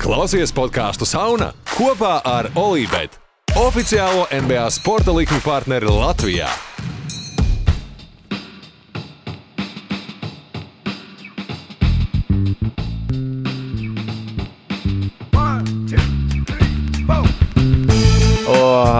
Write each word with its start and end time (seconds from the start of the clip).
Klausies 0.00 0.52
podkāstu 0.56 1.04
Sauna 1.04 1.50
kopā 1.74 2.14
ar 2.24 2.48
Olivetu, 2.58 3.20
oficiālo 3.60 4.24
NBA 4.32 4.64
sporta 4.72 5.12
likuma 5.12 5.42
partneri 5.44 5.92
Latvijā. 5.92 6.48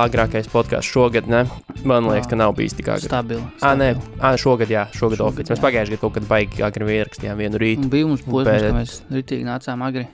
Agrākais 0.00 0.46
podkāsts 0.48 0.88
šogad, 0.94 1.26
ne? 1.28 1.42
Man 1.84 2.06
liekas, 2.08 2.28
ka 2.30 2.36
nav 2.38 2.54
bijis 2.56 2.76
tik 2.78 2.88
agri. 2.92 3.08
Stabili. 3.08 3.42
Ah, 3.60 3.74
nē, 3.76 3.90
ah, 4.20 4.36
šogad, 4.40 4.70
jā, 4.72 4.86
šogad 4.96 5.20
oficiāli. 5.26 5.56
Mēs 5.56 5.64
pagājušajā 5.64 5.92
gadā 5.96 6.00
kaut 6.04 6.14
kad 6.16 6.28
baigi 6.30 6.64
agri 6.64 6.96
ierakstījām 7.00 7.40
vienu 7.40 7.60
rītu, 7.60 7.90
bija 7.92 8.08
mums 8.08 8.24
posms, 8.24 8.48
Bet- 8.48 8.64
ka 8.64 8.72
mēs 8.78 8.96
ritīgi 9.12 9.44
nācām 9.48 9.84
agri. 9.88 10.06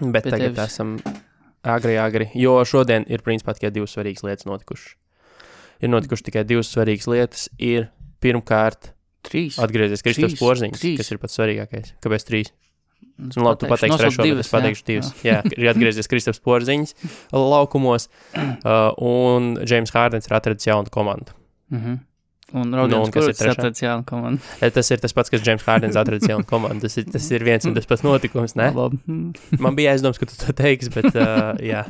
Bet 0.00 0.24
pie 0.24 0.32
tagad 0.34 0.54
tevis. 0.56 0.72
esam 0.72 0.96
agri, 1.62 1.96
agri. 1.98 2.30
Jo 2.38 2.60
šodien 2.68 3.06
ir 3.08 3.22
principā 3.24 3.54
tikai 3.58 3.72
divas 3.74 3.94
svarīgas 3.96 4.24
lietas 4.26 4.48
notikušas. 4.48 4.96
Ir 5.82 5.90
notikušas 5.92 6.26
tikai 6.28 6.44
divas 6.46 6.70
svarīgas 6.72 7.08
lietas. 7.10 7.48
Ir 7.58 7.88
pirmkārt 8.22 8.92
Trīs. 9.26 9.58
atgriezies 9.62 10.02
Kristofers. 10.02 10.38
Porziņš, 10.40 10.82
kas 10.98 11.10
ir 11.14 11.22
pats 11.22 11.38
svarīgākais. 11.38 11.94
Kāpēc 12.02 12.26
trīs? 12.28 12.52
Es 13.28 13.36
Nu, 13.36 13.44
labi, 13.44 13.60
tu 13.60 13.68
pateiksi 13.70 13.98
trešo, 13.98 14.24
bet 14.24 14.40
es 14.42 14.50
pateikšu 14.50 14.84
divas. 14.86 15.10
Jā, 15.26 15.40
ir 15.52 15.68
atgriezies 15.70 16.08
Kristofers 16.10 16.40
Porziņš 16.42 16.94
laukumos, 17.34 18.08
uh, 18.38 18.94
un 18.98 19.52
Džeims 19.62 19.92
Hārdens 19.94 20.30
ir 20.30 20.36
atradis 20.38 20.66
jaunu 20.70 20.90
komandu. 20.94 21.34
Mhm. 21.74 22.00
Un 22.52 22.68
Nu, 22.68 22.76
Rodins, 22.82 23.06
un 23.08 23.12
kas 23.14 23.24
ir 23.24 23.32
kurš 23.32 23.38
trešā? 23.40 23.52
atrads 23.56 23.80
jaunu 23.82 24.04
komandu. 24.04 24.42
E, 24.62 24.68
Tas 24.70 24.90
ir 24.92 25.00
tas 25.00 25.12
pats, 25.16 25.30
kas 25.32 25.40
Džeims 25.40 25.62
Hārdens 25.64 25.96
atradis 25.96 26.28
jaunu 26.28 26.44
komandu. 26.44 26.82
Tas 26.84 26.96
ir, 27.00 27.06
tas 27.12 27.30
ir 27.32 27.44
viens 27.46 27.64
un 27.64 27.72
tas 27.74 27.86
pats 27.88 28.02
notikums, 28.04 28.54
ne? 28.60 28.70
Man 29.58 29.76
bija 29.78 29.94
aizdoms, 29.94 30.18
ka 30.20 30.26
tu 30.28 30.36
to 30.36 30.52
teiksi, 30.52 30.90
bet 30.92 31.08
uh, 31.16 31.54
jā. 31.64 31.84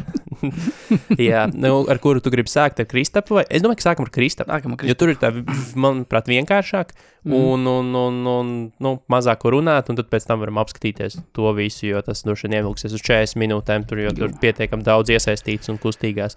jā. 1.18 1.46
Nu, 1.54 1.82
ar 1.90 1.98
kuru 2.02 2.22
tu 2.22 2.30
gribi 2.30 2.50
sākt? 2.52 2.78
Ar 2.82 2.86
Kristapu? 2.90 3.38
Vai? 3.40 3.44
Es 3.50 3.62
domāju, 3.64 3.80
ka 3.82 3.88
sākam 3.90 4.06
ar 4.06 4.12
Kristapu. 4.14 4.52
Nākamā 4.52 4.78
Jo 4.86 4.94
tur 4.98 5.12
ir 5.12 5.18
tā, 5.20 5.32
manuprāt, 5.74 6.30
vienkāršāk 6.30 6.94
Mhm. 7.22 7.34
un, 7.38 7.66
un, 7.70 7.90
un, 7.94 8.16
un 8.26 8.48
nu, 8.82 8.90
mazāk 9.12 9.44
runāt, 9.46 9.86
un 9.92 9.94
tad 9.94 10.08
pēc 10.10 10.24
tam 10.26 10.40
varam 10.42 10.56
apskatīties 10.58 11.20
to 11.38 11.52
visu, 11.54 11.84
jo 11.86 12.00
tas 12.02 12.24
droši 12.26 12.48
vien 12.48 12.56
ievilksies 12.58 12.96
uz 12.98 13.04
40 13.06 13.38
minūtēm, 13.38 13.84
tur, 13.86 14.00
jo 14.02 14.10
tur 14.10 14.26
ir 14.26 14.34
pietiekami 14.42 14.82
daudz 14.82 15.12
iesaistīts 15.14 15.70
un 15.70 15.78
kustīgās, 15.78 16.34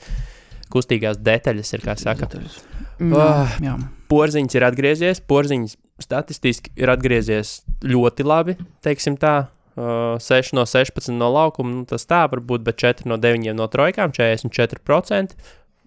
kustīgās 0.69 1.17
detaļas, 1.25 1.73
ir, 1.73 1.81
kā 1.87 1.97
saka. 1.97 2.29
Jā, 3.01 3.17
Ah. 3.17 3.57
jā. 3.65 3.73
Porziņš 4.11 4.55
ir 4.57 4.65
atgriezies, 4.67 5.21
porziņš 5.25 5.75
statistiski 6.03 6.73
ir 6.77 6.91
atgriezies 6.93 7.59
ļoti 7.85 8.25
labi, 8.27 8.57
teiksim 8.85 9.19
tā. 9.21 9.35
Uh, 9.75 10.15
6 10.23 10.53
no 10.55 10.63
16 10.63 11.11
no 11.19 11.27
laukuma, 11.35 11.81
nu, 11.81 11.81
tas 11.83 12.07
tā 12.07 12.21
var 12.31 12.39
būt, 12.39 12.61
bet 12.63 12.77
4 12.79 13.09
no 13.11 13.17
9 13.19 13.51
no 13.57 13.65
trojkām, 13.67 14.13
44%. 14.15 15.35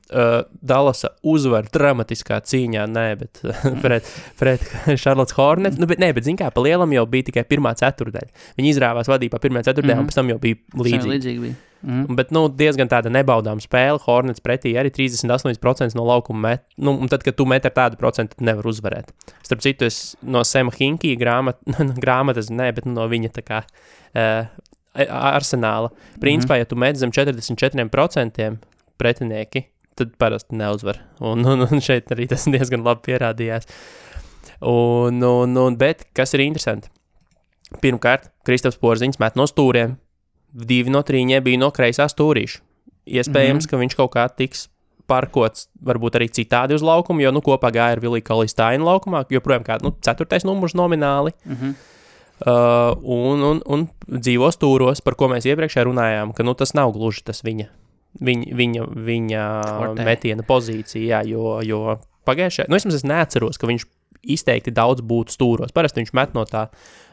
Uh, 0.08 0.40
Dallasa 0.64 1.10
uzvar 1.22 1.66
dramatiskā 1.68 2.38
cīņā, 2.40 2.86
nē, 2.88 3.06
bet 3.20 3.42
pret, 3.84 4.08
pret 4.40 4.64
Charlotte 4.96 5.36
Hornets. 5.36 5.76
Nu, 5.76 5.84
bet, 5.90 6.00
nē, 6.00 6.14
bet, 6.16 6.24
zināmā 6.24 6.46
mērā, 6.48 6.54
pa 6.56 6.64
lielam 6.64 6.92
jau 6.96 7.04
bija 7.06 7.26
tikai 7.28 7.44
pirmā 7.44 7.74
ceturdaļa. 7.76 8.30
Viņi 8.56 8.72
izrāvās 8.72 9.10
vadībā 9.10 9.40
pirmā 9.42 9.60
ceturdaļā, 9.66 9.98
mm 9.98 9.98
-hmm. 9.98 10.00
un 10.00 10.06
Mhm. 10.06 10.08
pēc 10.08 10.14
tam 10.14 10.28
jau 10.32 10.38
bija 10.38 10.56
līdzīgi. 10.74 11.12
Līdzīgi 11.12 11.40
bija. 11.44 11.54
Mhm. 11.82 12.16
Bet, 12.16 12.32
nu, 12.34 12.48
diezgan 12.48 12.88
tāda 12.88 13.10
nebaudāma 13.12 13.60
spēle. 13.62 14.00
Hornets 14.02 14.40
pretī 14.40 14.72
arī 14.80 14.90
38% 14.90 15.94
no 15.94 16.04
laukuma 16.04 16.40
met. 16.48 16.64
Nu, 16.76 16.90
un 16.98 17.08
tad, 17.08 17.22
kad 17.22 17.36
tu 17.36 17.44
met 17.46 17.64
ar 17.66 17.70
tādu 17.70 17.96
procentu, 17.96 18.34
tad 18.34 18.46
nevar 18.48 18.64
uzvarēt. 18.64 19.12
Starp 19.42 19.60
citu, 19.60 19.84
es 19.84 20.16
no 20.22 20.42
Sema 20.42 20.72
Hinkija 20.74 21.16
grāmat, 21.20 21.56
grāmatas, 22.04 22.50
ne, 22.50 22.72
bet 22.72 22.84
nu, 22.84 22.92
no 22.96 23.06
viņa 23.08 23.30
tā 23.30 23.44
kā 23.44 23.62
uh, 23.62 24.46
arsenāla. 25.06 25.92
Principā, 26.20 26.58
ja 26.58 26.64
tu 26.64 26.76
met 26.76 26.96
zem 26.96 27.10
44% 27.14 28.56
pretinieki, 28.98 29.66
tad 29.98 30.14
parasti 30.20 30.58
neuzvar. 30.58 31.00
Un, 31.20 31.44
un, 31.46 31.66
un 31.66 31.82
šeit 31.84 32.12
arī 32.14 32.28
tas 32.30 32.46
diezgan 32.50 32.84
labi 32.86 33.10
pierādījās. 33.10 33.68
Un, 34.60 35.20
un, 35.22 35.58
un, 35.58 35.76
bet 35.78 36.06
kas 36.16 36.34
ir 36.34 36.46
interesanti? 36.46 36.90
Pirmkārt, 37.82 38.30
Kristofers 38.48 38.80
Porziņš 38.80 39.20
met 39.22 39.36
no 39.38 39.46
stūriem. 39.46 39.98
Divi 40.48 40.90
no 40.90 41.04
trījiem 41.04 41.44
bija 41.44 41.60
no 41.60 41.68
kreisā 41.74 42.08
stūrīša. 42.08 42.64
Iespējams, 43.08 43.64
mm. 43.64 43.66
-hmm. 43.66 43.70
ka 43.70 43.82
viņš 43.82 43.96
kaut 43.96 44.12
kā 44.14 44.24
tiks 44.36 44.68
parkots, 45.08 45.68
varbūt 45.84 46.18
arī 46.18 46.28
citādi 46.32 46.76
uz 46.76 46.84
laukuma, 46.84 47.22
jo 47.24 47.32
nu, 47.32 47.42
kopā 47.44 47.70
gāja 47.72 47.96
ar 47.96 48.02
Viliju 48.02 48.26
Kalistānu 48.26 48.84
laukumā, 48.88 49.24
joprojām 49.32 49.64
kā 49.64 49.78
nu, 49.84 49.94
ceturtais 50.04 50.44
numurs 50.48 50.76
nomināli. 50.78 51.34
Mhm. 51.48 51.78
Uh, 52.38 52.92
un, 53.02 53.40
un, 53.42 53.60
un 53.66 53.80
dzīvo 54.06 54.46
stūros, 54.54 55.00
par 55.02 55.16
ko 55.18 55.26
mēs 55.26 55.48
iepriekš 55.48 55.80
runājām, 55.88 56.30
ka 56.36 56.44
nu, 56.46 56.52
tas 56.54 56.70
nav 56.70 56.92
gluži 56.94 57.24
tas 57.26 57.42
viņa, 57.42 57.66
viņa, 58.20 58.54
viņa, 58.58 58.86
viņa 59.08 59.42
Forte. 59.78 60.04
metiena 60.04 60.42
pozīcija, 60.46 61.02
jā, 61.22 61.22
jo, 61.28 61.60
jo 61.66 61.98
pagājušajā, 62.26 62.68
nu, 62.68 62.76
vismaz 62.78 62.94
es 62.98 63.04
neatceros, 63.08 63.58
ka 63.58 63.66
viņš 63.70 63.84
izteikti 64.28 64.72
daudz 64.74 65.00
būtu 65.00 65.30
stūros. 65.32 65.72
Parasti 65.72 66.02
viņš 66.02 66.12
met 66.18 66.34
no 66.34 66.42
tā, 66.44 66.66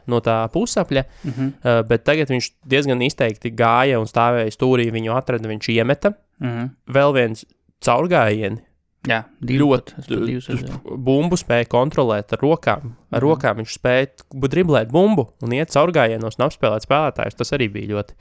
no 0.07 0.19
tā 0.25 0.49
pusapļa, 0.51 1.03
Mhm. 1.23 1.47
uh, 1.63 1.81
bet 1.87 2.03
tagad 2.03 2.27
viņš 2.33 2.49
diezgan 2.67 3.01
izteikti 3.05 3.51
gāja 3.55 3.99
un 4.01 4.05
stāvēja 4.09 4.51
stūrī, 4.51 4.89
viņu 4.91 5.13
atrada, 5.15 5.47
viņš 5.47 5.69
iemeta. 5.75 6.15
Mhm. 6.41 6.69
Vēl 6.91 7.13
viens 7.13 7.45
caurgājiens, 7.85 8.59
Jā, 9.05 9.19
ļoti 9.45 9.99
divus 10.25 10.47
redzēju. 10.49 10.97
bumbu 11.05 11.37
spēja 11.37 11.67
kontrolēt 11.69 12.33
ar 12.33 12.41
rokām. 12.41 12.93
Ar 13.11 13.21
Mhm. 13.21 13.27
rokām 13.27 13.59
viņš 13.61 13.77
spēja 13.77 14.07
driblēt 14.33 14.89
bumbu 14.91 15.29
un 15.41 15.49
iet 15.53 15.69
caurgājienos 15.69 16.39
un 16.39 16.47
apspēlēt 16.49 16.87
spēlētājus. 16.87 17.35
Tas 17.37 17.51
arī 17.51 17.71
bija 17.71 17.93
ļoti 17.93 18.13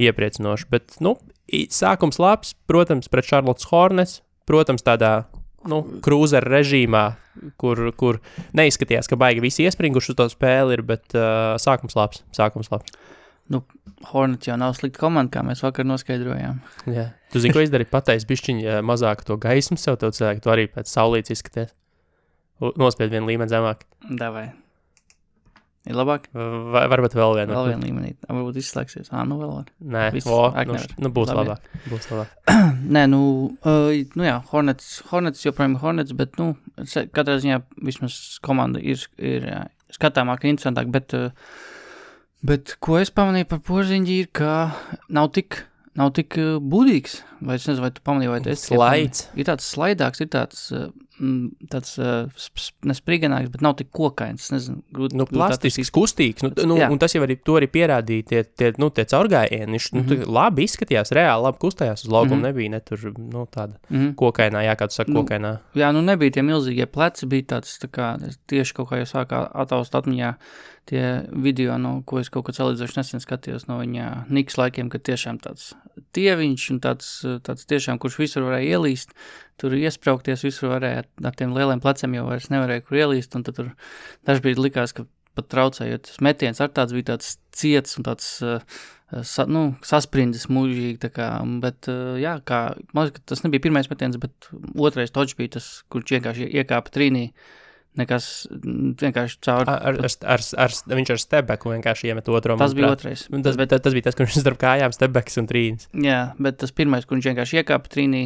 iepriecinoši. 0.00 0.66
Bet, 0.70 0.96
nu, 1.00 1.16
sākums 1.70 2.18
labs, 2.18 2.54
protams, 2.66 3.08
pret 3.08 3.24
Charlotte 3.24 3.64
Hornets, 3.70 4.20
protams, 4.46 4.82
tādā 4.82 5.24
nu, 5.66 5.82
krūzera 6.02 6.44
režīmā, 6.44 7.16
kur, 7.56 7.92
kur 7.96 8.18
neizskatījās, 8.52 9.08
ka 9.08 9.16
baigi 9.16 9.40
visi 9.40 9.64
iespringuši 9.64 10.10
uz 10.12 10.16
to 10.16 10.28
spēli, 10.28 10.72
ir, 10.76 10.82
bet 10.82 11.14
uh, 11.14 11.54
sākums 11.56 11.94
labs. 11.96 12.22
Sākums 12.36 12.70
labs. 12.70 12.90
Hornets 14.10 14.48
jau 14.48 14.56
nav 14.60 14.74
slikta 14.78 15.02
komanda, 15.04 15.32
kā 15.34 15.44
mēs 15.46 15.62
vakar 15.64 15.86
noskaidrojām. 15.88 16.60
Jā. 16.90 17.08
Tu 17.32 17.42
zini, 17.42 17.54
ko 17.56 17.62
izdarīt? 17.64 17.92
Pateicis 17.92 18.28
bišķiņu 18.30 18.82
mazāk 18.86 19.24
to 19.28 19.38
gaismu 19.40 19.78
sev, 19.80 19.98
tev 20.02 20.12
cilvēku, 20.16 20.44
tu 20.44 20.52
arī 20.54 20.68
pēc 20.72 20.90
saulītes 20.90 21.38
izskaties. 21.38 21.72
Nospied 22.78 23.10
vienu 23.10 23.28
līmeni 23.28 23.50
zemāk. 23.50 23.82
Davai. 24.20 24.52
Ir 25.84 25.98
labāk. 25.98 26.30
Vai 26.32 26.86
varbūt 26.88 27.12
vēl 27.18 27.34
vienu? 27.36 27.52
Vēl 27.52 27.66
viena 27.74 27.84
līmenī. 27.84 28.14
Varbūt 28.24 28.56
izslēgsies. 28.62 29.10
Ah, 29.12 29.26
nu 29.28 29.36
vēl 29.36 29.50
var. 29.50 29.66
Nē, 29.84 30.04
Viss, 30.14 30.28
o, 30.32 30.46
nu, 30.70 30.78
nu, 31.04 31.10
būs 31.12 31.28
Labi. 31.28 31.42
labāk. 31.42 31.66
Būs 31.90 32.08
labāk. 32.08 32.54
Nē, 32.96 33.02
nu, 33.12 33.20
uh, 33.68 33.90
nu 34.16 34.24
jā, 34.24 34.38
Hornets, 34.48 34.94
Hornets 35.10 35.44
joprojām 35.44 35.76
ir 35.76 35.82
Hornets, 35.82 36.16
bet, 36.16 36.40
nu, 36.40 36.54
katrā 36.88 37.36
ziņā 37.42 37.60
vismaz 37.84 38.16
komanda 38.44 38.80
ir, 38.80 39.04
ir 39.20 39.44
jā, 39.50 39.60
skatāmāka, 39.92 40.48
interesantāka, 40.48 40.94
bet, 40.94 41.12
uh, 41.18 41.73
bet 42.44 42.76
ko 42.84 42.98
es 43.00 43.10
pamanīju 43.14 43.48
par 43.54 43.62
porziņģi 43.64 44.18
ir, 44.24 44.28
ka 44.36 44.56
nav 45.08 45.30
tik, 45.36 45.62
nav 45.96 46.12
tik 46.16 46.36
uh, 46.40 46.56
budīgs, 46.60 47.22
vai 47.44 47.56
es 47.60 47.66
nezinu, 47.68 47.84
vai 47.86 47.90
tu 47.94 48.04
pamanīji, 48.04 48.32
vai 48.34 48.40
esi 48.52 48.68
tikai 48.68 48.76
Slaids. 48.78 49.26
Ir 49.38 49.44
tāds 49.48 49.66
slaidāks, 49.74 50.20
ir 50.24 50.28
tāds, 50.32 50.62
mm, 51.20 51.68
tāds 51.70 51.92
sp- 52.40 52.88
nespriganāks, 52.90 53.50
bet 53.52 53.62
nav 53.62 53.76
tik 53.78 53.90
kokains, 53.94 54.48
nezinu, 54.54 54.80
grūti. 54.96 55.14
Nu, 55.20 55.26
plastisks, 55.30 55.92
kustīgs. 55.94 56.42
Nu, 56.42 56.50
nu, 56.66 56.78
Jā. 56.80 56.88
un 56.90 56.98
tas 56.98 57.14
jau 57.14 57.22
arī, 57.22 57.36
to 57.46 57.54
arī 57.60 57.68
pierādīja 57.70 58.26
tie, 58.32 58.42
tie, 58.44 58.72
nu, 58.82 58.90
tie 58.90 59.04
caurgājieni. 59.04 59.70
Viņš 59.76 59.86
mm 59.92 60.00
Mhm. 60.00 60.08
-hmm. 60.10 60.26
nu, 60.26 60.32
labi 60.32 60.64
izskatījās, 60.66 61.12
reāli 61.14 61.42
labi 61.46 61.58
kustējās 61.62 62.04
uz 62.04 62.10
laukuma. 62.10 62.34
Mm 62.36 62.40
Mhm. 62.40 62.40
-hmm. 62.40 62.42
Nebija 62.42 62.70
ne 62.70 62.80
tur 62.80 62.98
nu, 63.18 63.46
tāda 63.46 63.74
Mhm. 63.90 64.10
kokainā, 64.18 64.64
jā, 64.66 64.74
kā 64.76 64.88
tu 64.88 64.94
saki, 64.94 65.12
Nu, 65.12 65.22
kokainā. 65.22 65.58
Jā, 65.74 65.92
nu 65.92 66.02
nebija 66.02 66.30
tie 66.32 66.42
milzīgie 66.42 66.86
pleci, 66.86 67.26
bija 67.26 67.42
tāds 67.42 67.78
tā 67.78 67.88
kā 67.88 68.18
tieši 68.48 68.72
kaut 68.74 68.88
kā 68.90 68.96
jau 69.04 69.06
sākā 69.06 69.50
ataust 69.54 69.92
atmiņā 69.94 70.34
tie 70.90 71.04
video, 71.30 71.78
no 71.80 71.96
ko 72.06 72.20
es 72.20 72.30
kaut 72.32 72.46
ko 72.48 72.54
salīdzinoši 72.56 72.98
nesen 72.98 73.22
skatījos 73.22 73.66
no 73.70 73.78
viņa 73.80 74.26
Niks 74.34 74.58
laikiem, 74.60 74.90
kad 74.92 75.04
tiešām 75.06 75.40
tāds 75.44 75.72
tieviņš 76.16 76.66
un 76.74 76.80
tāds, 76.84 77.10
tāds 77.46 77.68
tiešām, 77.70 78.00
kurš 78.02 78.20
visur 78.20 78.46
varēja 78.46 78.78
ielīst, 78.78 79.14
tur 79.60 79.76
iespraukties, 79.78 80.44
visur 80.46 80.74
varēja 80.74 81.04
ar 81.04 81.38
tiem 81.38 81.54
lieliem 81.56 81.82
pleciem 81.84 82.16
jau 82.18 82.26
vairs 82.28 82.50
nevarēja 82.52 82.86
kur 82.86 83.00
ielīst, 83.00 83.36
un 83.38 83.46
tad 83.46 83.58
tur 83.58 83.72
dažbrīd 84.28 84.60
likās, 84.60 84.94
ka 84.96 85.06
pat 85.34 85.48
traucējot 85.50 86.12
metiens 86.24 86.60
ar 86.62 86.70
tāds 86.74 86.94
bija 86.94 87.14
tāds 87.14 87.36
ciets 87.54 87.98
un 87.98 88.06
tāds, 88.06 88.28
uh, 88.46 88.62
sa, 89.26 89.46
nu, 89.50 89.66
sasprindzis 89.86 90.46
mūžīgi, 90.52 91.10
kā, 91.14 91.28
bet, 91.62 91.90
uh, 91.90 92.14
jā, 92.20 92.36
kā, 92.46 92.60
ka 92.94 93.24
tas 93.32 93.44
nebija 93.46 93.66
pirmais 93.66 93.90
metiens, 93.90 94.18
bet 94.20 94.50
otrais 94.78 95.14
točs 95.14 95.36
bija 95.38 95.56
tas, 95.58 95.68
kurš 95.92 96.16
vienkārši 96.16 96.50
iekāpa 96.62 96.94
trīnī, 96.94 97.28
nekas 97.98 98.26
mm, 98.50 98.96
vienkārši 99.02 99.38
caur. 99.44 99.68
Ar, 99.70 100.00
ar, 100.00 100.10
ar, 100.34 100.44
ar, 100.64 100.74
viņš 100.90 101.14
ar 101.14 101.22
stebeku 101.22 101.72
vienkārši 101.74 102.10
iemet 102.10 102.28
otru. 102.32 102.58
Tas 102.60 102.74
bija 102.76 102.90
otrais. 102.94 103.26
Tas, 103.30 103.58
bet, 103.60 103.74
tas 103.74 103.94
bija 103.96 104.08
tas, 104.08 104.18
kurš 104.18 104.40
starp 104.40 104.60
kājām 104.60 104.94
stebeks 104.94 105.40
un 105.42 105.48
trīnis. 105.50 105.88
Jā, 106.06 106.20
bet 106.42 106.58
tas 106.62 106.74
pirmais, 106.74 107.06
kur 107.06 107.18
viņš 107.18 107.30
vienkārši 107.30 107.60
iekāpa 107.62 107.92
trīnī, 107.92 108.24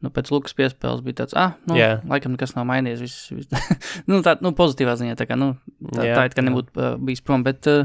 nu, 0.00 0.12
pēc 0.14 0.32
Lukas 0.32 0.56
piespēles 0.56 1.04
bija 1.04 1.22
tāds, 1.22 1.36
ah, 1.38 1.54
nu, 1.68 1.76
Jā. 1.78 1.92
laikam 2.08 2.34
nekas 2.36 2.56
nav 2.56 2.66
mainījies. 2.70 3.04
Viss, 3.04 3.28
viss. 3.36 3.70
nu, 4.10 4.22
tā, 4.24 4.38
nu, 4.44 4.54
pozitīvā 4.56 4.96
ziņā, 5.00 5.18
tā 5.20 5.28
kā, 5.28 5.38
nu, 5.40 5.52
tā, 5.84 6.08
Jā, 6.08 6.16
tā 6.16 6.26
it 6.30 6.36
kā 6.38 6.44
nebūtu 6.46 6.72
uh, 6.80 6.96
bijis 6.96 7.24
prom, 7.26 7.44
bet 7.46 7.68
uh, 7.70 7.84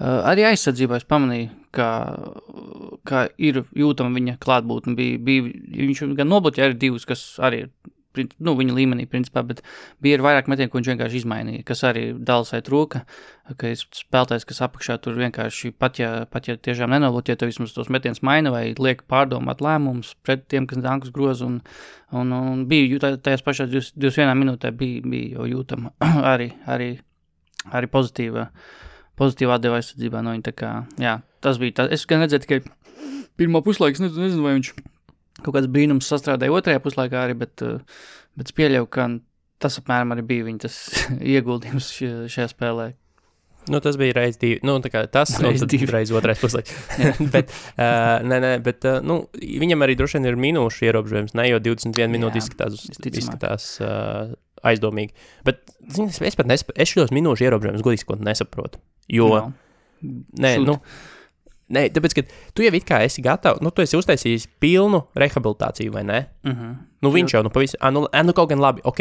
arī 0.00 0.48
aizsardzībā 0.48 1.00
es 1.00 1.08
pamanīju, 1.08 1.52
ka 1.76 1.88
kā 3.06 3.26
ir 3.38 3.62
jūtama 3.76 4.16
viņa 4.16 4.38
klātbūtne. 4.42 4.96
Bija, 4.98 5.20
bija, 5.22 5.52
viņš 5.76 6.06
gan 6.18 6.32
nobloķēja 6.32 6.70
arī 6.70 6.80
divus, 6.88 7.06
kas 7.08 7.22
arī 7.44 7.66
ir 7.66 7.70
nu, 8.16 8.54
viņa 8.58 8.74
līmenī, 8.74 9.06
principā, 9.10 9.42
bet 9.46 9.62
bija 10.02 10.18
arī 10.18 10.26
vairāk 10.26 10.50
metienu, 10.50 10.70
ko 10.70 10.80
viņš 10.80 10.90
vienkārši 10.92 11.20
izmainīja, 11.20 11.64
kas 11.66 11.84
arī 11.86 12.04
vai 12.16 12.60
trūka. 12.66 13.04
Ka 13.58 13.70
ir 13.72 13.78
spēlētājs, 13.80 14.46
kas 14.46 14.60
apakšā 14.62 14.98
tur 15.02 15.16
vienkārši 15.18 15.72
pat 15.74 15.98
ja, 15.98 16.10
pat 16.30 16.46
ja 16.46 16.54
tiešām 16.56 16.92
nenobloķē, 16.94 17.34
tad 17.38 17.50
vismaz 17.50 17.74
tos 17.74 17.90
metienus 17.90 18.22
maina 18.22 18.52
vai 18.54 18.74
liek 18.78 19.02
pārdomāt 19.10 19.62
lēmumus 19.64 20.14
pret 20.22 20.46
tiem, 20.46 20.68
kas 20.70 20.78
nāk 20.78 21.08
uz 21.08 21.14
grozu. 21.14 21.48
Un, 21.48 21.56
un, 22.14 22.34
un 22.36 22.66
bija 22.70 23.16
tajās 23.18 23.42
pašās 23.46 23.72
21 23.72 24.38
minūtē, 24.38 24.70
bija, 24.70 25.02
bija 25.02 25.40
jau 25.40 25.48
jūtama 25.50 25.94
arī, 26.34 26.52
arī, 26.70 26.92
arī 27.70 27.90
pozitīva. 27.90 28.50
Pozitīvā 29.20 29.58
deva 29.60 29.76
aizsardzībā 29.76 30.22
no 30.24 30.32
viņa. 30.32 30.52
Kā, 30.56 30.70
jā, 31.02 31.18
tas 31.44 31.58
bija 31.60 31.82
tā. 31.82 31.90
Es 31.92 32.06
gan 32.08 32.22
redzēju, 32.22 32.46
tikai 32.46 32.62
pirmā 33.36 33.60
puslaika. 33.64 34.00
Nezinu, 34.00 34.24
nezinu, 34.24 34.46
vai 34.46 34.54
viņš 34.56 34.70
kaut 35.44 35.56
kāds 35.58 35.70
brīnums 35.72 36.08
sastrādāja 36.10 36.54
otrajā 36.54 36.82
puslaikā 36.84 37.26
arī, 37.26 37.36
bet, 37.44 37.64
uh, 37.66 37.82
bet 38.38 38.50
es 38.52 38.56
pieļauju, 38.56 38.88
ka 38.92 39.08
tas 39.60 39.78
apmēram 39.82 40.14
arī 40.16 40.24
bija 40.30 40.48
viņa 40.48 40.72
ieguldījums 41.36 41.92
šajā, 42.00 42.50
spēlē. 42.54 42.90
Nu, 43.70 43.76
tas 43.84 43.98
bija 44.00 44.14
reizes 44.16 44.38
divi. 44.40 44.56
Nu, 44.64 44.78
tas 44.80 45.34
Reiz 45.42 45.62
divi. 45.68 45.86
reizes 45.92 46.14
otrais 46.16 46.40
puslaiks. 46.40 46.72
bet, 47.34 47.52
uh, 47.76 48.16
nē, 48.24 48.38
nē, 48.40 48.52
bet 48.64 48.86
uh, 48.88 49.02
nu, 49.04 49.18
viņam 49.36 49.84
arī 49.84 49.98
droši 50.00 50.16
vien 50.16 50.30
ir 50.30 50.38
minūšu 50.40 50.86
ierobežojums. 50.88 51.34
Ne 51.38 51.44
jau 51.50 51.60
21 51.68 52.08
minūtes 52.14 52.46
izskatās, 52.48 52.86
izskatās 53.12 53.66
uh, 53.84 54.32
aizdomīgi. 54.66 55.12
Bet 55.46 55.60
zini, 55.92 56.08
es, 56.08 56.22
es 56.32 56.38
pat 56.40 56.48
nesap, 56.50 56.72
es 56.80 56.90
šos 56.90 57.12
minūšu 57.14 57.46
ierobežojumus 57.46 57.84
godīgi 57.84 58.04
sakot 58.06 58.24
nesaprotu. 58.26 58.80
Jo, 59.12 59.28
Nav. 59.36 59.52
nē, 60.40 60.54
Šūt. 60.56 60.66
nu, 60.66 60.78
nē, 61.70 61.88
tāpēc, 61.94 62.14
ka 62.14 62.22
tu 62.54 62.62
jau 62.66 62.74
it 62.74 62.84
kā 62.88 63.00
esi 63.06 63.22
gatavs, 63.22 63.62
nu, 63.64 63.70
tu 63.70 63.82
esi 63.82 63.96
uztaisījis 63.96 64.48
pilnu 64.60 65.04
rehabilitāciju, 65.16 65.92
vai 65.92 66.04
ne? 66.04 66.26
Uh 66.44 66.52
-huh. 66.52 66.76
Nu, 67.00 67.08
viņš 67.10 67.32
jau 67.32 67.42
nu, 67.42 67.48
pavisam, 67.48 67.94
nu, 67.94 68.02
nu, 68.24 68.32
kaut 68.36 68.48
gan 68.50 68.60
labi, 68.60 68.82
ok, 68.84 69.00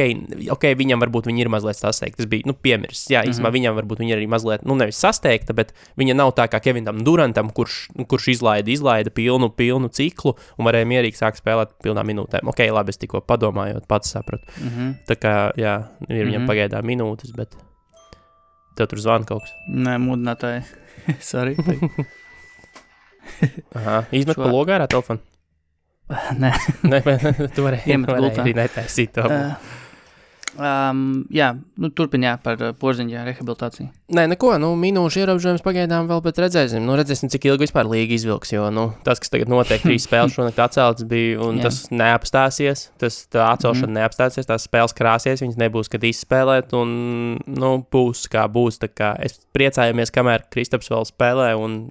ok, 0.56 0.64
viņam 0.80 1.02
varbūt 1.04 1.26
viņa 1.28 1.42
ir 1.42 1.50
mazliet 1.50 1.76
sasteigta. 1.76 2.18
Tas 2.18 2.26
bija 2.26 2.44
nu, 2.46 2.54
piemirsts. 2.54 3.10
Jā, 3.12 3.24
īstenībā 3.24 3.40
mm 3.40 3.46
-hmm. 3.46 3.54
viņam 3.54 3.76
varbūt 3.76 4.00
viņa 4.00 4.10
ir 4.14 4.18
arī 4.18 4.28
mazliet, 4.28 4.64
nu, 4.66 4.76
nevis 4.76 4.96
sasteigta, 4.96 5.54
bet 5.54 5.74
viņa 5.98 6.16
nav 6.16 6.32
tā 6.32 6.48
kā 6.48 6.60
Kevinam 6.62 7.04
Durantam, 7.04 7.50
kurš, 7.50 7.90
nu, 7.96 8.06
kurš 8.06 8.28
izlaida, 8.28 8.72
izlaida 8.72 9.10
pilnu, 9.10 9.50
pilnu 9.50 9.90
ciklu 9.90 10.36
un 10.58 10.66
varēja 10.66 10.86
mierīgi 10.86 11.18
sākt 11.20 11.44
spēlēt 11.44 11.68
pilnā 11.84 12.04
minūtē. 12.04 12.40
Ok, 12.44 12.60
labi, 12.72 12.90
es 12.90 12.98
tikko 12.98 13.22
padomājot, 13.22 13.88
pats 13.88 14.12
sapratu. 14.12 14.44
Uh 14.62 14.72
-huh. 14.72 14.94
Tā 15.08 15.16
kā, 15.16 15.52
jā, 15.58 15.84
ir 16.10 16.26
viņam 16.26 16.40
Mhm. 16.40 16.44
-hmm. 16.44 16.48
pagaidām 16.48 16.86
minūtes, 16.86 17.36
bet 17.36 17.56
tev 18.76 18.88
tur 18.88 19.00
zvana 19.00 19.26
kaut 19.26 19.42
kas. 19.42 19.52
Nē, 19.70 19.98
mudinātāji. 19.98 20.64
Sorry. 21.20 21.56
Aha, 23.80 24.04
izmet 24.12 24.38
Šo- 24.38 24.46
pa 24.46 24.54
logā 24.54 24.80
ar 24.80 24.88
telefonu. 24.92 25.24
Nē. 26.10 26.50
Nē, 26.90 27.04
tu 27.54 27.66
vari, 27.66 27.84
arī 28.42 28.56
netaisīt 28.58 29.14
to. 29.14 29.28
Uh, 29.30 29.76
um, 30.58 31.02
jā, 31.34 31.52
nu, 31.78 31.90
turpinājā 31.94 32.38
par 32.42 32.62
uh, 32.64 32.72
porziņa 32.78 33.26
rehabilitāciju. 33.28 33.90
Nē, 34.18 34.26
neko, 34.32 34.56
nu, 34.62 34.72
minūšu 34.80 35.22
ierobežojums 35.22 35.64
pagaidām 35.66 36.10
vēl, 36.10 36.24
bet 36.26 36.42
redzēsim, 36.42 36.82
nu, 36.86 36.96
redzēsim, 36.98 37.30
cik 37.30 37.46
ilgi 37.52 37.68
vispār 37.68 37.90
līga 37.90 38.16
izvilks. 38.18 38.54
Jo 38.56 38.72
nu, 38.74 38.88
tas, 39.06 39.22
kas 39.22 39.34
tagad 39.34 39.52
notiek, 39.52 39.84
trīs 39.86 40.06
spēles 40.08 40.34
šonakt 40.34 40.62
atceltas 40.66 41.06
bija, 41.10 41.38
un 41.46 41.62
Jā. 41.62 41.68
tas 41.68 41.84
neapstāsies. 41.94 42.88
Tas 43.02 43.22
tā 43.30 43.46
atcelšana 43.54 43.92
mm. 43.92 44.00
neapstāsies, 44.02 44.50
tās 44.50 44.66
spēles 44.66 44.98
krāsies, 44.98 45.46
viņas 45.46 45.62
nebūs, 45.62 45.92
kad 45.94 46.10
izspēlēt, 46.10 46.74
un 46.80 47.38
nu, 47.38 47.72
būs 47.94 48.26
kā 48.32 48.48
būs. 48.50 48.82
Kā 48.98 49.14
es 49.22 49.38
priecājamies, 49.54 50.14
kamēr 50.16 50.50
Kristaps 50.50 50.90
vēl 50.90 51.06
spēlē, 51.06 51.54
un, 51.60 51.82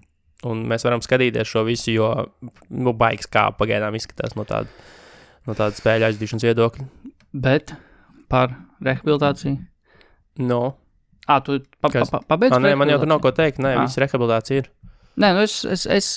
un 0.46 0.62
mēs 0.70 0.86
varam 0.86 1.02
skatīties 1.02 1.50
šo 1.50 1.64
visu, 1.66 1.90
jo 1.96 2.10
nu, 2.70 2.94
baigs 2.94 3.30
kā 3.30 3.48
pagaidām 3.58 3.96
izskatās 3.98 4.36
no 4.38 4.46
tāda, 4.48 4.70
no 5.48 5.56
tāda 5.58 5.74
spēļu 5.78 6.10
aizdīšanas 6.10 6.46
viedokļa. 6.46 6.88
Bet 7.34 7.74
par 8.30 8.54
rehabilitāciju. 8.84 9.58
No. 10.48 10.62
Ah, 11.28 11.42
tu 11.44 11.58
pa, 11.82 11.90
pa, 11.90 12.04
pa, 12.08 12.22
pabeidz? 12.34 12.56
Nē, 12.62 12.72
man 12.78 12.88
jau 12.92 13.00
tur 13.02 13.10
nav 13.10 13.22
ko 13.24 13.32
teikt. 13.36 13.60
Nē, 13.60 13.74
viss 13.82 14.00
rehabilitācija 14.00 14.62
ir. 14.62 14.70
Nē, 15.18 15.32
nu 15.34 15.42
es, 15.42 15.60
es, 15.66 15.84
es, 15.90 16.10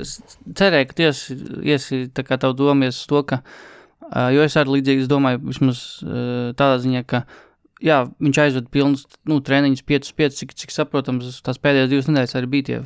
es 0.00 0.12
cerēju, 0.56 0.88
ka 0.88 0.98
tiesi 1.00 1.36
iesi 1.66 2.04
tā 2.14 2.22
kā 2.26 2.38
tavu 2.40 2.54
domies 2.60 3.00
uz 3.02 3.08
to, 3.10 3.24
ka, 3.26 3.40
jo 4.32 4.44
es 4.46 4.54
arī 4.60 4.76
līdzīgi 4.76 5.04
es 5.04 5.10
domāju, 5.10 5.42
vismaz 5.48 5.80
tādā 6.56 6.78
ziņā, 6.84 7.02
ka, 7.10 7.24
jā, 7.84 8.04
viņš 8.22 8.40
aizved 8.44 8.70
pilnus, 8.72 9.08
nu, 9.28 9.40
treniņus 9.44 9.82
5-5, 9.90 10.38
cik, 10.38 10.54
cik 10.62 10.76
saprotams, 10.76 11.42
tās 11.44 11.58
pēdējās 11.60 11.90
divas 11.90 12.08
nedēļas 12.12 12.38
arī 12.38 12.52
bija 12.54 12.68
tie 12.68 12.78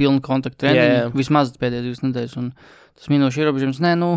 pilni 0.00 0.24
kontakti 0.24 0.64
treniņi, 0.64 0.82
Jā, 0.82 0.98
jā. 1.04 1.12
vismaz 1.14 1.52
pēdējās 1.60 1.86
divas 1.86 2.02
nedēļas, 2.06 2.36
un 2.40 2.50
tas 2.98 3.12
minūšu 3.12 3.44
ierobežojums, 3.44 3.80
nē, 3.84 3.94
nu, 4.00 4.10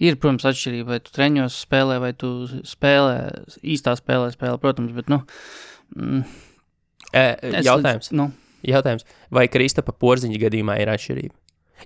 ir, 0.00 0.20
protams, 0.20 0.46
atšķirība, 0.52 0.94
vai 0.94 1.00
tu 1.02 1.16
treņos 1.16 1.58
spēlē, 1.66 1.98
vai 2.04 2.12
tu 2.16 2.32
spēlē, 2.68 3.18
īstā 3.74 3.96
spēlē 3.98 4.30
spēlē, 4.36 4.60
protams, 4.62 4.94
bet, 4.96 5.12
nu, 5.12 5.22
mm, 5.96 6.24
E, 7.12 7.24
es 7.52 7.66
jautājums. 7.66 8.08
Līdz, 8.08 8.16
nu, 8.16 8.30
Jautājums, 8.62 9.04
vai 9.34 9.48
Kristapa 9.50 9.92
porziņa 9.98 10.38
gadījumā 10.44 10.78
ir 10.80 10.92
atšķirība? 10.92 11.34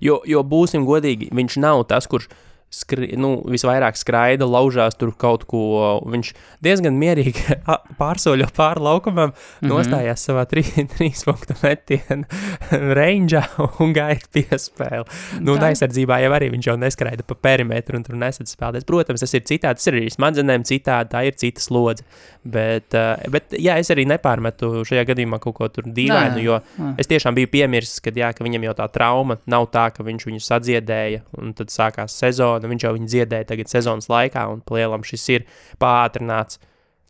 Jo, 0.03 0.19
jo 0.29 0.43
būsim 0.45 0.85
godīgi, 0.85 1.31
viņš 1.33 1.57
nav 1.63 1.81
tas, 1.89 2.05
kurš 2.09 2.29
skri, 2.73 3.13
nu, 3.19 3.37
visvairāk 3.47 3.95
skraida, 3.97 4.47
laužās 4.47 4.97
tur 4.99 5.13
kaut 5.15 5.45
ko. 5.47 5.61
Viņš 6.07 6.33
diezgan 6.63 6.97
mierīgi 6.99 7.57
pārsoļo 8.01 8.49
pāri 8.55 8.83
laukumam, 8.83 9.31
mm. 9.31 9.37
-hmm. 9.61 9.71
nostājās 9.71 10.25
savā 10.27 10.43
trī- 10.51 10.65
trīs 10.95 11.23
punktu 11.27 11.55
metienā 11.61 12.27
rangeā 12.99 13.45
un 13.83 13.93
gaida 13.95 14.27
piespēli. 14.35 15.05
Nu, 15.39 15.55
un 15.55 15.63
Tā. 15.63 15.71
aizsardzībā 15.71 16.19
jau 16.23 16.33
arī 16.35 16.51
viņš 16.53 16.71
jau 16.71 16.77
neskraida 16.79 17.25
pa 17.27 17.37
perimetru 17.47 17.97
un 17.97 18.03
tur 18.07 18.19
nesadz 18.19 18.53
spēlēties. 18.55 18.87
Protams, 18.87 19.23
tas 19.23 19.37
ir 19.37 19.45
citādi, 19.47 19.79
tas 19.79 19.87
ir 19.87 19.99
arī 20.01 20.11
smadzenēm 20.13 20.67
citādi, 20.67 21.11
tā 21.13 21.23
ir 21.27 21.39
cita 21.39 21.63
slodze. 21.63 22.05
Bet, 22.47 22.95
bet 23.31 23.51
jā, 23.59 23.75
es 23.81 23.89
arī 23.91 24.05
nepārmetu 24.07 24.85
šajā 24.87 25.03
gadījumā 25.09 25.39
kaut 25.43 25.57
ko 25.57 25.67
tur 25.71 25.87
dīvainu, 25.91 26.39
jo 26.39 26.59
nē. 26.79 26.93
es 27.01 27.09
tiešām 27.11 27.35
biju 27.35 27.49
piemirsis, 27.51 27.99
ka, 28.03 28.13
jā, 28.15 28.29
ka 28.35 28.45
viņam 28.45 28.69
jau 28.69 28.75
tā 28.77 28.87
trauma 28.93 29.35
nav 29.51 29.67
tā, 29.73 29.89
ka 29.91 30.05
viņš 30.07 30.27
viņu 30.29 30.43
sadziedēja 30.45 31.25
un 31.41 31.51
tad 31.57 31.73
sākās 31.73 32.15
sezona. 32.15 32.56
Viņš 32.63 32.83
jau 32.83 32.93
viņu 32.93 33.07
dziedēja 33.07 33.45
tagad 33.45 33.67
sezonas 33.67 34.07
laikā, 34.07 34.47
un 34.51 34.61
plēlam 34.61 35.03
šis 35.03 35.29
ir 35.29 35.45
pātrināts. 35.79 36.57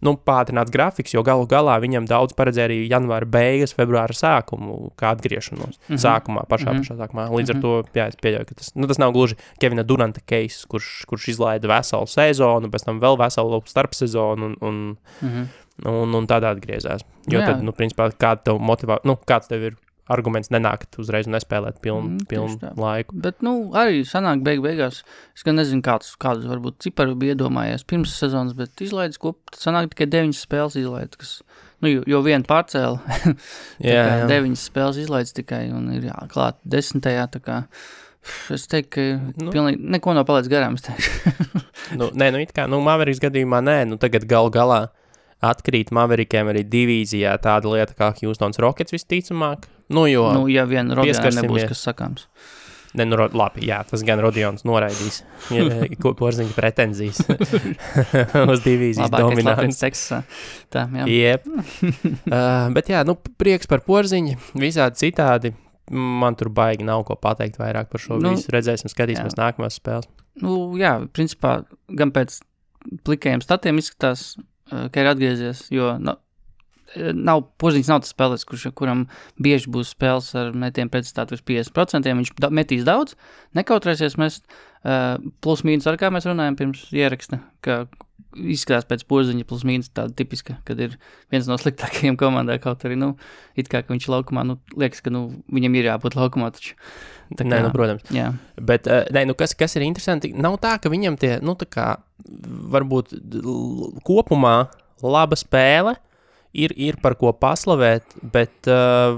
Nu, 0.06 0.12
pātrināts 0.14 0.70
grafiks, 0.70 1.16
jo 1.16 1.24
galu 1.26 1.48
galā 1.50 1.80
viņam 1.82 2.06
daudz 2.06 2.36
paredzēja 2.38 2.68
arī 2.70 2.76
janvāra 2.88 3.26
beigas, 3.26 3.74
februāra 3.74 4.14
sākumu, 4.14 4.92
kā 4.96 5.16
atgriešanos. 5.16 5.74
Mm 5.74 5.82
Mhm. 5.90 5.96
-hmm. 5.96 6.04
Sākumā, 6.04 6.46
pašā, 6.48 6.70
mm 6.70 6.76
Mhm. 6.76 6.82
-hmm. 6.82 6.86
pašā 6.86 6.96
sākumā. 7.02 7.30
Līdz 7.34 7.50
mm 7.54 7.62
-hmm. 7.62 7.78
ar 7.80 7.84
to, 7.84 8.00
jā, 8.00 8.08
es 8.08 8.16
pieļauju, 8.16 8.46
ka 8.46 8.56
tas, 8.56 8.76
nu, 8.76 8.88
tas 8.88 8.98
nav 8.98 9.12
gluži 9.12 9.36
Kevina 9.60 9.84
Duranta 9.84 10.22
case, 10.30 10.68
kurš, 10.68 11.06
kurš 11.08 11.28
izlaida 11.28 11.68
veselu 11.68 12.06
sezonu, 12.08 12.68
pēc 12.70 12.86
tam 12.86 13.00
vēl 13.02 13.18
veselu 13.18 13.62
starpsezonu 13.66 14.46
un, 14.46 14.56
un, 14.62 14.98
Mhm. 15.22 15.44
un, 15.86 16.16
un 16.16 16.28
tādā 16.28 16.54
atgriezās. 16.56 17.02
Jo 17.28 17.40
Jā. 17.40 17.46
tad, 17.46 17.64
nu, 17.64 17.72
principā, 17.72 18.12
kāda 18.12 18.44
tev 18.44 18.60
motivā, 18.60 18.98
nu, 19.04 19.16
kāds 19.28 19.48
tev 19.48 19.64
ir 19.64 19.76
arguments 20.14 20.50
nenākt 20.54 20.98
uzreiz 21.02 21.28
un 21.28 21.36
nespēlēt 21.36 21.82
pilnu, 21.84 22.08
Mm, 22.08 22.18
mm, 22.18 22.26
tieši 22.32 22.58
pilnu 22.62 22.74
laiku? 22.84 23.16
Bet, 23.26 23.42
nu, 23.46 23.54
arī 23.78 24.02
sanāk, 24.08 24.42
beig 24.46 24.62
beigās. 24.64 25.04
Es 25.36 25.44
gan 25.48 25.56
nezinu, 25.60 25.82
kāds, 25.86 26.14
kādus 26.22 26.48
varbūt 26.50 26.80
ciparu 26.88 27.16
bija 27.20 27.36
iedomājies 27.36 27.84
pirms 27.88 28.16
sezonas, 28.20 28.56
bet 28.58 28.80
izlaides 28.82 29.20
kopā 29.22 29.58
sanāk 29.58 29.92
tikai 29.94 30.08
deviņas 30.14 30.42
spēles 30.48 30.78
izlaides, 30.80 31.20
kas, 31.22 31.32
nu, 31.84 31.92
jo, 31.92 32.04
jo 32.08 32.22
viena 32.26 32.44
pārcēla. 32.48 33.00
Jā, 33.84 33.94
jā, 33.94 34.04
jā. 34.24 34.28
Deviņas 34.32 34.68
spēles 34.72 34.98
izlaides 35.04 35.34
tikai 35.38 35.68
un 35.76 35.92
ir 35.96 36.08
jāklāt 36.10 36.58
desmitajā, 36.66 37.28
tā 37.36 37.44
kā. 37.44 37.58
Es 38.52 38.66
teiktu, 38.68 38.90
ka 38.92 39.44
Nu. 39.44 39.52
pilnīgi 39.54 39.80
neko 39.96 40.12
nav 40.18 40.26
palaidis 40.28 40.50
garām. 40.52 40.76
nu, 42.00 42.10
nē, 42.12 42.32
nu, 42.34 42.42
it 42.44 42.52
kā, 42.56 42.66
nu, 42.68 42.82
Maveriks 42.84 43.22
gadījumā 43.24 43.62
nē, 43.64 43.78
nu, 43.88 43.98
tagad 44.02 44.26
gal 44.28 44.50
galā 44.52 44.88
atkrīt 45.46 45.92
Maverikiem 45.94 46.50
arī 46.52 46.64
divīzijā 46.68 47.36
tāda 47.44 47.74
lieta 47.74 47.98
kā 47.98 48.12
Houstons 48.22 48.60
Rockets 48.62 48.96
visticamāk. 48.96 49.68
Nu, 49.94 50.08
jo, 50.10 50.26
nu, 50.36 50.48
ja 50.52 50.66
vien 50.68 50.90
Rodionam 50.92 51.38
nebūs 51.44 51.68
kas 51.70 51.84
sakāms. 51.88 52.26
ne, 52.98 53.06
nu, 53.08 53.20
labi, 53.20 53.62
jā, 53.68 53.78
tas 53.88 54.02
gan 54.08 54.20
Rodions 54.24 54.66
noraidīs, 54.68 55.22
ko 56.02 56.14
porziņa 56.18 56.56
pretenzijas 56.56 57.22
uz 58.54 58.66
divīzijas 58.66 59.14
dominants. 59.14 59.80
Teksasā. 59.84 60.24
Tā, 60.74 60.88
jā. 61.04 61.08
Jep. 61.12 61.48
uh, 62.34 62.68
bet 62.76 62.92
jā, 62.92 63.06
nu, 63.08 63.16
prieks 63.40 63.70
par 63.70 63.86
porziņu, 63.88 64.40
visādi 64.60 65.06
citādi. 65.06 65.54
Man 65.88 66.36
tur 66.36 66.50
baigi 66.52 66.84
nav 66.84 67.06
ko 67.08 67.16
pateikt 67.16 67.62
vairāk 67.62 67.88
par 67.94 68.02
šo 68.04 68.18
Nu, 68.20 68.34
visu. 68.36 68.50
Redzēsim, 68.52 68.92
skatīsimies 68.92 69.38
jā. 69.38 69.40
nākamās 69.40 69.78
spēles. 69.80 70.10
Nu, 70.44 70.58
jā, 70.76 70.98
principā 71.16 71.62
gan 71.88 72.12
pēc 72.12 72.42
plikajiem 73.08 73.40
statiem 73.46 73.80
izskatās, 73.80 74.34
ka 74.70 75.04
ir 75.04 75.12
atgriezies, 75.12 75.66
jo, 75.74 75.94
nu, 76.02 76.16
eh, 76.96 77.12
nav, 77.14 77.46
Porziņš 77.62 77.92
nav 77.92 78.04
tas 78.04 78.14
spēlētājs, 78.16 78.48
kurš, 78.50 78.68
kuram 78.78 79.06
bieži 79.42 79.72
būs 79.74 79.94
spēles 79.96 80.32
ar 80.40 80.54
metienu 80.58 80.94
pretstātu 80.94 81.38
uz 81.38 81.44
50%. 81.48 82.14
Viņš 82.22 82.34
da, 82.44 82.52
metīs 82.54 82.88
daudz, 82.88 83.18
nekautrēsies 83.58 84.20
mest. 84.22 84.48
Uh, 84.88 85.18
plus 85.44 85.64
mīnus 85.68 85.88
ar 85.90 85.98
kā 86.00 86.08
mēs 86.14 86.28
runājam 86.30 86.56
pirms 86.56 86.84
ieraksta, 86.96 87.42
ka 87.66 87.88
izskatās 88.54 88.88
pēc 88.90 89.04
porziņa 89.10 89.46
plus 89.48 89.66
mīnus 89.68 89.92
tāda 89.96 90.14
tipiska, 90.18 90.58
kad 90.68 90.80
ir 90.84 90.96
viens 91.34 91.50
no 91.50 91.58
sliktākajiem 91.60 92.18
komandā, 92.22 92.58
kaut 92.64 92.86
arī, 92.88 92.98
nu, 93.00 93.14
it 93.60 93.70
kā 93.72 93.84
viņš 93.88 94.10
laukumā, 94.14 94.46
nu, 94.48 94.58
liekas, 94.78 95.04
ka, 95.06 95.14
nu, 95.14 95.28
viņam 95.54 95.78
ir 95.80 95.92
jābūt 95.92 96.18
laukumā, 96.20 96.52
taču. 96.56 96.76
Tā 97.28 97.44
kā, 97.44 97.50
nē, 97.52 97.62
nu, 97.66 97.72
protams. 97.76 98.08
Jā. 98.16 98.32
Bet, 98.56 98.88
uh, 98.88 99.04
nē, 99.12 99.26
nu, 99.28 99.36
kas, 99.38 99.56
kas 99.58 99.76
ir 99.76 99.84
interesanti, 99.88 100.32
nav 100.32 100.60
tā, 100.64 100.78
ka 100.80 100.92
viņam 100.94 101.18
tie, 101.20 101.34
nu, 101.44 101.58
tā 101.60 101.68
kā, 101.68 101.88
varbūt 102.74 103.18
kopumā 104.08 104.58
laba 105.04 105.38
spēle, 105.38 105.98
ir, 106.58 106.74
ir 106.80 107.00
par 107.04 107.18
ko 107.20 107.34
paslavēt, 107.36 108.16
bet 108.34 108.70
uh, 108.72 109.18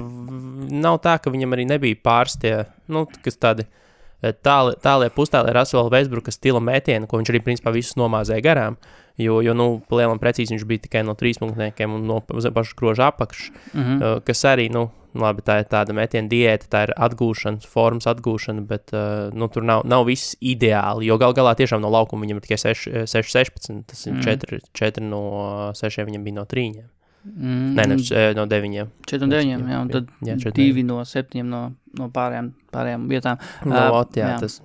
nav 0.74 1.00
tā, 1.06 1.20
ka 1.22 1.32
viņam 1.34 1.54
arī 1.56 1.68
nebija 1.70 2.02
pāris 2.04 2.40
tie, 2.42 2.56
nu, 2.92 3.06
kas 3.24 3.40
tādi 3.40 3.66
eh, 3.68 3.86
tāli, 4.22 4.76
tālie 4.84 5.10
pustālie 5.10 5.54
Rasela 5.56 5.90
Vēsbruka 5.90 6.32
stila 6.32 6.60
metieni, 6.60 7.08
ko 7.08 7.18
viņš 7.18 7.30
arī 7.34 7.40
principā 7.46 7.72
visus 7.74 7.96
nomāzēja 8.00 8.42
garām. 8.44 8.78
Jo, 9.20 9.42
jo 9.44 9.52
nu, 9.54 9.82
lielam 9.92 10.20
precīzi 10.20 10.54
viņš 10.56 10.64
bija 10.68 10.80
tikai 10.86 11.02
no 11.04 11.12
trīs 11.20 11.40
punktiem 11.42 11.92
un 11.94 12.06
no 12.08 12.22
pa- 12.24 12.40
paša 12.56 12.76
groža 12.80 13.08
apakšas, 13.12 13.50
Mm 13.74 13.82
-hmm. 13.84 13.98
uh, 14.16 14.22
kas 14.24 14.44
arī, 14.46 14.70
nu, 14.72 14.92
labi, 15.16 15.42
tā 15.42 15.60
ir 15.60 15.66
tāda 15.66 15.94
metiena 15.94 16.28
diēta, 16.30 16.68
tā 16.70 16.84
ir 16.88 16.94
atgūšana, 16.96 17.66
formas 17.68 18.06
atgūšana, 18.08 18.62
bet 18.68 18.94
uh, 18.94 19.30
nu, 19.34 19.48
tur 19.48 19.64
nav, 19.64 19.82
nav 19.86 20.06
viss 20.06 20.36
ideāli. 20.42 21.06
Jo 21.06 21.18
gal 21.18 21.34
galā 21.34 21.56
tiešām 21.56 21.82
no 21.82 21.90
laukuma 21.90 22.22
viņam 22.26 22.36
ir 22.38 22.42
tikai 22.42 22.58
6, 22.58 22.88
6 23.08 23.28
16, 23.36 23.84
tas 23.88 24.06
ir 24.08 24.14
Mm. 24.14 24.22
4, 24.24 24.60
4 24.74 25.02
no 25.04 25.72
6, 25.74 26.06
viņam 26.06 26.24
bija 26.24 26.36
no 26.36 26.46
3. 26.46 26.84
Mm, 27.26 27.76
Nē, 27.78 27.86
nevis 27.92 28.12
eh, 28.16 28.32
no 28.38 28.46
9. 28.50 28.88
4 29.10 29.28
un 29.28 29.36
9, 29.36 29.68
jā, 29.74 29.82
un 29.84 29.92
tad 29.94 30.10
Jā, 30.26 30.38
četri 30.46 30.70
un 30.72 30.80
2 30.80 30.88
no 30.88 31.02
7 31.06 31.46
no, 31.48 31.62
no 32.00 32.10
pārējām, 32.16 32.54
pārējām 32.74 33.06
vietām. 33.12 33.42
No, 33.66 33.76
Ā, 33.76 33.86
ot, 34.00 34.18
jā, 34.20 34.34
jā. 34.36 34.42
tas 34.46 34.62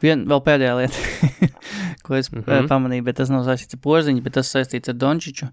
Viena 0.00 0.24
vēl 0.30 0.40
pēdējā 0.46 0.72
lieta, 0.78 1.50
ko 2.06 2.16
es 2.16 2.30
mm. 2.32 2.44
-hmm. 2.46 2.68
pamanīju, 2.70 3.04
bet 3.04 3.20
tas 3.20 3.32
nav 3.32 3.44
saistīts 3.44 3.76
ar 3.76 3.82
porziņu, 3.84 4.24
bet 4.24 4.38
tas 4.38 4.52
saistīts 4.54 4.88
ar 4.88 4.96
Dončiču. 4.96 5.50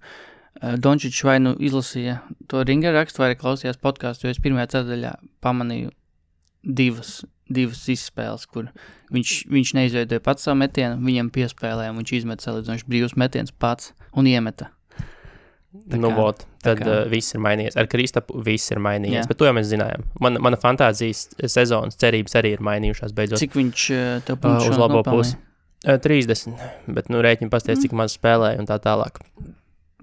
Uh, 0.58 0.76
Dončičs 0.80 1.24
vai 1.28 1.38
nu 1.44 1.54
izlasīja 1.60 2.22
to 2.48 2.64
ringa 2.64 2.94
rakstu, 2.96 3.22
vai 3.22 3.32
arī 3.32 3.40
klausījās 3.42 3.82
podkāstu, 3.82 4.26
jo 4.26 4.34
es 4.34 4.40
pirmajā 4.42 4.72
ceturdaļā 4.74 5.18
pamanīju 5.44 5.92
divas, 6.64 7.20
divas 7.50 7.84
izspēles, 7.92 8.48
kur 8.48 8.72
viņš, 9.14 9.36
viņš 9.52 9.74
neizveidoja 9.78 10.24
pats 10.24 10.48
savu 10.48 10.62
metienu, 10.64 10.98
viņam 11.04 11.30
piespēlēja, 11.36 11.92
un 11.92 12.02
viņš 12.02 12.16
izmet 12.22 12.44
salīdzinoši 12.46 12.88
brīvus 12.88 13.18
metienus 13.20 13.52
pats 13.52 13.94
un 14.16 14.32
iemeta. 14.32 14.72
Tā 15.92 15.98
nu, 16.00 16.10
kā- 16.10 16.16
vot, 16.16 16.46
tad 16.64 16.80
kā- 16.80 17.04
uh, 17.04 17.10
viss 17.12 17.34
ir 17.36 17.42
mainījies. 17.44 17.76
Ar 17.78 17.86
Kristapu 17.92 18.40
viss 18.44 18.72
ir 18.72 18.80
mainījies. 18.80 19.24
Jā. 19.24 19.28
Bet 19.28 19.38
to 19.38 19.46
jau 19.46 19.54
mēs 19.54 19.68
zinājām. 19.70 20.06
Man, 20.20 20.38
mana 20.42 20.58
fantāzijas 20.58 21.28
sezonas 21.46 21.96
cerības 22.00 22.34
arī 22.40 22.54
ir 22.56 22.64
mainījušās 22.66 23.14
beidzot. 23.14 23.38
Cik 23.44 23.54
viņš 23.60 23.84
uh, 23.92 24.22
tev 24.26 24.38
Uh, 24.38 24.42
punktu 24.48 24.72
uz 24.72 24.78
labo 24.80 25.02
nopelnīja? 25.04 25.12
pusi. 25.12 25.38
Uh, 25.86 26.00
30, 26.02 26.56
bet 26.88 27.10
nu, 27.14 27.22
rēķini 27.22 27.50
pasties, 27.54 27.80
cik 27.84 27.92
maz 27.94 28.16
spēlēja 28.18 28.58
un 28.60 28.66
tā 28.66 28.80
tālāk. 28.82 29.20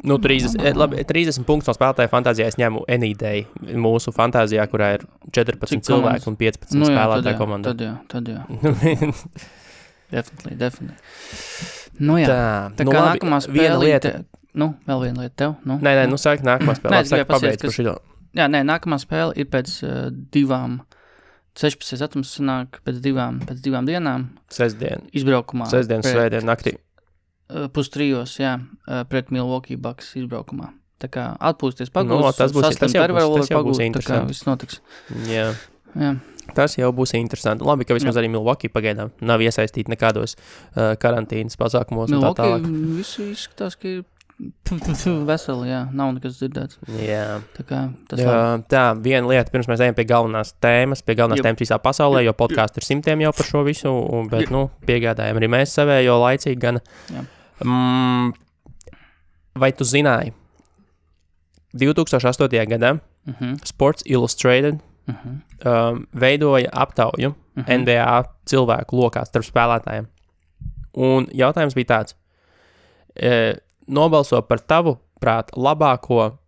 Nu, 0.04 0.18
30, 0.18 0.60
eh, 0.60 0.72
labi, 0.74 1.02
30 1.06 1.44
punktus 1.46 1.66
no 1.70 1.74
spēlētāja 1.74 2.10
fantāzijā 2.10 2.46
es 2.50 2.56
ņemu 2.60 2.84
Enīdei. 2.90 3.46
Mūsu 3.78 4.12
fantāzijā, 4.12 4.66
kurā 4.68 4.94
ir 4.98 5.04
14 5.32 5.70
Cik 5.70 5.82
cilvēki 5.86 6.22
komandas? 6.22 6.26
un 6.26 6.36
15 6.36 6.74
Nu, 6.78 6.86
spēlētāju 6.86 7.32
jā, 7.32 7.38
komandā. 7.38 7.72
Tad 7.72 7.80
jā, 7.80 7.92
tad 8.08 8.24
jā. 8.28 8.40
Definitely, 10.14 10.54
definitely. 10.58 10.96
Nu 11.98 12.18
jā, 12.20 12.26
tā, 12.28 12.40
tā 12.76 12.84
nu, 12.86 12.92
kā 12.92 13.00
labi, 13.02 13.18
nākamā 13.18 13.38
spēle. 13.42 13.78
lieta. 13.82 14.12
Nu, 14.54 14.74
vēl 14.86 15.00
viena 15.02 15.24
lieta 15.24 15.34
tev. 15.36 15.54
Nu, 15.66 15.78
Nē, 15.82 15.92
nē, 15.98 16.08
nu 16.10 16.14
sāk 16.20 16.44
nākamā 16.46 16.76
spēlē. 16.78 16.90
Nē, 16.94 17.00
sāk 17.10 17.24
pabeigt 17.26 17.60
par 17.60 17.70
kas- 17.70 17.74
šito. 17.78 17.94
Jā, 18.34 18.46
nē, 18.50 18.60
nākamā 18.66 18.98
spēle 19.02 19.32
ir 19.38 19.46
pēc 19.50 19.72
uh, 19.86 20.10
divām, 20.34 20.80
16. 21.54 21.98
datums 22.02 22.32
sanāk 22.38 22.80
pēc 22.86 23.00
divām, 23.02 23.38
pēc 23.46 23.60
divām 23.62 23.86
dienām 23.86 24.28
Sestdien, 24.50 25.04
izbraukumā. 25.14 25.68
sestdien, 25.70 26.02
svētdien, 26.02 26.42
naktī. 26.46 26.74
Uh, 27.50 27.68
pustrijos, 27.68 28.38
jā, 28.40 28.56
uh, 28.88 29.04
pret 29.04 29.30
Milwaukee 29.30 29.76
Bucks 29.76 30.14
izbraukumā. 30.18 30.72
Tā 31.02 31.10
kā 31.12 31.28
atpūsties, 31.38 31.90
pagūst. 31.94 32.08
Nu, 32.24 32.32
tas 32.32 32.52
būs- 32.54 32.62
tas 32.78 32.92
jau 32.94 33.06
būs- 33.06 33.38
tas 33.38 33.50
jau 33.50 33.62
būs 33.62 33.76
Tā 33.78 33.82
kā 33.82 33.86
interesanti. 33.86 34.28
viss 34.32 34.46
notiks. 34.46 34.80
Jā. 35.28 35.52
Jā, 35.94 36.16
Tas 36.54 36.74
jau 36.76 36.90
būs 36.92 37.14
interesanti. 37.14 37.62
Labi, 37.64 37.84
ka 37.86 37.94
vismaz 37.94 38.16
arī 38.16 38.28
Milwaukee 38.28 38.68
pagaidām 38.68 39.12
nav 39.22 39.38
iesaistīta 39.40 39.88
nekādos 39.94 40.34
uh, 40.76 40.94
karantīnas 40.96 41.54
pasākumos. 41.56 42.10
un 42.10 42.18
tā 42.18 42.18
Milwaukee 42.18 42.42
tālāk. 42.42 42.96
visi 42.98 43.22
izskatās, 43.32 43.76
ka 43.78 43.88
ir 43.88 44.04
veseli, 45.28 45.68
jā, 45.70 45.80
nav 45.94 46.12
nekas 46.16 46.38
dzirdēts. 46.40 46.78
Jā. 46.98 47.40
Tā 47.56 47.64
kā 47.68 47.80
tas 48.10 48.18
labi. 48.18 48.28
Jā, 48.28 48.58
tā, 48.70 48.84
viena 49.04 49.30
lieta, 49.30 49.52
pirms 49.54 49.68
mēs 49.70 49.84
ejam 49.86 49.94
pie 49.94 50.06
galvenās 50.10 50.54
tēmas, 50.62 51.04
pie 51.06 51.16
galvenās 51.18 51.40
Jep. 51.40 51.48
tēmas 51.48 51.64
visā 51.64 51.78
pasaulē, 51.82 52.24
jo 52.26 52.34
podkāstu 52.36 52.82
ir 52.82 52.88
simtiem 52.88 53.22
jau 53.24 53.32
par 53.36 53.50
šo 53.50 53.64
visu, 53.66 53.90
un, 53.90 54.28
bet, 54.32 54.46
Jep. 54.46 54.54
nu, 54.54 54.66
piegādājam 54.88 55.38
arī 55.38 55.50
mēs 55.54 55.76
savējo 55.78 56.18
laicīgi 56.24 56.60
gan. 56.60 56.82
Mm, 57.62 58.34
vai 59.62 59.72
tu 59.72 59.86
zināji? 59.86 60.34
2008. 61.74 62.66
gadā 62.70 62.96
Uh 63.26 63.34
-huh, 63.40 63.58
Sports 63.64 64.02
Illustrated 64.06 64.74
uh 65.08 65.14
-huh, 65.14 65.90
um, 65.90 66.06
veidoja 66.20 66.68
aptauju 66.72 67.28
uh 67.28 67.64
-huh. 67.64 67.78
NBA 67.78 68.24
cilvēku 68.44 68.96
lokā 68.96 69.24
starp 69.24 69.44
spēlētājiem. 69.44 70.04
Un 70.92 71.26
jautājums 71.32 71.74
bija 71.74 71.86
tāds: 71.86 72.14
e, 73.22 73.54
nobalso 73.88 74.40
par 74.48 74.58
tavu 74.60 74.96
prāt 75.20 75.50
labāko 75.56 76.38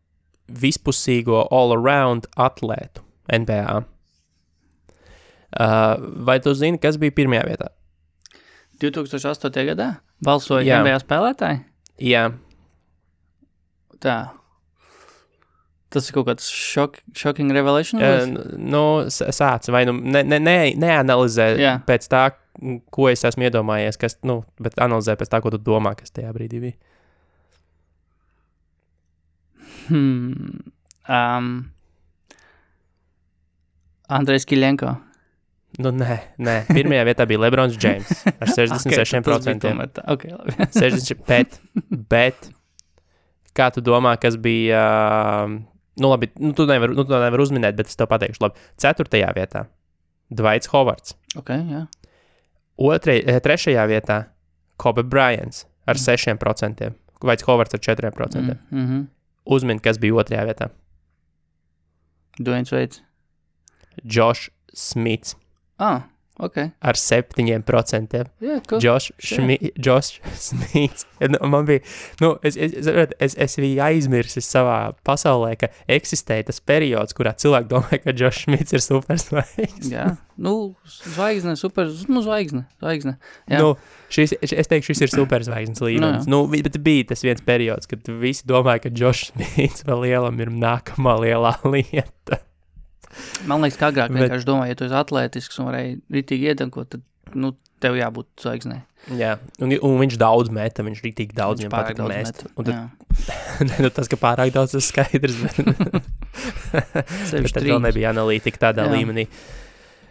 vispusīgo 0.48 1.46
all-around 1.50 2.26
atlētu 2.36 3.02
NBA. 3.32 3.82
Uh, 5.56 5.96
vai 6.26 6.38
tu 6.42 6.52
zini, 6.54 6.78
kas 6.82 6.98
bija 7.00 7.14
pirmajā 7.16 7.44
vietā? 7.48 7.68
2008. 8.82 9.62
gadā 9.70 9.86
balsoja 10.24 10.66
Jā. 10.66 10.80
NBA 10.82 10.98
spēlētāji. 11.04 11.62
Jā, 12.12 12.26
Tā. 14.04 14.16
Tas 15.88 16.10
ir 16.10 16.12
kaut 16.18 16.26
kāds 16.28 16.50
šok, 16.52 16.98
shocking 17.16 17.48
revelation. 17.56 18.02
uh, 18.02 18.26
nu, 18.58 18.82
s- 19.08 19.22
sāc 19.32 19.70
vai 19.72 19.84
nu 19.88 19.94
ne, 19.96 20.20
ne, 20.26 20.36
ne, 20.42 20.56
neanalizē 20.76 21.46
Jā. 21.56 21.76
pēc 21.86 22.04
tā, 22.12 22.24
ko 22.92 23.08
es 23.08 23.24
esmu 23.24 23.46
iedomājies, 23.48 23.96
kas, 23.96 24.18
nu, 24.28 24.42
bet 24.60 24.74
analizē 24.76 25.14
pēc 25.16 25.30
tā, 25.32 25.40
ko 25.40 25.50
tu 25.54 25.58
domā, 25.58 25.94
kas 25.96 26.10
tajā 26.12 26.34
brīdī 26.36 26.60
bija. 26.60 26.76
Hmm. 29.88 30.72
Um, 31.06 31.50
Andrejs 34.08 34.46
Kiļenko. 34.46 34.94
Nu, 35.82 35.92
nē, 35.92 36.16
nē, 36.40 36.54
pirmajā 36.70 37.04
vietā 37.04 37.26
bija 37.28 37.40
Lebrons 37.42 37.76
Džeims 37.76 38.22
ar 38.30 38.48
66%. 38.48 39.26
Okay, 39.36 39.58
tomēr 39.60 39.90
okay, 40.08 40.32
labi. 40.32 40.54
60, 40.80 41.24
bet, 41.28 41.58
bet, 42.12 42.48
kā 43.56 43.68
tu 43.74 43.82
domā, 43.84 44.14
kas 44.20 44.38
bija, 44.40 44.80
uh, 44.80 45.52
nu, 46.00 46.12
labi, 46.12 46.30
nu, 46.40 46.54
tu 46.56 46.64
nevari 46.70 46.96
nu, 46.96 47.04
nevar 47.10 47.44
uzminēt, 47.44 47.76
bet 47.76 47.92
es 47.92 47.98
tev 47.98 48.08
pateikšu, 48.12 48.40
labi, 48.46 48.64
ceturtajā 48.80 49.34
vietā 49.36 49.66
Dvaits 50.32 50.72
Hovards, 50.72 51.18
okay, 51.36 51.60
jā. 51.74 51.84
Otrai, 52.76 53.20
eh, 53.24 53.40
trešajā 53.40 53.84
vietā 53.88 54.22
Kobe 54.80 55.04
Bryants 55.04 55.64
ar 55.88 56.00
6%, 56.00 56.88
Dvaits 57.20 57.44
Hovards 57.48 57.76
ar 57.76 57.84
4%. 57.84 58.40
Mm. 58.40 58.56
Mm 58.70 58.86
-hmm. 58.86 59.04
Uzmini, 59.46 59.80
kas 59.82 60.00
bija 60.02 60.18
otrajā 60.22 60.44
vietā. 60.48 60.70
Dwayne 62.38 62.68
Veids. 62.70 63.02
Josh 64.04 64.50
Smits 64.74 65.36
Ah, 65.78 66.08
ok. 66.42 66.58
ar 66.80 66.98
7%. 67.00 68.22
Jā, 68.44 68.58
cool. 68.68 68.82
Šmi, 69.18 69.56
Josh 69.80 70.20
Smits. 70.36 71.06
Nu, 71.20 71.40
Man 71.48 71.64
bija, 71.68 71.80
nu, 72.20 72.34
es, 72.44 72.56
es, 72.60 72.74
es, 73.18 73.36
es, 73.40 73.56
biju 73.60 73.80
aizmirsis 73.86 74.48
savā 74.52 74.92
pasaulē, 75.06 75.54
ka 75.60 75.70
eksistē 75.88 76.42
tas 76.46 76.60
periods, 76.60 77.16
kurā 77.16 77.32
cilvēki 77.38 77.70
domā, 77.70 78.00
ka 78.04 78.12
Josh 78.16 78.44
Smits 78.44 78.76
ir 78.76 78.84
superzvaigznes. 78.84 79.92
Jā, 79.92 80.08
nu, 80.36 80.74
zvaigzne, 81.14 81.56
super, 81.60 81.88
nu, 82.12 82.24
zvaigzne, 82.24 82.66
zvaigzne. 82.82 83.16
Jā. 83.48 83.62
Nu, 83.62 83.72
šis, 84.12 84.36
es 84.44 84.70
teikšu, 84.72 84.92
šis 84.92 85.06
ir 85.06 85.14
superzvaigznes 85.14 85.80
līmenis. 85.84 86.26
jā. 86.26 86.32
Nu, 86.32 86.44
bet 86.52 86.76
bija 86.84 87.12
tas 87.14 87.24
viens 87.24 87.40
periods, 87.46 87.88
kad 87.90 88.04
visi 88.20 88.44
domāja, 88.48 88.84
ka 88.86 88.92
Josh 88.92 89.30
Smits 89.32 89.86
vēl 89.88 90.04
lielam 90.08 90.44
ir 90.44 90.52
nākamā 90.52 91.16
lielā 91.24 91.56
lieta. 91.72 92.42
Man 93.46 93.64
liekas, 93.64 93.78
ka 93.80 93.92
agrāk 93.92 94.12
Bet- 94.12 94.26
vienkārši 94.26 94.48
domāju, 94.48 94.72
ja 94.72 94.78
tu 94.78 94.88
esi 94.88 94.98
atletisks 94.98 95.60
un 95.60 95.70
varēji 95.70 95.96
ritīgi 96.18 96.52
iedankot, 96.52 96.88
tad, 96.94 97.02
nu, 97.34 97.54
tev 97.82 97.96
jābūt 97.98 98.28
zvaigznē. 98.42 98.78
Jā, 99.14 99.36
un, 99.62 99.70
un 99.86 100.00
viņš 100.00 100.16
daudz 100.18 100.50
meta, 100.50 100.82
viņš 100.82 101.02
rītīgi 101.04 101.36
daudz 101.36 101.62
viņam 101.62 101.74
patīk 101.74 102.00
mest. 102.10 102.40
met. 102.42 102.56
Un 102.58 102.66
tad, 102.66 103.68
ne, 103.68 103.76
nu, 103.84 103.90
tas, 103.94 104.10
ka 104.10 104.18
pārāk 104.18 104.50
daudz 104.54 104.74
tas 104.74 104.88
skaidrs, 104.90 105.36
bet, 105.44 105.60
bet 107.44 107.54
tad 107.54 107.62
vēl 107.62 107.78
nebija 107.84 108.10
analītika 108.10 108.68
tādā 108.68 108.88
Jā. 108.88 108.96
līmenī. 108.96 109.28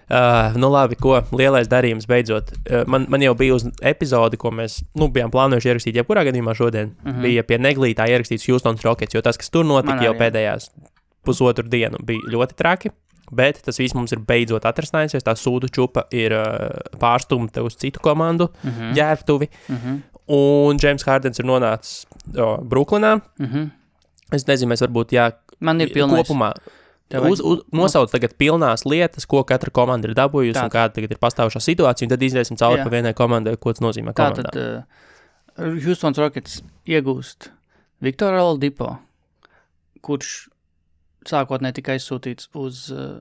Uh, 0.05 0.53
nu, 0.61 0.69
labi, 0.69 0.95
ko 1.01 1.17
lielais 1.33 1.67
darījums 1.67 2.05
beidzot. 2.07 2.53
Uh, 2.69 2.83
man, 2.87 3.07
man 3.09 3.23
jau 3.25 3.33
bija 3.35 3.55
uz 3.57 3.65
epizode, 3.81 4.37
ko 4.37 4.51
mēs 4.53 4.83
nu, 4.95 5.09
bijām 5.11 5.33
plānojuši 5.33 5.71
ierakstīt, 5.71 5.97
jebkurā 5.97 6.23
gadījumā 6.29 6.53
šodien. 6.55 6.93
Uh 7.01 7.09
-huh. 7.09 7.23
Bija 7.25 7.43
pie 7.43 7.57
neglītā 7.57 8.05
ierakstīts 8.13 8.45
Houstonas 8.47 8.85
Rockets, 8.85 9.17
jo 9.17 9.25
tas, 9.25 9.37
kas 9.41 9.49
tur 9.49 9.65
notika 9.65 10.05
jau 10.05 10.13
pēdējās 10.13 10.69
pusotru 11.25 11.67
dienu, 11.69 11.97
bija 12.05 12.19
ļoti 12.31 12.55
traki. 12.55 12.91
Bet 13.33 13.63
tas 13.65 13.79
viss 13.81 13.95
mums 13.97 14.11
ir 14.13 14.19
beidzot 14.21 14.65
atrastinājies. 14.69 15.23
Tā 15.25 15.33
sūdu 15.33 15.65
čupa 15.73 16.03
ir 16.13 16.31
uh, 16.37 16.69
pārstumta 17.01 17.63
uz 17.65 17.75
citu 17.81 17.99
komandu, 18.05 18.43
uh 18.51 18.65
Mhm. 18.69 18.81
-huh. 18.81 18.93
ģērbtuvi. 18.99 19.47
Uh 19.69 19.75
-huh. 19.75 20.01
Un 20.27 20.77
Džeims 20.77 21.03
Hārdens 21.05 21.39
ir 21.39 21.45
nonācis 21.45 22.05
uh, 22.37 22.57
Brooklynā. 22.63 23.15
Uh 23.39 23.45
-huh. 23.47 23.69
Es 24.31 24.45
nezinu, 24.47 24.71
mēs 24.73 24.81
varbūt 24.87 25.11
jā, 25.13 25.31
Man 25.59 25.81
ir 25.81 25.89
pilnīgi 25.89 26.23
kopumā. 26.23 26.53
Vajag- 27.11 27.31
Uz, 27.31 27.39
uz, 27.41 27.59
nosauc 27.71 28.11
tagad 28.11 28.33
pilnās 28.37 28.83
lietas, 28.85 29.25
ko 29.27 29.43
katra 29.43 29.69
komanda 29.71 30.07
ir 30.07 30.13
dabūjusi 30.15 30.53
Tā. 30.57 30.63
un 30.63 30.69
kāda 30.69 30.93
tagad 30.93 31.11
ir 31.11 31.17
pastāvošā 31.17 31.59
situācija. 31.61 32.03
un 32.05 32.09
Tad 32.09 32.21
iziesim 32.21 32.57
cauri 32.57 32.79
Jā. 32.79 32.83
pa 32.83 32.89
vienai 32.89 33.13
komandai, 33.13 33.57
ko 33.57 33.73
tas 33.73 33.79
nozīmē. 33.81 34.13
Tātad 34.13 34.45
komandām. 34.51 34.83
uh, 35.57 35.85
Houston's 35.85 36.17
Rockets 36.17 36.61
iegūst 36.87 37.49
Viktoru 38.01 38.37
Oladipo, 38.41 38.97
kurš 40.01 40.49
sākotnēji 41.31 41.79
tika 41.81 41.95
aizsūtīts 41.97 42.51
uz. 42.61 42.85
Uh, 42.93 43.15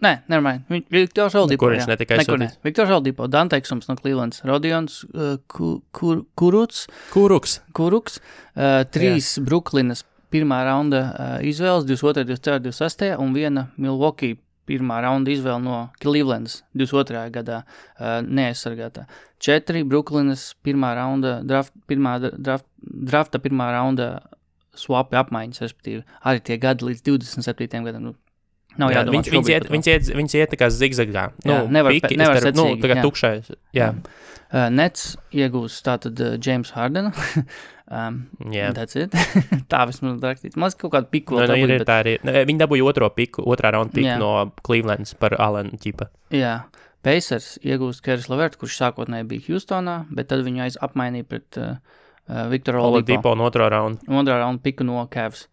Nē, 0.00 0.14
nemanāšu. 0.32 0.78
Viktors 0.88 1.34
Oladipo. 1.36 1.66
Kur 1.66 1.74
viņš 1.74 1.82
jā. 1.84 1.88
netika 1.90 2.16
Nekur 2.16 2.38
ne. 2.40 2.46
aizsūtīts? 2.48 2.64
Viktors 2.64 2.92
Oladipo, 2.94 3.26
Danteiksums 3.28 3.88
no 3.90 3.96
Clevelands, 3.98 4.38
Rodions 4.48 4.94
uh, 5.12 5.34
Ku- 5.52 5.82
Kur- 5.92 6.22
Kuruts, 6.40 6.86
Kuruks. 7.12 7.58
Kuruks, 7.76 8.16
uh, 8.56 8.80
trīs 8.88 9.34
Brooklynas 9.44 10.06
pirmā 10.32 10.62
raunda 10.64 11.02
uh, 11.10 11.34
izvēles, 11.44 11.84
22, 11.84 12.24
24, 12.32 12.62
26 12.70 13.12
un 13.20 13.34
viena 13.36 13.66
Milwaukee 13.76 14.38
pirmā 14.70 15.02
raunda 15.04 15.34
izvēle 15.34 15.60
no 15.66 15.76
Clevelandas 16.00 16.62
22. 16.72 17.26
gadā 17.36 17.60
uh, 17.66 18.22
neaizsargātā. 18.24 19.04
Četri 19.42 19.84
Brooklynas 19.84 20.54
pirmā 20.64 20.94
raunda, 20.96 21.42
draft, 21.44 21.74
pirmā 21.90 22.16
dra- 22.24 22.36
draft, 22.40 22.64
drafta 22.80 23.36
pirmā 23.42 23.68
raunda 23.76 24.14
swapi 24.76 25.18
apmaiņas, 25.20 25.62
respektīvi 25.66 26.02
arī 26.26 26.42
tie 26.46 26.58
gadi 26.62 26.90
līdz 26.90 27.04
27. 27.06 27.84
gadam. 27.86 28.10
Nu, 28.10 28.14
nav 28.78 28.92
Jā, 28.92 29.00
jādomā 29.00 29.18
viņš, 29.18 29.30
viņš, 29.34 29.48
iet, 29.50 29.68
viņš, 29.70 29.86
iet, 29.90 30.10
viņš 30.16 30.34
iet 30.38 30.52
tā 30.54 30.58
kā 30.60 30.70
zigzagā. 30.70 31.24
Nu, 31.44 31.52
Jā, 31.52 31.62
nevar 31.78 31.96
piki 31.96 32.18
nevar 32.20 32.38
starp- 32.38 32.56
nu, 32.58 32.66
secīgi, 32.68 32.82
tā 32.84 32.92
kā 32.92 32.98
jā. 33.00 33.06
tukšais. 33.06 33.54
Jā, 33.76 33.94
Uh, 34.50 34.64
Nets 34.66 35.12
iegūs 35.30 35.76
tātad 35.86 36.18
uh, 36.18 36.32
James 36.42 36.72
Hardena. 36.74 37.12
um, 37.94 38.16
it. 38.50 39.14
tā 39.70 39.82
vismaz 39.86 40.16
rakstīts. 40.18 40.58
Liekas, 40.58 40.74
kaut 40.80 40.90
kāda 40.96 41.06
piku 41.06 41.36
Nu, 41.38 41.44
vēl 41.44 41.52
nu, 41.52 41.54
ir, 41.54 41.70
dabūja, 41.70 41.76
ir, 41.78 41.84
tā 41.86 41.98
arī. 42.02 42.14
ir. 42.18 42.46
Viņi 42.48 42.62
dabūja 42.64 42.88
otro 42.90 43.10
piku, 43.14 43.44
otrā 43.46 43.70
raunda 43.76 43.94
piku 43.94 44.08
Jā. 44.10 44.16
no 44.18 44.32
Clevelands 44.66 45.14
par 45.22 45.36
Alenu 45.38 45.78
ķipa. 45.78 46.08
Jā, 46.34 46.56
Pacers 47.06 47.60
iegūst 47.62 48.02
Keris 48.02 48.26
Lavertu, 48.26 48.58
kurš 48.64 48.80
sākotnēji 48.82 49.28
bija 49.30 49.46
Houstonā, 49.46 49.94
bet 50.10 50.32
tad 50.34 50.42
viņu 50.42 50.66
aiz 50.66 50.80
apmainīja 50.82 51.28
pret 51.30 51.60
uh, 51.62 51.76
uh, 52.30 52.46
Viktoru 52.52 52.78
Oladipo. 52.80 53.18
Oladipo 53.18 53.32
un 53.34 53.42
otro 53.44 53.66
raundu. 53.68 54.06
Otrā 54.08 54.38
raunda 54.40 54.62
piku 54.62 54.86
no 54.86 55.02
Cavs. 55.10 55.48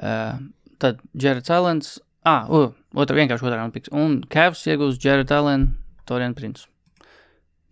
Uh, 0.00 0.40
tad 0.82 0.98
Jareds 1.14 1.50
Allens, 1.52 1.94
ah, 2.24 2.48
uh, 2.48 2.72
otra, 2.96 3.16
vienkārši 3.20 3.44
otrā 3.46 3.60
raunda 3.60 3.76
piks. 3.76 3.92
Un 3.92 4.22
Cavs 4.32 4.64
iegūst 4.66 5.00
Jared 5.04 5.30
Allen, 5.32 5.74
Torian 6.08 6.34
Prince. 6.36 6.66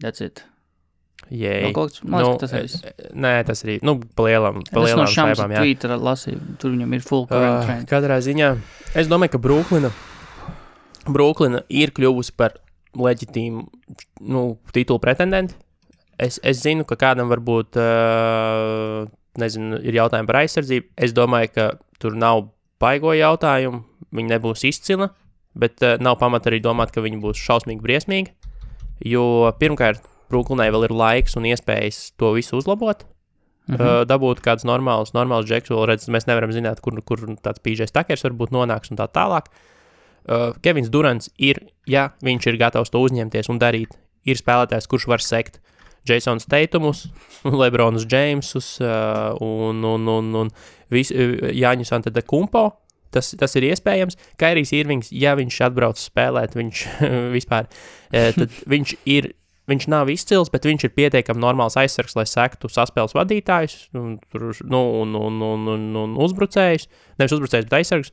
That's 0.03 0.21
it. 0.25 0.45
Jē, 1.33 1.53
Vēl 1.65 1.73
kaut 1.73 1.95
kas, 1.95 2.03
man 2.05 2.21
liekas, 2.21 2.37
ka 2.37 2.41
tas 2.43 2.53
ir 2.53 2.65
viss. 2.67 3.13
Nē, 3.17 3.31
tas 3.49 3.63
arī. 3.65 3.79
Nu, 3.87 3.95
pa 3.97 4.27
lielam, 4.27 4.59
pa 4.69 4.83
Tas 4.83 4.93
no 4.99 5.07
šaibām, 5.09 5.55
jā. 5.57 5.63
Twitter 5.65 5.95
lasīju, 5.97 6.41
tur 6.61 6.75
viņam 6.75 6.93
ir 6.99 7.05
full 7.07 7.23
Uh, 7.25 7.31
current 7.31 7.65
trend. 7.65 7.87
katrā 7.89 8.19
ziņā 8.27 8.51
es 9.01 9.09
domāju, 9.09 9.33
ka 9.33 9.41
Brooklyna, 9.41 9.89
Brooklyna 11.09 11.63
ir 11.73 11.93
kļuvusi 11.97 12.35
par 12.37 12.59
leģitīmu 12.95 13.65
nu, 14.29 14.43
titulu 14.77 15.01
pretendentu. 15.03 15.57
Es, 16.19 16.39
es 16.43 16.63
zinu, 16.63 16.87
ka 16.87 16.97
kādam 17.01 17.31
varbūt 17.33 17.79
uh, 17.81 19.05
nezinu, 19.41 19.81
ir 19.83 19.99
jautājumi 19.99 20.31
par 20.31 20.41
aizsardzību. 20.45 20.93
Es 20.97 21.15
domāju, 21.17 21.53
ka 21.55 21.69
tur 22.03 22.15
nav 22.19 22.49
baigo 22.83 23.15
jautājumu. 23.17 23.83
Viņa 24.15 24.37
nebūs 24.37 24.63
izcila, 24.69 25.11
bet 25.59 25.83
uh, 25.83 25.97
nav 26.03 26.21
pamata 26.21 26.51
arī 26.53 26.61
domāt, 26.63 26.95
ka 26.95 27.03
viņa 27.03 27.19
būs 27.23 27.41
šausmīgi 27.43 27.83
briesmīga. 27.83 28.35
Jo 29.05 29.51
pirmkārt, 29.59 30.05
Brooklynai 30.31 30.71
vēl 30.73 30.87
ir 30.89 30.95
laiks 30.95 31.35
un 31.39 31.51
iespējas 31.51 32.13
to 32.19 32.33
visu 32.37 32.57
uzlabot 32.61 33.05
Mhm. 33.65 33.81
uh, 33.81 34.03
dabūt 34.05 34.43
kādus 34.45 34.67
normālus, 34.69 35.15
normālus 35.17 35.49
džekus. 35.49 35.73
Vēl 35.73 35.87
redz, 35.89 36.09
mēs 36.13 36.27
nevaram 36.29 36.53
zināt, 36.53 36.83
kur, 36.85 36.99
kur 37.01 37.23
tāds 37.41 37.63
pīžais 37.65 37.95
takers 37.95 38.25
varbūt 38.27 38.53
nonāks 38.53 38.93
un 38.93 39.01
tā 39.01 39.09
tālāk. 39.09 39.49
Uh, 40.25 40.53
Kevins 40.61 40.91
Durants 40.93 41.31
ir, 41.41 41.63
ja 41.89 42.11
viņš 42.25 42.49
ir 42.53 42.59
gatavs 42.61 42.93
to 42.93 43.01
uzņemties 43.01 43.49
un 43.49 43.61
darīt, 43.61 43.97
ir 44.25 44.37
spēlētājs, 44.37 44.89
kurš 44.89 45.09
var 45.09 45.25
sekt 45.25 45.61
Jasons 46.09 46.49
Teitumus, 46.51 47.07
Lebronus 47.61 48.07
Džeimsus 48.09 48.79
uh, 48.83 49.35
un, 49.45 49.85
un, 49.85 50.09
un, 50.17 50.33
un 50.45 50.51
vis, 50.93 51.13
Jāņus 51.13 51.95
Anteda 51.97 52.25
Kumpo. 52.27 52.71
Tas, 53.15 53.31
tas 53.39 53.53
ir 53.55 53.69
iespējams. 53.69 54.19
Kairijs 54.41 54.73
Irvings, 54.75 55.13
ja 55.15 55.37
viņš 55.39 55.61
atbrauc 55.69 56.01
spēlēt, 56.03 56.57
viņš 56.59 56.85
vispār, 57.37 57.69
tad 58.11 58.61
viņš 58.67 58.97
ir 59.07 59.31
viņš 59.71 59.87
nav 59.89 60.11
izcils, 60.13 60.51
bet 60.53 60.67
viņš 60.69 60.87
ir 60.87 60.93
pietiekami 60.97 61.41
normāls 61.41 61.79
aizsargs, 61.81 62.17
lai 62.19 62.27
sektu 62.29 62.69
saspēles 62.73 63.15
vadītājus, 63.17 63.77
un, 63.97 64.19
nu, 64.69 64.83
un, 65.01 65.15
un, 65.17 65.41
un, 65.49 65.69
un, 65.75 65.87
un 66.03 66.17
uzbrucējus. 66.21 66.89
Nevis 67.21 67.37
uzbrucējus, 67.39 67.69
bet 67.71 67.79
aizsargs. 67.81 68.13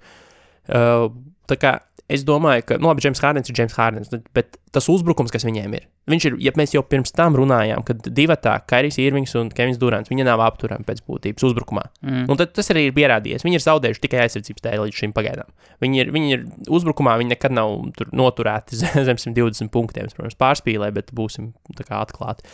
Uh, 0.70 1.10
tā 1.50 1.58
kā 1.62 1.78
es 2.12 2.26
domāju, 2.28 2.66
ka, 2.68 2.78
nu, 2.82 2.90
labi, 2.90 3.04
James 3.06 3.22
Hārdens 3.24 3.50
ir 3.50 3.56
James 3.58 3.76
Hārdens, 3.78 4.12
bet 4.36 4.58
tas 4.76 4.88
uzbrukums, 4.92 5.32
kas 5.34 5.46
viņiem 5.48 5.76
ir, 5.78 5.86
viņš 6.12 6.28
ir, 6.28 6.36
ja 6.44 6.54
mēs 6.60 6.74
jau 6.76 6.84
pirms 6.88 7.14
tam 7.16 7.38
runājām, 7.40 7.84
kad 7.88 8.04
divi 8.08 8.36
tā, 8.44 8.58
Kairijs 8.68 9.00
Irvings 9.02 9.34
un 9.40 9.52
Kevins 9.56 9.80
Durants, 9.82 10.12
viņi 10.12 10.26
nav 10.28 10.44
apturami 10.44 10.88
pēc 10.88 11.04
būtības 11.08 11.48
uzbrukumā. 11.48 11.86
Mm. 12.04 12.28
Un 12.32 12.40
tad 12.40 12.54
tas 12.58 12.72
arī 12.74 12.88
ir 12.90 12.96
pierādījies. 12.98 13.46
Viņi 13.48 13.60
ir 13.60 13.66
zaudējuši 13.66 14.04
tikai 14.06 14.24
aizsardzības 14.26 14.66
dēļ 14.68 14.86
līdz 14.86 15.02
šim 15.02 15.16
pagaidām. 15.16 15.52
Viņi 15.84 16.04
ir, 16.04 16.14
viņi 16.16 16.36
ir 16.36 16.46
uzbrukumā, 16.72 17.18
viņi 17.22 17.36
nekad 17.36 17.56
nav 17.56 17.76
tur 17.98 18.12
noturēti 18.16 18.80
zem 19.10 19.20
120 19.20 19.72
punktiem. 19.74 20.12
Protams, 20.16 20.40
pārspīlē, 20.40 20.92
bet 20.96 21.14
būsim 21.16 21.54
atklāti. 21.88 22.48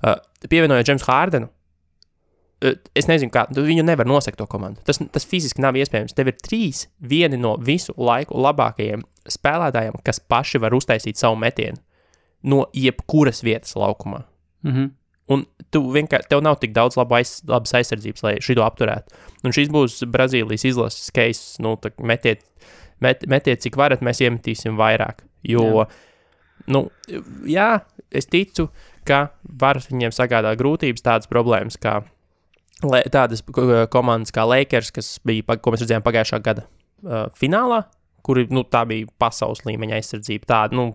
Uh, 0.00 0.16
pievienojot 0.48 0.88
Jamesu 0.88 1.10
Hārdenu, 1.10 1.50
es 2.60 3.08
nezinu, 3.08 3.32
kā 3.32 3.46
viņu 3.56 3.84
nevar 3.86 4.08
nosegt 4.08 4.38
to 4.40 4.46
komandu. 4.50 4.82
Tas, 4.84 5.00
tas 5.12 5.26
fiziski 5.28 5.62
nav 5.64 5.78
iespējams. 5.80 6.14
Tev 6.16 6.28
ir 6.32 6.36
trīs 6.44 6.86
vieni 7.00 7.38
no 7.40 7.54
visu 7.56 7.94
laiku 7.96 8.36
labākajiem 8.40 9.04
spēlētājiem, 9.30 10.00
kas 10.04 10.20
paši 10.20 10.60
var 10.60 10.76
uztaisīt 10.76 11.20
savu 11.20 11.38
metienu 11.40 11.80
no 12.42 12.64
jebkuras 12.76 13.42
vietas 13.44 13.76
laukumā. 13.76 14.22
Mm 14.62 14.72
-hmm. 14.72 14.90
Un 15.30 15.44
tu 15.70 15.82
vienkārši, 15.92 16.28
tev 16.28 16.42
nav 16.42 16.56
tik 16.58 16.72
daudz 16.72 16.96
aiz, 16.98 17.40
labas 17.46 17.74
aizsardzības, 17.74 18.22
lai 18.22 18.36
šo 18.40 18.62
apturētu. 18.64 19.14
Un 19.44 19.52
šis 19.52 19.68
būs 19.68 20.04
Brazīlijas 20.10 20.64
izlases 20.64 21.10
case. 21.10 21.62
Nu, 21.62 21.78
metiet, 22.02 22.44
met, 23.00 23.26
metiet, 23.26 23.60
cik 23.60 23.76
varat, 23.76 24.00
mēs 24.00 24.20
iemetīsim 24.20 24.76
vairāk. 24.76 25.22
Jo, 25.42 25.62
jā. 25.62 25.86
nu, 26.66 26.90
jā, 27.46 27.80
es 28.10 28.26
ticu, 28.26 28.68
ka 29.04 29.28
var 29.60 29.78
viņiem 29.78 30.10
sagādāt 30.10 30.58
grūtības, 30.58 31.02
tādas 31.02 31.30
problēmas 31.30 31.78
kā 31.78 32.02
le, 32.86 33.02
tādas 33.12 33.42
ko- 33.44 33.86
komandas 33.92 34.32
kā 34.34 34.44
Lakers, 34.48 34.90
kas 34.96 35.08
bija, 35.26 35.56
ko 35.60 35.72
mēs 35.74 35.82
redzējām 35.84 36.04
pagājušā 36.06 36.40
gada 36.44 36.64
uh, 36.66 37.26
finālā, 37.36 37.82
kuri, 38.26 38.46
nu, 38.52 38.62
tā 38.68 38.84
bija 38.88 39.08
pasaules 39.20 39.62
līmeņa 39.66 39.98
aizsardzība. 39.98 40.46
Tāda, 40.50 40.76
nu, 40.78 40.86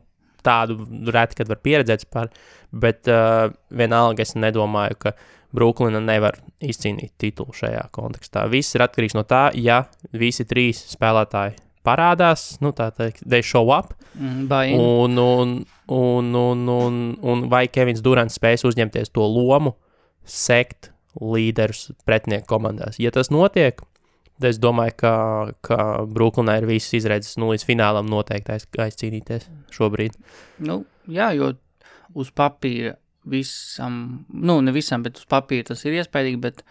tādu 0.46 0.80
reti, 1.14 1.40
kad 1.40 1.50
var 1.50 1.58
pieredzēt 1.66 2.08
par, 2.14 2.30
bet 2.72 3.10
uh, 3.10 3.50
vienalga 3.74 4.22
es 4.26 4.36
nedomāju, 4.38 4.98
ka 5.08 5.16
Brooklyna 5.56 6.02
nevar 6.04 6.36
izcīnīt 6.62 7.14
titulu 7.22 7.54
šajā 7.56 7.86
kontekstā. 7.96 8.44
Viss 8.52 8.76
ir 8.76 8.84
atkarīgs 8.84 9.16
no 9.16 9.24
tā, 9.24 9.48
ja 9.56 9.86
visi 10.12 10.44
trīs 10.46 10.82
spēlētāji 10.92 11.56
parādās, 11.86 12.58
nu 12.66 12.72
tā 12.76 12.90
teikt, 12.98 13.22
they 13.30 13.44
show 13.46 13.70
up, 13.72 13.94
Mm, 14.16 14.46
Bain. 14.48 14.80
un, 14.80 15.18
un, 15.20 15.50
un, 15.92 16.28
un, 16.40 16.60
un, 16.72 17.00
un 17.22 17.42
vai 17.52 17.66
Kevins 17.68 18.00
Durants 18.02 18.38
spēs 18.40 18.64
uzņemties 18.64 19.10
to 19.12 19.26
lomu, 19.28 19.74
sekt 20.24 20.90
līderus 21.22 21.90
pretinieku 22.08 22.48
komandās. 22.50 23.00
Ja 23.02 23.12
tas 23.16 23.32
notiek, 23.34 23.82
tad 24.36 24.50
es 24.50 24.60
domāju, 24.62 24.96
ka, 25.00 25.14
ka 25.66 25.80
Brooklynā 26.12 26.60
ir 26.60 26.70
visas 26.70 26.98
izredzes 27.00 27.40
nu, 27.42 27.54
līdz 27.54 27.66
finālam 27.68 28.10
noteikti 28.12 28.56
aiz, 28.56 28.68
aizcīnīties 28.88 29.50
šobrīd. 29.76 30.18
Nu, 30.66 30.84
jā, 31.12 31.32
jo 31.38 31.54
uz 32.16 32.32
papīra 32.36 32.96
visam, 33.26 34.26
nu, 34.30 34.60
ne 34.62 34.76
visam, 34.76 35.04
bet 35.06 35.20
uz 35.22 35.28
papīra 35.30 35.72
tas 35.72 35.82
ir 35.88 35.98
iespējams, 35.98 36.42
bet, 36.44 36.64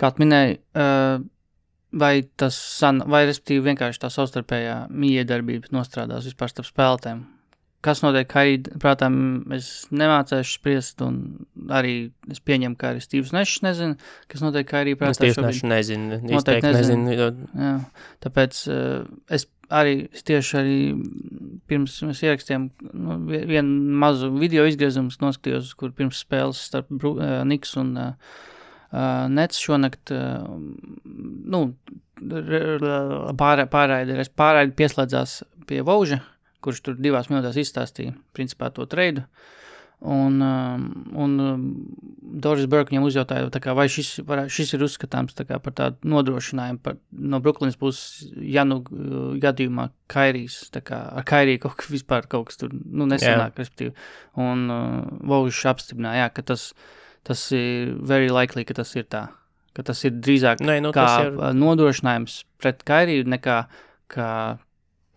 kā 0.00 0.12
tu 0.12 0.24
minēji, 0.24 0.58
uh, 0.76 1.22
vai 1.98 2.12
tas, 2.36 2.58
san, 2.58 3.00
vai 3.08 3.24
respektīvi 3.28 3.70
vienkārši 3.70 4.02
tā 4.02 4.10
savstarpējā 4.12 4.76
miedarbība 4.92 5.72
nostrādās 5.74 6.28
vispār 6.28 6.52
starp 6.52 6.68
spēlētēm. 6.68 7.24
Kas 7.84 8.00
notiek, 8.02 8.26
kā 8.26 8.40
arī, 8.42 8.54
prātām, 8.82 9.14
es 9.54 9.66
nemācēšu 9.94 10.56
spriest, 10.58 11.02
un 11.06 11.18
arī 11.70 11.92
es 12.32 12.40
pieņemu, 12.42 12.74
ka 12.80 12.88
arī 12.90 13.02
Stīvs 13.04 13.30
Nešs 13.36 13.60
nezina, 13.62 13.94
kas 14.26 14.42
notiek, 14.42 14.66
kā 14.66 14.80
arī 14.82 14.96
Es 14.96 14.98
prātā 14.98 15.28
tieši 15.28 15.44
nešu 15.44 15.68
nezinu, 15.70 16.18
Noteikti 16.26 16.72
nezinu. 16.74 17.04
nezinu. 17.06 17.46
Jā, 17.54 17.76
tāpēc 18.26 18.58
uh, 18.74 19.06
es 19.30 19.46
arī 19.70 19.94
es 20.10 20.26
tieši 20.26 20.58
arī 20.58 20.76
pirms 21.70 21.94
mēs 22.08 22.24
ierakstījām 22.26 22.66
nu, 22.98 23.18
vie- 23.30 23.44
vienu 23.46 23.94
mazu 24.02 24.32
video 24.34 24.64
izgriezumu, 24.66 25.14
noskatījos, 25.22 25.70
kur 25.78 25.92
pirms 25.94 26.24
spēles 26.24 26.58
starp 26.72 26.90
Bru, 26.90 27.14
uh, 27.20 27.44
Niks 27.46 27.76
un 27.78 27.94
uh, 27.94 28.10
Nets 29.30 29.60
šonakt, 29.62 30.10
uh, 30.10 30.50
nu, 31.54 31.62
pārra, 33.38 33.68
pārraidi, 33.70 34.16
res- 34.18 34.32
pārraidi 34.34 34.74
pieslēdzās 34.78 35.42
pie 35.68 35.82
Vauža, 35.86 36.20
kurš 36.64 36.82
tur 36.84 36.98
divās 36.98 37.30
minūtēs 37.30 37.60
izstāstīja, 37.62 38.16
principā, 38.36 38.72
to 38.74 38.86
treidu. 38.90 39.24
Un, 39.98 40.36
um, 40.40 40.82
un 41.18 41.32
um, 41.42 41.62
Doris 42.38 42.68
Burke 42.70 42.92
viņam 42.92 43.08
uzjautāja, 43.08 43.48
tā 43.50 43.58
kā, 43.62 43.72
vai 43.74 43.88
šis, 43.90 44.20
var, 44.28 44.44
šis 44.52 44.76
ir 44.76 44.84
uzskatāms 44.86 45.34
tā 45.34 45.42
kā, 45.48 45.58
par 45.58 45.74
tādu 45.74 46.12
nodrošinājumu 46.12 46.78
par, 46.84 47.00
no 47.10 47.40
Brooklynas 47.42 47.74
puses, 47.80 48.28
ja 48.38 48.62
nu 48.68 48.78
uh, 48.84 49.32
gadījumā 49.42 49.88
Kairijs, 50.14 50.60
kā 50.86 51.00
ar 51.18 51.26
Kairiju 51.26 51.64
kaut 51.64 51.82
vispār 51.96 52.30
kaut 52.30 52.52
kas 52.52 52.60
tur 52.62 52.70
nu, 52.70 53.08
nesanāk, 53.10 53.58
respektīvi. 53.58 53.96
Un 54.38 54.68
uh, 54.70 55.02
Vaužs 55.32 55.64
apstiprināja, 55.66 56.30
ka 56.36 56.46
tas, 56.52 56.70
tas 57.26 57.42
ir 57.58 57.96
very 57.98 58.30
likely, 58.30 58.62
ka 58.68 58.78
tas 58.78 58.94
ir 58.94 59.10
tā. 59.10 59.26
Ka 59.74 59.82
tas 59.90 59.98
ir 60.06 60.14
drīzāk 60.14 60.62
Nē, 60.62 60.78
nu, 60.82 60.94
kā 60.94 61.08
ir- 61.26 61.34
ir... 61.34 61.58
nodrošinājums 61.58 62.44
pret 62.62 62.86
Kairiju 62.86 63.26
nekā 63.34 63.64
kā, 64.14 64.30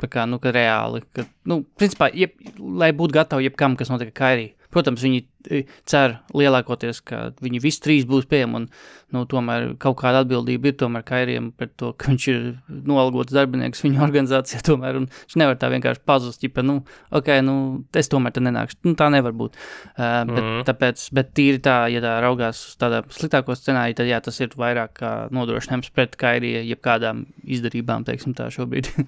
tā 0.02 0.10
kā, 0.12 0.26
nu, 0.30 0.42
ka 0.44 0.54
reāli. 0.56 1.04
Ka, 1.16 1.28
nu, 1.50 1.62
principā, 1.80 2.10
jeb, 2.14 2.34
lai 2.60 2.92
būtu 2.98 3.20
gatavi 3.22 3.48
jebkam, 3.50 3.78
kas 3.80 3.94
notiek 3.94 4.14
Kairiju. 4.18 4.56
Protams, 4.72 5.02
viņi 5.04 5.18
e, 5.52 5.58
cer 5.84 6.14
lielākoties, 6.32 7.02
ka 7.04 7.18
viņi 7.44 7.60
visi 7.60 7.82
trīs 7.84 8.06
būs 8.08 8.24
pieejami 8.32 8.56
un, 8.56 8.68
nu, 9.12 9.26
tomēr 9.28 9.74
kaut 9.84 9.98
kāda 10.00 10.22
atbildība 10.24 10.70
ir 10.72 10.78
tomēr 10.80 11.04
Kairijam 11.04 11.50
pret 11.60 11.74
to, 11.76 11.90
ka 12.00 12.08
viņš 12.14 12.28
ir 12.32 12.46
noalgots 12.88 13.36
darbinieks 13.36 13.84
viņa 13.84 14.00
organizācijā 14.06 14.62
tomēr, 14.70 15.02
un 15.02 15.10
viņš 15.12 15.36
nevar 15.44 15.60
tā 15.60 15.68
vienkārši 15.76 16.04
pazust, 16.08 16.48
ja, 16.48 16.64
nu, 16.64 16.78
ok, 17.12 17.34
nu, 17.44 17.58
es 18.00 18.08
tomēr 18.08 18.32
te 18.32 18.46
nenākšu, 18.48 18.80
nu, 18.88 18.96
tā 18.96 19.10
nevar 19.12 19.36
būt. 19.44 19.60
Uh, 19.98 20.24
bet, 20.32 20.40
Mhm. 20.40 20.64
tāpēc, 20.72 21.06
bet 21.20 21.36
tīri 21.36 21.60
tā, 21.68 21.78
ja 21.92 22.00
tā 22.08 22.16
raugās 22.24 22.64
uz 22.72 22.80
tādā 22.80 23.04
sliktāko 23.12 23.60
scenāriju, 23.60 24.00
tad 24.00 24.08
jā, 24.08 24.24
tas 24.24 24.40
ir 24.40 24.56
vairāk 24.56 24.96
kā 25.04 25.14
nodrošinājums 25.36 25.92
pret 25.92 26.16
Kairiju, 26.16 26.64
jebkādām 26.72 27.26
izdarībām, 27.44 28.08
teiksim 28.08 28.40
tā 28.40 28.48
šobrīd. 28.48 28.88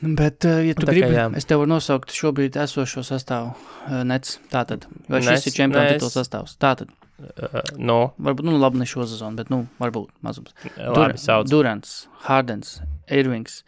Bet, 0.00 0.44
uh, 0.46 0.60
ja 0.62 0.76
tu 0.78 0.86
Tā 0.86 0.94
gribi, 0.94 1.16
jā. 1.16 1.26
es 1.38 1.48
tev 1.48 1.64
varu 1.64 1.72
nosaukt 1.72 2.14
šobrīd 2.14 2.54
esošo 2.62 3.02
sastāvu 3.06 3.50
uh, 3.50 4.00
nets. 4.06 4.38
Tātad, 4.52 4.86
vai 5.10 5.22
šis 5.24 5.32
Nets, 5.32 5.48
ir 5.50 5.56
čempionu 5.56 5.96
tituls 5.96 6.14
sastāvs? 6.20 6.54
Tātad, 6.62 6.94
Uh, 7.18 7.64
no, 7.74 8.12
varbūt, 8.22 8.46
nu, 8.46 8.52
labi, 8.62 8.78
ne 8.78 8.86
šo 8.86 9.02
sezonu, 9.10 9.34
bet, 9.40 9.48
nu, 9.50 9.64
varbūt 9.82 10.12
mazums. 10.22 10.52
labi, 10.78 11.18
sauc. 11.18 11.48
Durants, 11.50 12.04
Hardens, 12.28 12.76
Irvings, 13.10 13.64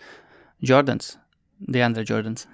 Jordans, 0.62 1.16
Deandre 1.58 2.04
Jordans, 2.06 2.46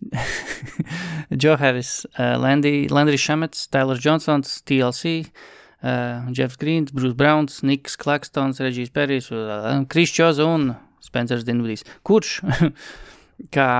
Joe 1.42 1.58
Harris, 1.60 2.06
uh, 2.16 2.38
Landy, 2.40 2.88
Landry 2.88 3.20
Šemets, 3.20 3.66
Taylor 3.68 4.00
Johnsons, 4.00 4.62
TLC, 4.64 5.28
uh, 5.82 6.24
Jeffs 6.32 6.56
Greens, 6.56 6.90
Bruce 6.90 7.12
Browns, 7.12 7.60
Niks 7.60 8.00
Klakstons, 8.00 8.64
Reģijs 8.64 8.94
Perijs, 8.96 9.28
uh, 9.28 9.84
Kris 9.92 10.16
Čoza 10.16 10.48
un 10.48 10.70
Spencers 11.08 11.46
Dinvidijs. 11.48 11.86
Kurš, 12.06 12.38
kā, 13.54 13.70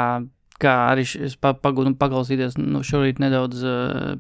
kā 0.63 0.75
arī 0.93 1.05
pagūdu 1.43 1.95
paklausīties 2.01 2.59
nu, 2.61 2.83
šorīt 2.87 3.21
nedaudz 3.23 3.63
uh, 3.67 4.17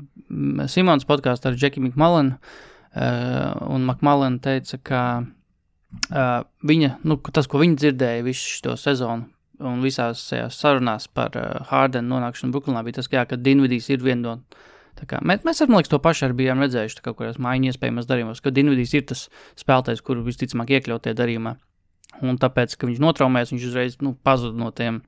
Simons 0.69 1.09
podkāstu 1.09 1.51
ar 1.51 1.59
Džeki 1.59 1.83
McMullen, 1.83 2.35
uh, 2.37 3.57
un 3.69 3.89
McMullen 3.89 4.39
teica, 4.45 4.79
ka 4.85 5.03
uh, 5.25 6.47
viņa, 6.69 6.95
nu, 7.09 7.19
tas, 7.33 7.49
ko 7.51 7.63
viņa 7.63 7.83
dzirdēja 7.83 8.25
visu 8.27 8.59
šo 8.59 8.79
sezonu, 8.81 9.29
un 9.65 9.83
visās 9.83 10.29
tajās 10.31 10.59
sarunās 10.61 11.09
par 11.11 11.37
uh, 11.39 11.69
Hārdenu 11.71 12.15
nonākšanu 12.15 12.55
Brooklynā, 12.55 12.85
bija 12.87 13.01
tas, 13.01 13.11
ka, 13.11 13.23
jā, 13.23 13.29
ka 13.31 13.41
Dinvidijs 13.41 13.91
ir 13.95 14.05
viena 14.05 14.25
no. 14.25 14.65
Kā, 14.99 15.21
mēs, 15.23 15.45
mēs 15.47 15.61
man 15.69 15.79
liekas, 15.79 15.93
to 15.93 16.01
pašu 16.03 16.25
arī 16.27 16.35
bijām 16.41 16.63
redzējuši 16.65 17.03
kaut 17.05 17.21
kādās 17.21 17.37
mājiņu 17.39 17.71
iespējamās 17.71 18.09
darījumos, 18.09 18.41
ka 18.43 18.51
Dinvidijs 18.51 18.97
ir 18.99 19.05
tas 19.07 19.21
spēlētājs, 19.61 20.03
kuru 20.03 20.25
visticamāk 20.27 20.73
iekļaut 20.75 21.05
tajā 21.05 21.19
darījumā. 21.21 21.55
Un 22.25 22.39
tāpēc, 22.41 22.75
ka 22.75 22.89
viņš 22.89 23.01
notraumēs, 23.03 23.53
viņš 23.53 23.69
uzreiz 23.69 23.99
nu, 24.03 24.15
pazuda 24.27 24.59
no 24.59 24.73
tiem, 24.75 25.03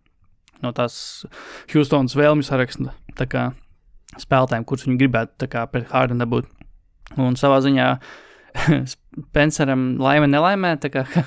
no 0.62 0.72
tās 0.76 1.24
Houstonas 1.72 2.14
vēlmju 2.18 2.46
saraksta 2.46 3.50
spēlētājiem, 4.20 4.66
kurus 4.66 4.86
viņi 4.86 5.00
gribētu 5.00 5.48
kā, 5.50 5.64
pret 5.70 5.90
Hārdenu 5.90 6.22
dabūt. 6.24 6.50
Un 7.18 7.34
savā 7.38 7.58
ziņā 7.64 7.88
Spenceram 8.90 9.94
laime 10.02 10.28
nelaimē, 10.30 10.76
kā, 10.82 11.04
ka, 11.06 11.24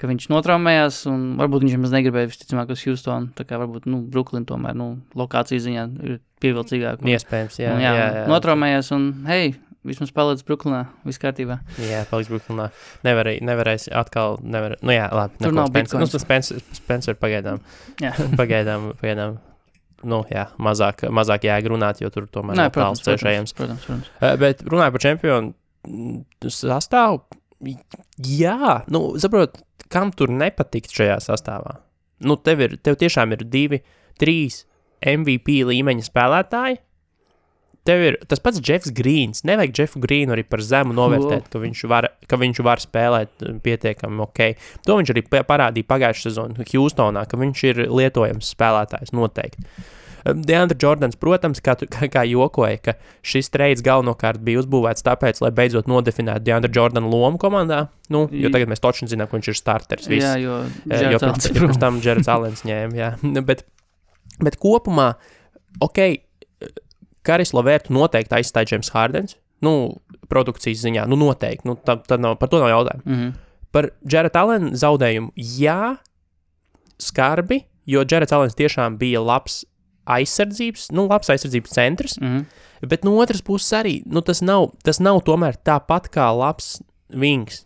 ka 0.00 0.10
viņš 0.10 0.28
notraumējās, 0.32 1.02
un 1.10 1.26
varbūt 1.40 1.64
viņš 1.64 1.76
nemaz 1.76 1.94
negribēja 1.96 2.30
visticamāk 2.32 2.72
uz 2.74 2.84
Houstonu. 2.88 3.32
Tā 3.36 3.46
kā 3.48 3.60
varbūt 3.60 3.88
nu, 3.90 4.02
Brooklyn 4.12 4.46
tomēr 4.48 4.76
nu, 4.76 4.90
lokācijas 5.16 5.66
ziņā 5.66 5.86
ir 6.04 6.18
pievilcīgāk. 6.44 7.04
Un, 7.04 7.12
Iespējams, 7.14 7.60
jā. 7.60 7.76
un, 7.76 7.84
jā, 7.84 7.94
jā, 7.96 8.08
jā. 8.18 8.26
notraumējās, 8.32 8.90
un 8.96 9.10
hei, 9.28 9.54
vismaz 9.86 10.12
paliec 10.14 10.42
Brooklynā, 10.46 10.84
viss 11.06 11.20
kārtībā. 11.22 11.58
Jā, 11.82 12.04
paliks 12.10 12.30
Brooklynā. 12.32 12.68
Nevarēja, 13.06 13.44
nevarēs 13.44 13.88
atkal, 13.94 14.38
nevar, 14.42 14.76
nu 14.84 14.94
jā, 14.94 15.08
labi. 15.12 15.40
Tur 15.42 15.56
nav 15.56 15.70
Spencer, 15.72 16.00
nu. 16.00 16.22
Spencer, 16.22 16.62
Spencer 16.76 17.18
pagaidām, 17.20 17.60
Jā. 18.02 18.14
pagaidām, 18.40 18.92
pagaidām. 19.00 19.38
Nu, 20.04 20.18
jā, 20.28 20.50
mazāk, 20.60 21.06
mazāk 21.16 21.46
jēga 21.48 21.70
runāt, 21.72 22.02
jo 22.04 22.10
tur 22.12 22.26
tomēr 22.28 22.58
nav 22.58 22.74
tāls 22.74 23.00
ceļš 23.04 23.22
ejams. 23.30 23.54
protams, 23.56 23.86
protams. 23.86 24.10
Eh, 24.20 24.34
Bet 24.40 24.60
runājot 24.68 24.96
par 24.98 25.04
čempionu 25.06 25.54
mm, 25.88 26.18
sastāvu, 26.52 27.22
jā, 28.20 28.74
nu, 28.92 29.00
saprot, 29.22 29.56
kam 29.92 30.12
tur 30.12 30.32
nepatikt 30.32 30.92
šajā 30.92 31.16
sastāvā. 31.24 31.78
Nu, 32.24 32.36
tev, 32.36 32.62
ir, 32.66 32.76
tev 32.84 32.98
tiešām 33.00 33.32
ir 33.36 33.46
divi, 33.48 33.80
trīs 34.20 34.62
MVP 35.04 35.62
līmeņa 35.68 36.06
spēlētāji. 36.06 36.78
Tev 37.84 38.00
ir 38.00 38.14
tas 38.30 38.40
pats 38.40 38.60
Jeffs 38.64 38.88
Grīns. 38.96 39.42
Nevajag 39.44 39.74
Jeffu 39.82 40.00
Grīnu 40.00 40.32
arī 40.32 40.44
par 40.48 40.62
zemu 40.64 40.94
novērtēt, 40.96 41.50
ka 41.52 41.60
viņš 41.60 41.82
var, 41.92 42.08
ka 42.30 42.38
viņš 42.40 42.62
var 42.64 42.80
spēlēt 42.80 43.44
eh, 43.44 43.58
pietiekami 43.66 44.22
ok. 44.24 44.40
To 44.88 44.96
viņš 45.00 45.12
arī 45.12 45.22
pa- 45.28 45.42
parādīja 45.44 45.84
pagājušajā 45.92 46.30
sezonā 46.30 46.64
Houstonā, 46.72 47.26
ka 47.28 47.36
viņš 47.36 47.64
ir 47.72 47.82
lietojams 47.92 48.54
spēlētājs 48.56 49.12
noteikti. 49.12 49.68
Deandra 50.24 50.72
Jordans, 50.80 51.18
protams, 51.20 51.60
kā, 51.60 51.74
tu- 51.76 51.84
kā, 51.92 52.08
kā 52.08 52.22
jokoja, 52.24 52.78
ka 52.80 52.92
šis 53.20 53.50
trades 53.52 53.82
galvenokārt 53.84 54.40
bija 54.40 54.62
uzbūvēts 54.62 55.04
tāpēc, 55.04 55.42
lai 55.44 55.50
beidzot 55.52 55.84
nodefinētu 55.84 56.40
Deandra 56.46 56.70
Jordana 56.72 57.04
lomu 57.12 57.36
komandā. 57.36 57.82
Nu, 58.08 58.22
jo 58.32 58.48
tagad 58.48 58.72
mēs 58.72 58.80
točni 58.80 59.10
zinām, 59.12 59.28
ka 59.28 59.36
viņš 59.36 59.50
ir 59.52 59.58
starters. 59.60 60.08
Viss. 60.08 60.24
Jā, 60.24 60.38
jo 60.40 60.62
Eh, 60.88 61.10
Jo 61.12 61.18
pirms, 61.20 61.50
pirms 61.52 61.76
tam 61.84 62.00
Džerats 62.00 62.32
Alens 62.32 62.64
ņēma. 62.64 62.96
Jā. 62.96 63.10
Bet, 63.50 63.66
bet 64.40 64.56
kopumā, 64.56 65.10
ok, 65.84 66.00
Karis 67.24 67.54
Lavērtu 67.56 67.94
noteikti 67.94 68.38
aizstāja 68.38 68.72
Džeims 68.72 68.92
Hārdens. 68.94 69.38
Nu, 69.64 70.00
produkcijas 70.28 70.82
ziņā, 70.84 71.06
nu 71.08 71.18
noteikti. 71.20 71.68
Nu, 71.68 71.76
tā, 71.80 71.96
tā 72.04 72.18
nav, 72.20 72.36
par 72.40 72.50
to 72.52 72.60
nav 72.62 72.72
jautājumu. 72.72 73.04
Mhm. 73.06 73.34
Par 73.74 73.88
Džerata 74.06 74.44
Alena 74.44 74.76
zaudējumu, 74.78 75.32
jā, 75.34 75.96
skarbi, 77.02 77.64
jo 77.90 78.04
Džerats 78.06 78.34
Alens 78.36 78.54
tiešām 78.54 78.98
bija 79.00 79.22
labs 79.24 79.64
aizsardzības, 80.06 80.90
nu, 80.94 81.08
labs 81.10 81.32
aizsardzības 81.32 81.74
centrs. 81.74 82.18
Mhm. 82.20 82.44
Bet 82.84 83.04
no 83.04 83.16
otras 83.18 83.42
puses 83.42 83.72
arī 83.72 84.02
nu, 84.06 84.20
tas, 84.20 84.42
nav, 84.44 84.72
tas 84.84 85.00
nav 85.00 85.22
tomēr 85.24 85.56
tāpat 85.56 86.10
kā 86.12 86.28
labs 86.36 86.82
wings. 87.08 87.64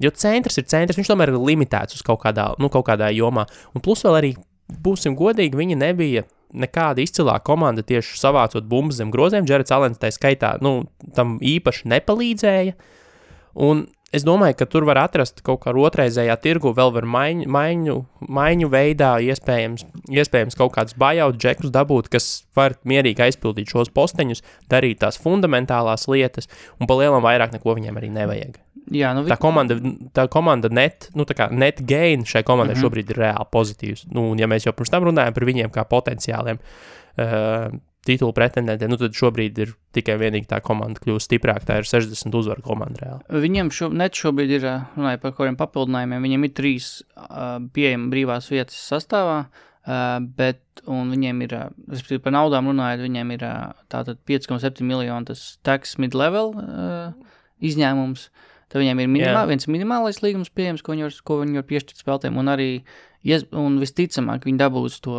Jo 0.00 0.12
centrs 0.16 0.56
ir 0.56 0.64
centrs, 0.64 0.96
viņš 0.96 1.10
tomēr 1.10 1.32
ir 1.34 1.40
limitēts 1.40 1.98
uz 1.98 2.04
kaut 2.06 2.22
kādā, 2.22 2.54
nu, 2.58 2.70
kaut 2.72 2.86
kādā 2.86 3.10
jomā. 3.12 3.44
Un 3.74 3.82
plus 3.84 4.00
vēl 4.06 4.16
arī, 4.16 4.30
būsim 4.70 5.16
godīgi, 5.18 5.58
viņi 5.58 5.76
nebija 5.76 6.24
nekāda 6.52 7.02
izcilā 7.02 7.36
komanda 7.46 7.84
tieši 7.86 8.18
savācot 8.20 8.66
bumbas 8.70 8.98
zem 9.00 9.12
groziem. 9.14 9.46
Džerets 9.46 9.74
Alens 9.74 10.00
tā 10.00 10.10
skaitā 10.14 10.56
nu, 10.64 10.84
tam 11.16 11.38
īpaši 11.42 11.90
nepalīdzēja. 11.92 12.76
Un 13.60 13.86
es 14.14 14.24
domāju, 14.26 14.56
ka 14.58 14.66
tur 14.70 14.86
var 14.88 14.98
atrast 15.04 15.42
kaut 15.46 15.62
kā 15.64 15.74
otrreizējā 15.74 16.36
tirgu, 16.42 16.72
vēl 16.76 16.92
var 16.94 17.06
maiņu, 17.06 17.46
maiņu, 17.50 17.96
maiņu 18.38 18.70
veidā, 18.72 19.12
iespējams, 19.30 19.86
iespējams 20.10 20.58
kaut 20.58 20.74
kādus 20.76 20.96
buyout 20.98 21.38
džekus 21.40 21.72
dabūt, 21.74 22.10
kas 22.12 22.30
var 22.58 22.76
mierīgi 22.88 23.28
aizpildīt 23.28 23.70
šos 23.70 23.92
posteņus, 23.94 24.42
darīt 24.70 25.02
tās 25.04 25.20
fundamentālās 25.22 26.08
lietas, 26.10 26.50
un 26.80 26.90
pa 26.90 26.98
lielam 26.98 27.24
vairāk 27.24 27.54
neko 27.54 27.76
viņiem 27.78 28.00
arī 28.00 28.10
nevajag. 28.14 28.58
Jā, 28.90 29.12
nu, 29.14 29.22
Tā 29.28 29.36
komanda, 29.38 29.76
tā 30.16 30.24
komanda 30.32 30.70
net, 30.72 31.10
nu, 31.14 31.26
tā 31.28 31.36
kā 31.38 31.46
net 31.54 31.82
gain 31.86 32.24
šai 32.26 32.42
komandai 32.42 32.74
mm. 32.74 32.80
-hmm. 32.80 32.88
šobrīd 32.88 33.12
ir 33.12 33.20
reāli 33.22 33.46
pozitīvs. 33.52 34.08
Nu, 34.10 34.30
un 34.32 34.40
ja 34.40 34.48
mēs 34.50 34.66
jau 34.66 34.72
pirms 34.74 34.90
tam 34.90 35.06
runājam 35.06 35.36
par 35.36 35.46
viņiem 35.46 35.70
kā 35.70 35.84
potenciāliem 35.86 36.58
uh, 36.58 37.70
titulu 38.06 38.32
pretendentiem, 38.36 38.90
nu, 38.90 38.96
tad 39.00 39.16
šobrīd 39.16 39.58
ir 39.60 39.72
tikai 39.96 40.16
vienīgi 40.20 40.48
tā 40.50 40.60
komanda 40.64 41.02
kļūst 41.02 41.28
stiprāka. 41.28 41.66
Tā 41.68 41.78
ir 41.82 41.88
60 41.88 42.36
uzvaru 42.38 42.64
komanda 42.64 43.02
reāli. 43.02 43.42
Viņiem 43.44 43.72
šo, 43.76 43.90
net 43.92 44.16
šobrīd 44.18 44.54
ir, 44.56 44.68
runājot 44.96 45.24
par 45.24 45.34
kaut 45.34 45.42
kādiem 45.42 45.58
papildinājumiem, 45.60 46.28
viņiem 46.28 46.46
ir 46.48 46.54
trīs 46.56 46.92
uh, 47.02 47.58
pieejamas 47.74 48.12
brīvās 48.14 48.48
vietas 48.52 48.78
sastāvā, 48.92 49.42
uh, 49.50 50.16
bet 50.38 50.62
viņiem 50.88 51.44
ir, 51.44 51.56
respektīvi 51.90 52.24
par 52.24 52.36
naudām 52.38 52.70
runājot, 52.72 53.04
viņiem 53.04 53.34
ir 53.36 53.44
ā, 53.44 53.56
tātad 53.92 54.22
5,7 54.28 54.80
miljonu 54.88 55.32
tas 55.32 55.44
tax 55.66 55.98
mid-level 56.00 56.54
uh, 56.56 57.36
izņēmums. 57.60 58.30
Tad 58.70 58.84
viņiem 58.84 59.00
ir 59.02 59.08
minimā, 59.10 59.40
Jā. 59.42 59.46
viens 59.50 59.66
minimālais 59.66 60.20
līgums 60.22 60.52
pieejams, 60.54 60.82
ko 60.86 60.94
viņi 60.94 61.08
var, 61.08 61.14
ko 61.26 61.40
viņi 61.42 61.58
var 61.58 61.64
piešķirt 61.66 62.04
spēlētājiem, 62.04 62.36
un 62.38 62.52
arī 62.52 62.68
Ies, 63.28 63.42
un 63.52 63.74
visticamāk 63.82 64.46
viņi 64.48 64.60
dabūs 64.62 64.94
to 65.04 65.16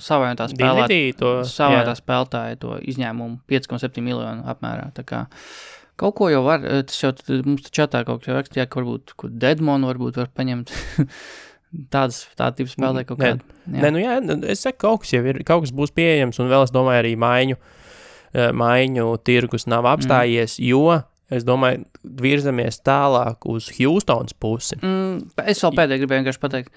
savējotā 0.00 0.46
spēlētāju, 0.48 0.86
Dinvidī 0.88 1.16
to, 1.18 1.32
savējotā 1.44 1.92
jā. 1.92 1.98
spēlētāju 2.00 2.60
to 2.62 2.78
izņēmumu 2.88 3.42
5,7 3.52 4.04
miljonu 4.06 4.46
apmērā. 4.48 4.86
Tā 4.96 5.04
kā 5.08 5.26
kaut 6.00 6.16
ko 6.16 6.30
jau 6.32 6.40
var, 6.46 6.64
eh, 6.64 6.80
tas 6.88 7.02
jau 7.02 7.12
mums 7.44 7.66
te 7.66 7.74
čatā 7.74 8.00
kaut 8.08 8.24
kas 8.24 8.32
rakstīja, 8.38 8.64
ka 8.70 8.80
varbūt, 8.80 9.12
Deadmonu 9.44 9.90
varbūt 9.90 10.22
var 10.22 10.32
paņemt. 10.32 10.72
Tādas, 11.92 12.22
tāda 12.32 12.56
tipa 12.56 12.72
spēlē 12.72 13.02
kaut 13.04 13.20
Nē, 13.20 13.34
kāda. 13.34 13.56
Nē, 13.68 13.88
nu 13.92 14.00
jā, 14.00 14.14
nu, 14.24 14.38
es 14.48 14.62
saku, 14.64 14.78
kaut 14.86 15.02
kas 15.02 15.12
jau 15.12 15.20
ir, 15.28 15.42
kaut 15.44 15.66
kas 15.66 15.74
būs 15.76 15.92
pieejams, 15.92 16.38
un 16.40 16.48
vēl 16.48 16.64
es 16.64 16.72
domāju, 16.72 17.02
arī 17.02 17.10
maiņu, 17.20 17.58
eh, 18.32 18.54
maiņu 18.56 19.04
tirgus 19.20 19.68
nav 19.68 19.84
apstājies, 19.90 20.56
mm. 20.56 20.64
jo 20.64 21.02
es 21.28 21.44
domāju, 21.44 21.84
virzamies 22.24 22.80
tālāk 22.80 23.44
uz 23.52 23.68
Houstonas 23.76 24.32
pusi. 24.32 24.78
Mm, 24.80 25.28
es 25.44 25.60
vēl 25.60 25.76
pēdējā 25.76 26.06
gribēju 26.06 26.34
pateikt. 26.40 26.72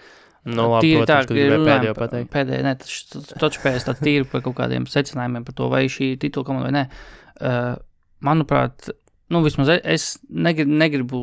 Nu, 0.50 0.66
labi, 0.72 0.88
Tīri 0.88 1.02
protams, 1.04 1.28
ka 1.30 1.36
gribēju 1.36 1.58
runājam 1.60 1.68
pēdējo 1.70 1.96
pateikt. 2.00 2.30
Pēdējā, 2.34 2.62
ne, 2.66 2.74
tas 2.82 3.34
taču 3.44 3.62
pēc 3.62 3.84
tā 3.86 3.94
tīri 4.00 4.26
par 4.30 4.42
kaut 4.46 4.58
kādiem 4.58 4.88
secinājumiem 4.90 5.46
par 5.46 5.58
to, 5.58 5.68
vai 5.70 5.84
šī 5.92 6.16
titula 6.22 6.48
komanda 6.48 6.70
vai 6.70 6.74
nē. 6.80 6.84
Uh, 7.42 7.68
manuprāt, 8.26 8.90
nu 9.34 9.44
vismaz 9.46 9.70
e- 9.76 9.84
es 9.94 10.16
negribu, 10.30 10.74
negribu 10.82 11.22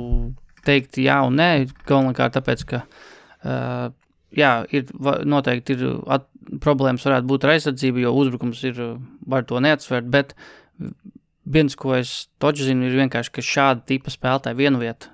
teikt 0.67 1.01
jā 1.03 1.19
un 1.27 1.39
nē, 1.41 1.51
galvenokārt 1.89 2.39
tāpēc, 2.39 2.65
ka 2.71 2.85
uh, 2.85 3.91
jā, 4.39 4.53
ir 4.71 4.87
noteikti 5.27 5.75
ir 5.75 5.85
at, 6.15 6.31
problēmas 6.63 7.05
varētu 7.09 7.29
būt 7.29 7.45
ar 7.45 7.57
aizsardzību, 7.57 8.05
jo 8.07 8.15
uzbrukums 8.23 8.63
ir, 8.71 8.81
var 9.27 9.45
to 9.51 9.59
neatsvērt, 9.65 10.07
bet 10.15 10.37
viens, 11.49 11.75
ko 11.75 11.99
es 11.99 12.29
toķi 12.39 12.71
zinu, 12.71 12.87
ir 12.87 13.03
vienkārši, 13.03 13.35
ka 13.35 13.45
šāda 13.45 13.87
tipa 13.91 14.15
spēlētāja 14.15 14.63
vienu 14.63 14.81
vietu 14.85 15.11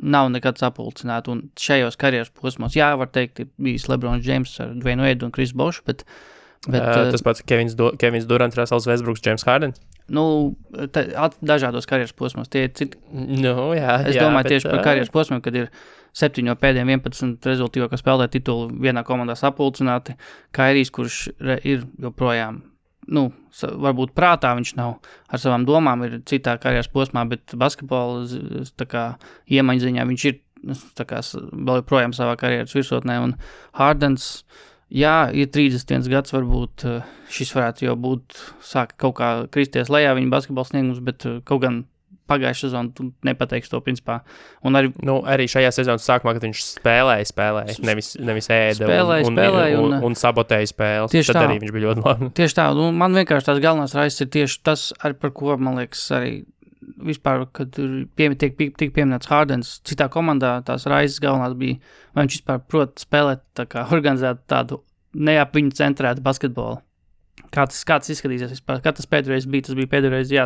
nav 0.00 0.30
nekad 0.32 0.58
sapulcināta. 0.60 1.32
Un 1.34 1.46
šajos 1.60 1.98
karjeras 2.00 2.32
posmos, 2.34 2.76
jā, 2.78 2.90
var 2.98 3.10
teikt, 3.12 3.40
ir 3.44 3.50
bijis 3.60 3.88
Lebrons 3.90 4.24
Džeims 4.24 4.56
ar 4.64 4.74
Dvainu 4.80 5.06
Edu 5.08 5.28
un 5.28 5.34
Kris 5.34 5.52
Bošu, 5.56 5.84
bet, 5.86 6.04
bet 6.68 6.82
Uh, 6.82 7.10
tas 7.12 7.22
pats 7.24 7.42
Kevins, 7.46 7.76
Do 7.78 7.92
Kevins 8.00 8.26
Durants, 8.28 8.56
Rasels 8.58 8.88
Vesbruks, 8.88 9.22
James 9.24 9.44
Hardens. 9.48 9.80
nu, 10.10 10.56
dažādos 11.46 11.86
karjeras 11.86 12.12
posmos 12.12 12.48
tie 12.50 12.64
ir 12.66 12.72
citi. 12.74 12.98
Nu, 13.12 13.70
jā, 13.78 14.00
Es 14.08 14.16
jā, 14.16 14.24
domāju 14.26 14.42
bet, 14.48 14.52
tieši 14.56 14.70
par 14.72 14.80
ā, 14.80 14.84
karjeras 14.88 15.12
posmiem, 15.14 15.40
kad 15.44 15.54
ir 15.54 15.68
septiņo 16.18 16.56
pēdējiem 16.58 16.90
11 16.96 17.46
rezultātu, 17.46 17.86
kas 17.92 18.02
spēlē 18.02 18.26
titulu 18.32 18.66
vienā 18.82 19.04
komandā 19.06 19.36
sapulcināti. 19.38 20.16
Kairijs, 20.56 20.90
kurš 20.90 21.20
ir 21.62 21.84
joprojām. 22.02 22.64
Nu, 23.08 23.30
varbūt 23.60 24.12
prātā 24.14 24.52
viņš 24.58 24.74
nav 24.76 24.98
ar 25.32 25.40
savām 25.40 25.64
domām, 25.66 26.04
ir 26.06 26.20
citā 26.28 26.58
karjeras 26.60 26.90
posmā, 26.92 27.24
bet 27.30 27.56
basketbola 27.58 28.26
iemaņu 29.48 29.86
ziņā 29.86 30.04
viņš 30.10 30.26
ir 30.28 30.40
kā 31.08 31.20
vēl 31.24 31.80
joprojām 31.80 32.14
savā 32.16 32.36
karjeras 32.40 32.74
virsotnē. 32.76 33.18
Un 33.24 33.34
Hardens, 33.78 34.44
jā, 34.92 35.30
ir 35.32 35.48
31 35.52 36.10
gads, 36.12 36.34
varbūt 36.34 36.84
eh, 36.88 37.14
šis 37.32 37.54
varētu 37.56 37.88
jau 37.88 37.96
būt, 37.96 38.42
sāk 38.64 38.96
kaut 39.00 39.16
kā 39.20 39.30
kristies 39.52 39.92
lejā 39.92 40.14
viņa 40.18 40.34
basketbola 40.34 40.68
sniegums, 40.68 41.02
bet 41.04 41.26
eh, 41.28 41.40
kaut 41.48 41.64
gan 41.64 41.82
pagājušā 42.30 42.68
sezonā 42.68 42.94
tu 42.96 43.08
nepateiksi 43.26 43.72
to 43.74 43.80
principā. 43.84 44.20
Un 44.64 44.78
arī 44.78 44.92
Nu, 45.04 45.18
arī 45.26 45.48
šajā 45.50 45.72
sezonas 45.74 46.06
sākumā, 46.06 46.32
kad 46.38 46.46
viņš 46.46 46.62
spēlēja, 46.78 47.26
spēlēja, 47.32 47.76
nevis, 47.86 48.12
nevis 48.22 48.48
ēda 48.54 48.86
Spēlēja, 48.86 49.26
un, 49.28 49.36
spēlēja 49.40 49.80
un, 49.80 49.84
un- 49.90 49.98
un, 49.98 50.06
un 50.10 50.16
sabotēja 50.22 50.70
spēles. 50.72 51.10
Tieši 51.14 51.32
Tad 51.34 51.40
tā. 51.40 51.44
arī 51.50 51.58
viņš 51.64 51.74
bija 51.76 51.86
ļoti 51.88 52.04
labi. 52.06 52.30
Tieši 52.40 52.58
tā, 52.60 52.68
nu, 52.78 52.88
man 53.02 53.18
vienkārši 53.18 53.50
tās 53.50 53.60
galvenās 53.66 53.96
raizes 53.98 54.24
ir 54.24 54.30
tieši 54.38 54.62
tas, 54.70 54.86
ar, 55.04 55.18
par 55.18 55.34
ko 55.36 55.56
man 55.60 55.76
liekas, 55.82 56.06
arī 56.16 56.32
vispār, 57.00 57.44
kad 57.56 57.76
pie, 58.16 58.28
tiek, 58.40 58.54
tiek, 58.58 58.90
pieminēts 58.96 59.28
Hārdens, 59.30 59.74
citā 59.86 60.08
komandā 60.12 60.56
tās 60.66 60.86
raizes 60.90 61.20
galvenās 61.22 61.54
bija, 61.60 61.78
vai 62.16 62.24
viņš 62.26 62.38
vispār 62.38 62.62
prot 62.68 63.02
spēlēt, 63.04 63.42
tā 63.56 63.66
kā 63.70 63.84
organizēt 63.94 64.42
tādu 64.50 64.80
ne 65.14 65.36
ap 65.40 65.54
viņu 65.56 65.72
centrētu 65.78 66.22
basketbolu. 66.24 66.80
Kā 67.50 67.64
tas, 67.66 67.80
kā 67.88 67.96
tas 67.98 68.10
izskatīsies 68.14 68.52
vispār? 68.56 68.78
Kā 68.84 68.92
tas 68.94 69.08
pēdējais 69.10 69.46
bija? 69.50 69.64
Tas 69.68 69.74
bija 69.78 69.90
pēdējais, 69.90 70.30
jā, 70.34 70.44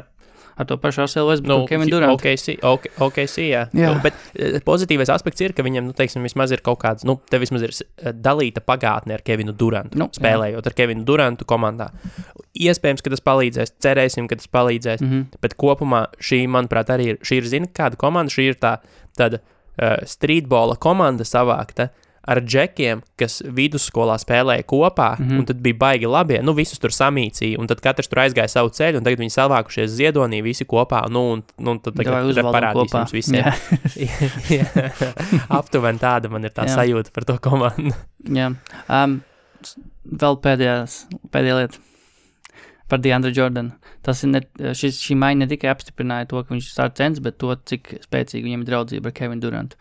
ar 0.57 0.69
to 0.69 0.77
pašu 0.81 1.05
Arsēlu 1.05 1.33
Westbrooku, 1.33 1.65
nu, 1.65 1.69
Kevin 1.69 1.91
Durant. 1.91 2.15
Okay, 2.15 2.39
sí, 2.41 2.55
okay, 2.63 2.93
okay, 3.03 3.31
sí, 3.31 3.49
jā. 3.51 3.65
Jā. 3.75 3.91
Nu, 3.91 4.03
bet 4.05 4.19
eh, 4.35 4.59
pozitīvais 4.65 5.11
aspekts 5.13 5.43
ir, 5.45 5.55
ka 5.57 5.65
viņam, 5.67 5.89
nu, 5.91 5.97
teiksim, 5.97 6.25
vismaz 6.27 6.55
ir 6.55 6.63
kaut 6.65 6.81
kāds, 6.83 7.07
nu, 7.09 7.17
te 7.31 7.41
vismaz 7.43 7.67
ir 7.67 7.75
eh, 7.75 8.13
dalīta 8.15 8.63
pagātne 8.65 9.19
ar 9.19 9.25
Kevinu 9.27 9.55
Durantu, 9.57 9.99
Nu, 10.01 10.09
spēlējot 10.15 10.71
ar 10.71 10.77
Kevinu 10.77 11.07
Durantu 11.09 11.49
komandā. 11.49 11.91
Iespējams, 12.55 13.03
ka 13.03 13.15
tas 13.15 13.25
palīdzēs, 13.25 13.75
cerēsim, 13.83 14.29
ka 14.31 14.39
tas 14.39 14.51
palīdzēs, 14.53 15.03
mm. 15.03 15.11
-hmm. 15.11 15.43
bet 15.43 15.59
kopumā 15.61 16.07
šī, 16.23 16.45
manuprāt, 16.51 16.93
arī 16.95 17.15
ir, 17.15 17.21
šī 17.27 17.43
ir, 17.43 17.51
zina, 17.51 17.71
kāda 17.75 17.99
komanda, 18.01 18.33
šī 18.35 18.49
ir 18.53 18.61
tā, 18.63 18.77
tāda 19.19 19.41
uh, 19.43 19.99
streetbola 20.07 20.79
komanda 20.81 21.27
savākta. 21.27 21.91
Ar 22.25 22.41
džekiem, 22.41 23.03
kas 23.21 23.43
vidusskolā 23.45 24.17
spēlēja 24.21 24.65
kopā, 24.65 25.11
mm. 25.19 25.27
-hmm. 25.27 25.39
un 25.43 25.49
tad 25.51 25.61
bija 25.65 25.77
baigi 25.81 26.09
labi. 26.09 26.39
Nu, 26.43 26.55
visus 26.57 26.81
tur 26.81 26.95
samīcīja, 26.95 27.59
un 27.61 27.69
tad 27.69 27.83
katrs 27.85 28.09
tur 28.09 28.23
aizgāja 28.25 28.49
savu 28.49 28.73
ceļu, 28.73 29.01
un 29.01 29.05
tagad 29.05 29.21
viņi 29.21 29.35
savākušies 29.37 29.93
ziedonī 29.93 30.41
visi 30.43 30.65
kopā. 30.65 31.05
Nu, 31.13 31.25
un, 31.35 31.45
nu, 31.59 31.77
un 31.77 31.81
tad 31.85 31.99
tagad 32.01 32.33
parādīsim 32.49 32.81
kopā. 32.81 33.05
jums 33.05 33.13
visiem. 33.13 33.45
Aptuveni 35.61 36.01
tāda 36.01 36.33
man 36.33 36.49
ir 36.49 36.55
tā 36.57 36.65
Jā. 36.69 36.79
sajūta 36.81 37.13
par 37.13 37.29
to 37.29 37.39
komandu. 37.45 37.93
Jā, 38.25 38.55
um, 38.89 39.19
vēl 40.05 40.41
pēdējās, 40.47 41.05
pēdējā 41.35 41.59
lieta 41.61 41.85
par 42.89 43.01
Deandru 43.05 43.33
Jordanu. 43.35 43.75
Tas 44.05 44.21
ir 44.25 44.33
ne, 44.35 44.43
šis, 44.77 45.01
šī 45.01 45.17
maiņa 45.19 45.45
ne 45.45 45.49
tikai 45.51 45.71
apstiprināja 45.73 46.29
to, 46.31 46.43
ka 46.45 46.53
viņš 46.55 46.67
ir 46.69 46.75
starts, 46.75 47.23
bet 47.25 47.39
to, 47.41 47.55
cik 47.71 47.95
spēcīgi 48.05 48.45
viņam 48.45 48.65
ir 48.65 48.69
draudzība 48.69 49.11
ar 49.11 49.17
Kevinu 49.17 49.45
Durantu. 49.45 49.79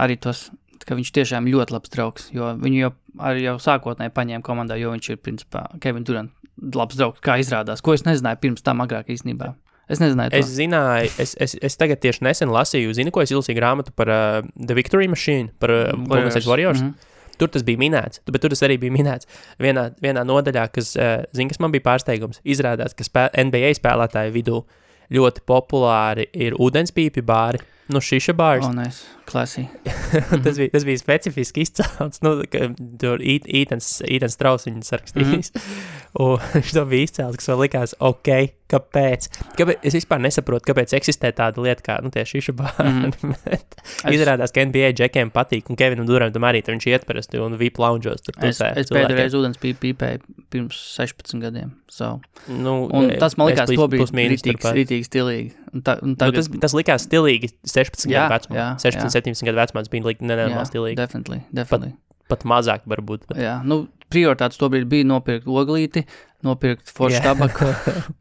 Arī 0.00 0.18
tos, 0.20 0.46
viņš 0.88 1.10
tiešām 1.18 1.46
ir 1.46 1.56
ļoti 1.56 1.76
labs 1.76 1.92
draugs, 1.92 2.30
viņu 2.34 2.78
jau, 2.78 2.92
jau 3.40 3.56
sākotnēji 3.62 4.14
paņēma 4.14 4.46
komandā, 4.46 4.78
jo 4.80 4.92
viņš 4.94 5.10
ir, 5.14 5.20
principā, 5.22 5.66
Kevinu 5.80 6.04
Durantu 6.08 6.76
labs 6.78 6.98
draugs, 6.98 7.22
kā 7.24 7.38
izrādās, 7.42 7.82
ko 7.84 7.94
es 7.96 8.04
nezināju 8.06 8.40
pirms 8.42 8.64
tam 8.66 8.82
agrāk 8.84 9.10
īstenībā. 9.12 9.54
Es 9.92 10.00
nezināju, 10.00 10.32
Es 10.38 10.46
to. 10.46 10.56
zināju, 10.56 11.08
es, 11.20 11.34
es, 11.42 11.56
es 11.60 11.76
tagad 11.76 12.00
tieši 12.00 12.24
nesen 12.24 12.52
lasīju, 12.52 12.94
zinu, 12.96 13.12
ko 13.12 13.24
es 13.24 13.32
izlasīju 13.32 13.58
grāmatu 13.58 13.92
par 13.96 14.10
uh, 14.12 14.50
The 14.56 14.76
Victory 14.78 15.08
Machine, 15.10 15.50
par 15.60 15.72
uh, 15.74 15.88
Golden 16.06 16.30
State 16.30 16.48
Warriors. 16.48 16.80
Mm. 16.80 16.94
-hmm. 16.94 17.10
Tur 17.40 17.48
tas 17.48 17.64
bija 17.64 17.80
minēts, 17.80 18.20
bet 18.28 18.40
tur 18.42 18.52
tas 18.52 18.62
arī 18.62 18.78
bija 18.78 18.92
minēts 18.92 19.26
vienā, 19.58 19.90
vienā 20.02 20.22
nodaļā, 20.24 20.68
kas, 20.72 20.94
uh, 20.96 21.24
zini, 21.32 21.48
kas 21.48 21.58
man 21.58 21.72
bija 21.72 21.82
pārsteigums. 21.82 22.40
Izrādās, 22.44 22.94
ka 22.94 23.04
spē 23.04 23.28
NBA 23.44 23.74
spēlētāju 23.80 24.32
vidū 24.32 24.62
ļoti 25.10 25.40
populāri 25.46 26.28
ir 26.32 26.54
ūdenspīpi 26.54 27.24
bāri, 27.26 27.58
nu 27.92 28.00
šiša 28.00 28.34
bārs. 28.38 28.66
Oh, 28.66 28.74
nice. 28.74 29.04
Klasī. 29.28 29.66
tas, 30.44 30.56
bija, 30.58 30.70
tas 30.72 30.84
bija 30.84 31.00
specifiski 31.00 31.64
izcēlts. 31.66 32.22
Nu, 32.26 32.34
tur 33.00 33.22
Īt- 33.22 33.46
Ītens 33.48 34.34
Strauss 34.34 34.66
viņu 34.68 34.82
rakstījis. 34.96 35.52
Mm 35.52 35.60
-hmm. 35.60 35.92
Un 36.24 36.38
viņš 36.56 36.72
to 36.76 36.84
bija 36.90 37.08
izcēlts, 37.08 37.40
kas 37.40 37.48
man 37.48 37.62
likās, 37.62 37.94
ok, 37.98 38.28
kāpēc? 38.72 39.28
kāpēc? 39.58 39.82
Es 39.86 39.96
vispār 39.96 40.22
nesaprotu, 40.24 40.66
kāpēc 40.70 40.94
eksistē 40.98 41.32
tāda 41.36 41.62
lieta 41.64 41.84
kā 41.86 41.98
nu, 42.04 42.12
tieši 42.14 42.44
šī 42.48 42.56
bāra. 42.58 42.88
Mm 42.92 44.12
Izrādās, 44.12 44.52
ka 44.54 44.64
NBA 44.66 44.92
džekiem 44.96 45.30
patīk, 45.34 45.68
un 45.70 45.78
Kevinam 45.78 46.06
Durantam 46.08 46.44
arī 46.46 46.62
tur 46.64 46.74
viņš 46.76 46.86
iet 46.90 47.04
parasti 47.08 47.40
un 47.42 47.56
VIP 47.60 47.78
loungeos. 47.82 48.22
Tur 48.24 48.36
Es, 48.38 48.58
tusē 48.58 48.70
es 48.80 48.90
pēdējo 48.92 49.18
reizi 49.18 49.38
ūdens 49.38 49.60
pīpēju 49.62 50.36
pirms 50.52 50.78
16 50.98 51.42
gadiem. 51.42 51.72
So. 51.92 52.14
Nu, 52.48 52.86
Un 52.92 53.10
tas 53.20 53.36
man 53.40 53.50
likās, 53.50 53.72
to 53.72 53.88
bija 53.92 54.06
rītīgs, 54.06 54.68
rītīgs 54.78 55.10
stilīgi. 55.10 55.52
Un 55.72 55.84
ta, 55.86 55.96
un 56.04 56.12
Nu, 56.12 56.18
tagad, 56.20 56.40
tas, 56.40 56.48
tas 56.66 56.76
likās 56.76 57.06
stilīgi 57.08 57.52
16 57.64 58.10
Jā, 58.12 58.26
gadu 58.28 58.48
vecumā. 58.48 58.58
jā, 58.58 58.68
16, 58.84 59.08
jā. 59.08 59.22
17 59.22 59.48
gadu 59.48 59.60
vecumā 59.62 59.84
tas 59.84 59.92
bija 59.92 60.16
nenormāli 60.20 60.68
stilīgi. 60.68 60.98
Definitely, 61.00 61.42
definitely. 61.52 61.94
Pat 62.32 62.44
mazāk 62.48 62.84
varbūt. 62.88 63.26
Bet... 63.28 63.40
Jā, 63.40 63.58
nu, 63.64 63.86
prioritātes 64.12 64.60
tobrīd 64.60 64.86
bija 64.90 65.08
nopirkt 65.08 65.48
oglīti, 65.48 66.04
nopirkt 66.44 66.92
foršu 66.92 67.18
Jā. 67.18 67.24
tabaku, 67.32 67.72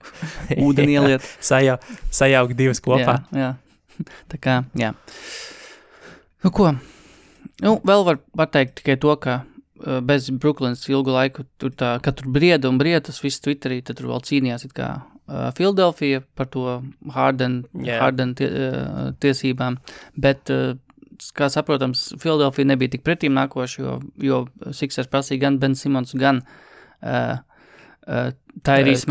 ūdeni 0.67 0.97
ieliet. 0.97 1.27
Sajau, 1.43 1.77
sajaukt 2.13 2.57
divas 2.57 2.81
kopā. 2.83 3.21
Jā, 3.35 3.51
jā. 3.51 3.51
Tā 4.31 4.41
kā, 4.41 4.57
jā. 4.79 4.93
Nu, 6.41 6.49
ko? 6.49 6.71
Nu, 7.61 7.77
vēl 7.85 8.05
var, 8.07 8.21
var 8.37 8.49
teikt 8.49 8.79
tikai 8.79 8.97
to, 9.01 9.13
ka 9.21 9.41
uh, 9.43 9.99
bez 10.05 10.31
Brooklynas 10.33 10.87
ilgu 10.89 11.13
laiku 11.13 11.45
tur 11.61 11.73
tā, 11.77 11.95
kad 12.03 12.17
tur 12.17 12.31
brieda 12.33 12.69
un 12.71 12.79
brieda, 12.81 13.05
tas 13.09 13.21
viss 13.21 13.43
Twitterī, 13.43 13.81
tad 13.85 13.99
tur 13.99 14.09
vēl 14.13 14.23
cīnījās 14.25 14.65
it 14.65 14.73
kā 14.77 14.93
uh, 14.97 15.49
Filadelfija 15.57 16.23
par 16.37 16.49
to 16.53 16.79
Harden, 17.13 17.61
Jā. 17.85 17.99
Harden 18.01 18.33
tie, 18.39 18.49
uh, 18.49 19.11
tiesībām, 19.21 19.77
bet, 20.17 20.49
uh, 20.53 20.73
kā 21.37 21.49
saprotams, 21.53 22.09
Filadelfija 22.21 22.71
nebija 22.71 22.95
tik 22.95 23.05
pretīm 23.05 23.35
nākoša, 23.37 23.83
jo, 23.83 23.95
jo 24.25 24.41
Sixers 24.75 25.09
prasīja 25.11 25.45
gan 25.45 25.61
Ben 25.61 25.77
Simons, 25.77 26.15
gan 26.17 26.41
uh, 26.41 27.37
uh, 28.07 28.27
Tyrese 28.65 29.09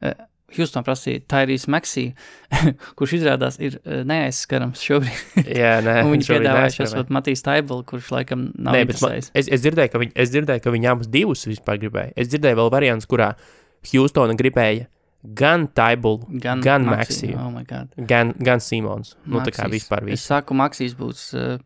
Eh, 0.00 0.26
Houston 0.56 0.84
prasīja. 0.86 1.22
Tyrese 1.30 1.70
Maxey, 1.70 2.12
kurš 2.98 3.18
izrādās 3.20 3.60
ir 3.62 3.76
neaizskarams 3.84 4.82
šobrīd. 4.82 5.44
Jā, 5.60 5.76
nē, 5.86 6.00
viņš 6.08 6.30
piedāvāja 6.32 6.72
šos 6.80 6.96
Matīs 7.14 7.44
Taibelu, 7.46 7.84
kurš 7.86 8.10
laikam 8.16 8.48
nav 8.56 8.78
Nē, 8.78 8.86
man, 8.90 9.18
es, 9.20 9.30
es, 9.44 9.60
dzirdēju, 9.62 9.92
ka 9.92 10.02
viņi, 10.02 10.16
es 10.24 10.32
dzirdēju, 10.34 10.64
ka 10.64 10.74
viņi 10.74 10.90
abus 10.90 11.10
divus 11.12 11.46
vispār 11.46 11.78
gribēja. 11.84 12.16
Es 12.18 12.32
dzirdēju 12.32 12.58
vēl 12.62 12.72
variants, 12.74 13.08
kurā 13.10 13.34
Houstona 13.92 14.34
gribēja 14.36 14.88
gan 15.22 15.66
Taibulu, 15.68 16.24
gan, 16.40 16.60
gan 16.64 16.84
Maxi. 16.84 17.28
Maxiju, 17.28 17.36
Oh 17.36 18.06
gan, 18.06 18.32
gan 18.38 18.60
Simons. 18.60 19.16
Nu, 19.28 19.42
tā 19.44 19.52
kā 19.52 19.68
vispār 19.68 20.06
Es 20.08 20.08
viss. 20.08 20.28
saku, 20.30 20.56
Maksīs 20.56 20.94
būs 20.96 21.24
uh, 21.36 21.58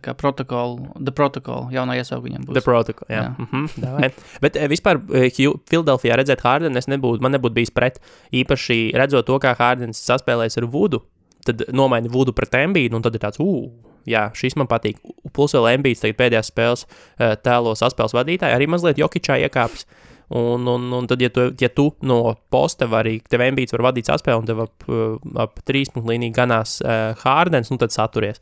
kā 0.00 0.14
protokola, 0.16 0.94
the 0.96 1.12
protocol, 1.12 1.68
jaunā 1.72 1.98
iesauga 2.00 2.24
viņam 2.24 2.46
būs. 2.48 2.56
The 2.56 2.64
protocol, 2.64 3.08
jā. 3.08 3.22
Jā. 3.22 3.34
Mm 3.38 3.48
-hmm, 3.52 4.12
Bet 4.40 4.56
eh, 4.56 4.68
vispār 4.68 5.00
eh, 5.12 5.30
Filadelfijā 5.68 6.16
redzēt 6.16 6.40
Hārdenu, 6.40 6.76
es 6.78 6.88
nebūtu, 6.88 7.20
man 7.20 7.32
nebūtu 7.32 7.52
bijis 7.54 7.70
pret. 7.70 8.00
Īpaši 8.32 8.92
redzot 8.94 9.26
to, 9.26 9.38
kā 9.38 9.54
Hārdens 9.54 10.00
saspēlēs 10.00 10.56
ar 10.56 10.64
Vudu, 10.64 11.02
tad 11.44 11.64
nomaina 11.72 12.08
Vudu 12.08 12.32
pret 12.32 12.54
Embīdu, 12.54 12.96
un 12.96 13.02
tad 13.02 13.14
ir 13.14 13.20
tāds, 13.20 13.40
ugh, 13.40 13.72
jā, 14.06 14.30
šis 14.34 14.56
man 14.56 14.66
patīk. 14.66 14.96
Plus 15.32 15.54
vēl 15.54 15.78
Embīds 15.78 16.00
tagad 16.00 16.16
pēdējās 16.16 16.50
spēles 16.52 16.86
eh, 17.18 17.36
tēlo 17.36 17.74
saspēles 17.74 18.14
vadītāju, 18.14 18.56
arī 18.56 18.66
mazliet 18.66 18.98
Jokičā 18.98 19.38
iekāps. 19.44 19.86
Un, 20.30 20.66
un, 20.68 20.86
un 20.92 21.06
tad, 21.06 21.20
ja 21.20 21.28
tu, 21.30 21.50
ja 21.60 21.68
tu 21.68 21.90
no 22.02 22.34
posta 22.50 22.86
vari, 22.86 23.18
tev 23.28 23.40
Embīds 23.44 23.72
var 23.76 23.82
vadīt 23.90 24.08
saspēli, 24.08 24.38
un 24.40 24.46
tev 24.48 24.60
ap, 24.64 24.86
eh, 24.88 25.18
ap 25.44 25.60
trīs 25.68 25.90
punktu 25.92 26.10
līniju 26.14 26.32
ganās 26.34 26.78
uh, 26.82 27.12
Hārdens, 27.24 27.70
nu 27.70 27.76
tad 27.78 27.92
saturies. 27.92 28.40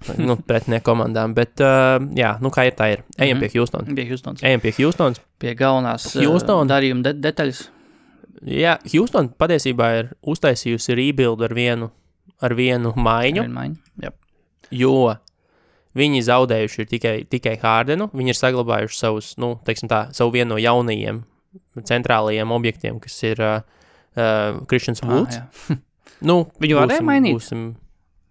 nu, 0.16 0.36
pretinieki 0.48 0.84
komandām. 0.86 1.34
Bet, 1.36 1.60
uh, 1.60 1.98
jā, 2.16 2.30
nu 2.40 2.48
kā 2.48 2.64
ir, 2.70 2.72
tā 2.78 2.86
ir. 2.94 3.02
Ejam 3.18 3.36
Mhm. 3.36 3.44
pie 3.44 3.58
Houstona. 3.60 3.94
Bija 3.94 4.08
Houstons. 4.08 4.40
Ejam 4.42 4.60
pie 4.64 4.72
Houstonas. 4.78 5.20
Pie 5.38 5.52
galvenās 5.54 6.06
uh, 6.16 6.22
Houston. 6.24 6.68
darījuma 6.70 7.02
de 7.04 7.12
detaļas. 7.20 7.66
Jā, 8.48 8.78
Houston 8.94 9.28
patiesībā 9.36 9.90
ir 9.98 10.06
uztaisījusi 10.24 10.96
rebuild 10.96 11.42
ar 11.44 11.52
vienu, 11.52 11.90
ar 12.40 12.54
vienu 12.56 12.94
maiņu, 12.96 13.44
Maiņu. 13.52 13.76
Jā. 14.00 14.10
jo 14.72 14.94
viņi 15.98 16.22
zaudējuši 16.28 16.86
tikai, 16.90 17.16
tikai 17.30 17.56
Hārdenu. 17.62 18.10
Viņi 18.14 18.34
ir 18.34 18.38
saglabājuši 18.38 18.98
savus, 19.00 19.32
nu, 19.42 19.56
tā, 19.66 20.04
savu 20.16 20.34
vienu 20.36 20.54
no 20.54 20.60
jaunajiem 20.62 21.24
centrālajiem 21.86 22.50
objektiem, 22.54 22.98
kas 23.02 23.16
ir 23.26 23.40
uh, 23.42 23.60
uh, 24.16 24.60
Kristians 24.70 25.02
Ah, 25.02 25.10
Woods. 25.12 25.38
jā. 25.40 25.76
nu, 26.30 26.44
Viņu 26.62 26.78
varēja 26.82 27.06
mainīt? 27.06 27.38
Būsim, 27.38 27.70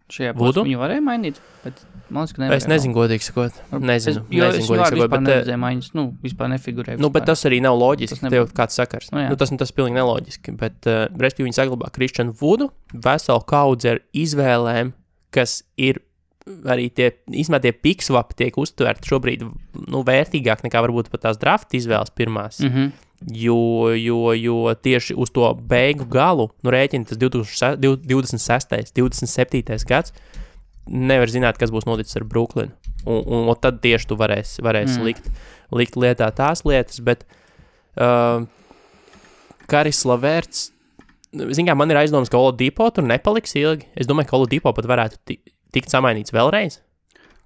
Šajā 0.09 0.31
posmā 0.33 0.63
viņu 0.65 0.79
varēja 0.81 1.01
mainīt, 1.05 1.35
bet 1.61 1.83
liekas, 2.09 2.31
ka 2.33 2.41
nevarēja. 2.41 2.57
es 2.63 2.65
nezinu, 2.71 2.95
godīgi 2.95 3.25
sakot. 3.27 3.57
Nezinu, 3.75 4.23
es, 4.23 4.31
jo 4.33 4.47
nezinu, 4.47 4.63
es 4.63 4.69
godīgi 4.71 4.87
sakot. 4.87 4.97
vispār 4.97 5.11
Bet, 5.11 5.19
uh, 5.19 5.27
neredzēju 5.29 5.61
maiņas, 5.61 5.89
nu, 5.99 6.05
vispār 6.25 6.49
nefigurēju. 6.55 6.97
Nu, 7.03 7.11
bet 7.13 7.27
vispār. 7.27 7.29
tas 7.29 7.45
arī 7.45 7.59
nav 7.61 7.77
loģiski. 7.77 8.17
Tas 8.23 8.33
tev 8.33 8.47
kāds 8.57 8.79
sakars. 8.79 9.11
Nu, 9.13 9.21
jā. 9.21 9.29
nu, 9.29 9.37
tas, 9.37 9.53
tas 9.61 9.75
pilnīgi 9.77 9.99
neloģiski. 9.99 10.55
Bet, 10.57 10.79
uh, 10.89 11.03
respektīvi, 11.13 11.51
viņi 11.51 11.59
saglabā 11.59 11.91
Kristiānu 11.93 12.33
Vudu, 12.41 12.71
veselu 13.05 13.45
kaudzi 13.53 13.91
ar 13.93 14.01
izvēlēm, 14.17 14.95
kas 15.37 15.59
ir 15.77 16.01
arī 16.47 16.87
tie, 16.93 17.11
īstenībā 17.27 17.59
tie 17.63 17.73
piksvapi 17.75 18.37
tiek 18.39 18.57
uztverti 18.57 19.09
šobrīd 19.11 19.43
nu, 19.43 20.01
vērtīgāk 20.07 20.63
nekā 20.65 20.81
varbūt 20.85 21.11
pat 21.13 21.27
tās 21.27 21.39
draft 21.41 21.73
izvēles 21.77 22.13
pirmās. 22.15 22.59
Mm. 22.59 22.67
Mm 22.67 22.75
-hmm. 22.75 22.91
Jo, 23.35 23.91
jo, 23.99 24.33
jo 24.33 24.73
tieši 24.73 25.13
uz 25.13 25.29
to 25.35 25.53
beigu 25.53 26.05
galu, 26.05 26.49
nu, 26.63 26.71
rēķina 26.71 27.05
tas 27.05 27.17
2026. 27.17 28.93
27. 28.95 29.85
gads, 29.87 30.13
nevar 30.87 31.27
zināt, 31.27 31.57
kas 31.59 31.69
būs 31.71 31.85
noticis 31.85 32.15
ar 32.15 32.23
Brooklynu. 32.23 32.71
Un, 33.05 33.23
un, 33.25 33.47
un 33.49 33.55
tad 33.59 33.81
tieši 33.81 34.07
tu 34.07 34.15
varēsi, 34.15 34.61
varēsi 34.61 34.99
Mm. 34.99 35.03
likt, 35.03 35.29
likt 35.71 35.95
lietā 35.95 36.31
tās 36.31 36.63
lietas, 36.65 36.99
bet 36.99 37.25
uh, 37.99 38.45
Karis 39.67 40.05
Lavērts, 40.05 40.71
zināmā 41.33 41.75
mērā, 41.75 41.75
man 41.75 41.91
ir 41.91 41.97
aizdomas, 41.97 42.29
ka 42.29 42.37
Oladipo 42.37 42.89
tur 42.91 43.03
nepaliks 43.03 43.55
ilgi. 43.55 43.85
Es 43.95 44.07
domāju, 44.07 44.27
ka 44.29 44.37
Oladipo 44.37 44.73
pat 44.73 44.85
varētu 44.85 45.17
tikt 45.75 45.93
samainīts 45.93 46.33
vēlreiz, 46.35 46.79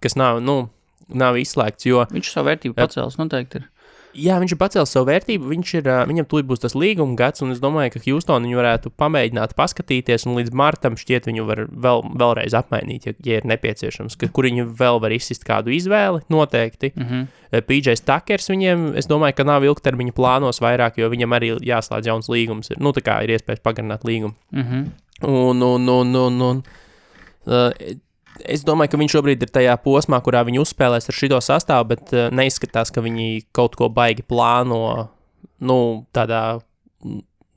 kas 0.04 0.18
nav, 0.20 0.42
nu, 0.44 0.70
nav 1.10 1.38
izslēgts, 1.40 1.88
jo 1.90 2.06
Viņš 2.12 2.34
savu 2.34 2.52
vērtību 2.52 2.78
pacēlis 2.80 3.20
noteikti 3.20 3.62
ir. 3.62 3.70
Jā, 4.14 4.36
viņš 4.38 4.54
ir 4.54 4.60
pacēlis 4.62 4.92
savu 4.94 5.08
vērtību. 5.10 5.48
Viņš 5.50 5.72
ir, 5.80 5.88
viņam 6.10 6.28
tūlīt 6.30 6.46
būs 6.46 6.62
tas 6.62 6.76
līguma 6.78 7.18
gads, 7.18 7.42
un 7.42 7.54
es 7.54 7.62
domāju, 7.62 7.96
ka 7.96 8.02
Houston 8.06 8.46
viņu 8.46 8.60
varētu 8.60 8.92
pamēģināt, 9.02 9.56
paskatīties, 9.58 10.28
un 10.30 10.38
līdz 10.38 10.54
martam 10.58 10.98
šķiet, 11.00 11.30
viņu 11.32 11.46
var 11.48 11.64
vēl, 11.66 12.04
vēlreiz 12.22 12.54
apmainīt, 12.58 13.08
ja, 13.10 13.16
ja 13.26 13.40
ir 13.42 13.48
nepieciešams. 13.50 14.18
Ka, 14.22 14.30
kur 14.30 14.46
viņi 14.50 14.68
vēl 14.78 15.02
var 15.02 15.16
izsist 15.18 15.48
kādu 15.50 15.74
izvēli, 15.74 16.22
noteikti. 16.34 16.94
Mm 16.94 17.10
-hmm. 17.10 17.66
PJs 17.66 18.06
Takers 18.06 18.50
viņiem, 18.54 18.92
es 18.98 19.10
domāju, 19.10 19.38
ka 19.38 19.48
nav 19.50 19.66
ilgtermiņa 19.66 20.14
plānos 20.14 20.62
vairāk, 20.62 21.02
jo 21.02 21.10
viņam 21.10 21.34
arī 21.34 21.56
jāslēdz 21.58 22.08
jauns 22.08 22.30
līgums. 22.30 22.70
Ir, 22.70 22.78
nu, 22.80 22.94
tā 22.94 23.02
kā 23.02 23.24
ir 23.24 23.34
iespējas 23.34 23.66
pagarināt 23.66 24.06
līgumu. 24.06 24.34
Mm 24.52 24.64
-hmm. 24.64 24.90
Un, 25.24 25.62
un, 25.62 25.90
un, 25.90 26.16
un, 26.16 26.42
un 26.42 26.64
uh, 27.46 27.72
es 28.46 28.64
domāju, 28.64 28.90
ka 28.92 28.98
viņš 28.98 29.16
šobrīd 29.18 29.42
ir 29.44 29.50
tajā 29.54 29.76
posmā, 29.84 30.22
kurā 30.24 30.44
viņi 30.46 30.60
uzspēlēs 30.64 31.10
ar 31.10 31.14
šo 31.18 31.40
sastāvu, 31.42 31.88
bet 31.88 32.14
uh, 32.14 32.30
neizskatās, 32.32 32.92
ka 32.94 33.02
viņi 33.02 33.46
kaut 33.54 33.76
ko 33.76 33.90
baigi 33.90 34.24
plāno 34.24 35.10
nu, 35.60 36.06
tādā. 36.14 36.62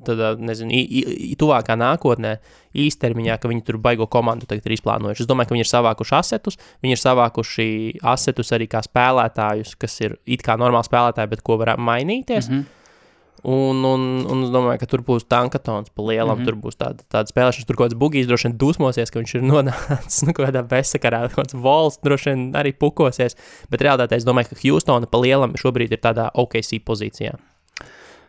Tādā, 0.07 0.35
nezinu, 0.39 0.71
i- 0.71 0.87
i- 1.33 1.37
tuvākā 1.41 1.73
nākotnē, 1.75 2.37
īstermiņā, 2.77 3.41
ka 3.41 3.49
viņi 3.49 3.65
tur 3.65 3.79
baigo 3.79 4.07
komandu 4.07 4.47
tagad 4.47 4.67
ir 4.67 4.75
izplānojuši. 4.77 5.21
Es 5.25 5.27
domāju, 5.27 5.49
ka 5.49 5.55
viņi 5.57 5.65
ir 5.65 5.71
savākuši 5.73 6.13
asetus, 6.19 6.59
viņi 6.85 6.93
ir 6.93 7.01
savākuši 7.01 7.67
asetus 8.05 8.53
arī 8.53 8.69
kā 8.69 8.83
spēlētājus, 8.85 9.75
kas 9.79 10.01
ir 10.05 10.19
it 10.27 10.43
kā 10.43 10.59
normāli 10.61 10.85
spēlētāji, 10.87 11.31
bet 11.31 11.43
ko 11.43 11.57
var 11.57 11.77
mainīties. 11.79 12.51
Mm 12.51 12.55
-hmm. 12.61 12.65
Un, 13.47 13.85
un, 13.87 14.05
un 14.27 14.41
es 14.43 14.51
domāju, 14.51 14.81
ka 14.83 14.89
tur 14.91 15.05
būs 15.07 15.29
tankatons 15.31 15.93
pa 15.95 16.03
lielam, 16.03 16.33
mm. 16.35 16.41
-hmm. 16.41 16.49
tur 16.49 16.57
būs 16.59 16.79
tāda, 16.81 17.05
tāda 17.07 17.31
spēlēšana, 17.31 17.67
tur 17.69 17.77
kaut 17.79 17.87
kāds 17.87 17.99
bugijs 17.99 18.27
droši 18.27 18.49
vien 18.49 18.57
dusmosies, 18.59 19.13
ka 19.13 19.21
viņš 19.21 19.35
ir 19.39 19.45
nonācis 19.47 20.23
nu, 20.27 20.35
kaut 20.35 20.49
kādā 20.49 20.65
bezsakarā, 20.67 21.21
kaut 21.31 21.45
kāds 21.45 21.55
vols 21.55 22.01
droši 22.03 22.33
vien 22.33 22.49
arī 22.59 22.73
pukosies. 22.75 23.39
Bet 23.71 23.85
realitātē 23.87 24.19
es 24.19 24.27
domāju, 24.27 24.51
ka 24.51 24.59
Houstona 24.65 25.07
pa 25.07 25.21
lielam 25.23 25.55
šobrīd 25.55 25.95
ir 25.95 26.03
tādā 26.03 26.31
OKC 26.35 26.81
pozīcijā. 26.83 27.37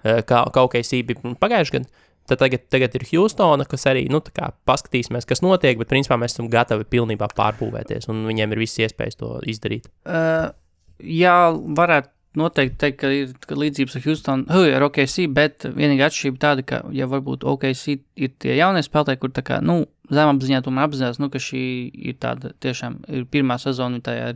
Kā, 0.03 0.43
kā 0.53 0.61
OKC 0.61 1.01
bija 1.03 1.33
pagājušajā 1.41 1.79
gadā. 1.79 2.05
Tad 2.27 2.41
tagad, 2.43 2.67
tagad 2.69 2.95
ir 2.99 3.05
Houstona, 3.07 3.63
kas 3.65 3.87
arī, 3.87 4.03
nu, 4.11 4.19
kā 4.19 4.51
paskatīsimies, 4.67 5.25
kas 5.25 5.41
notiek, 5.41 5.77
bet 5.79 5.87
principā 5.87 6.17
mēs 6.19 6.35
esam 6.35 6.49
gatavi 6.51 6.83
pilnībā 6.91 7.29
pārbūvēties, 7.31 8.09
un 8.11 8.25
viņiem 8.27 8.51
ir 8.51 8.59
visas 8.59 8.83
iespējas 8.83 9.15
to 9.21 9.29
izdarīt. 9.47 9.87
Uh, 10.03 10.51
jā, 10.99 11.37
varētu 11.55 12.11
noteikti 12.37 12.77
teikt, 12.83 12.97
ka 13.01 13.11
ir 13.13 13.33
ka 13.47 13.57
līdzības 13.57 13.97
ar 13.97 14.05
Houston, 14.05 14.45
hui, 14.51 14.71
ar 14.75 14.85
OKC, 14.87 15.27
bet 15.33 15.67
vienīgā 15.75 16.07
atšķirība 16.09 16.41
tāda, 16.43 16.65
ka, 16.67 16.81
ja 16.95 17.09
varbūt 17.09 17.45
OKC 17.47 17.97
ir 17.97 18.33
tie 18.41 18.57
jaunie 18.59 18.83
spēlētāji, 18.85 19.21
kur 19.21 19.33
tā 19.35 19.43
kā, 19.47 19.59
nu, 19.65 19.81
zemapziņā 20.13 20.61
tomēr 20.65 20.87
apzinās, 20.87 21.19
nu, 21.21 21.29
ka 21.33 21.41
šī 21.41 21.63
ir 22.11 22.17
tāda 22.23 22.53
tiešām 22.63 23.01
ir 23.11 23.27
pirmā 23.31 23.59
sezona 23.61 23.99
tajā 24.03 24.31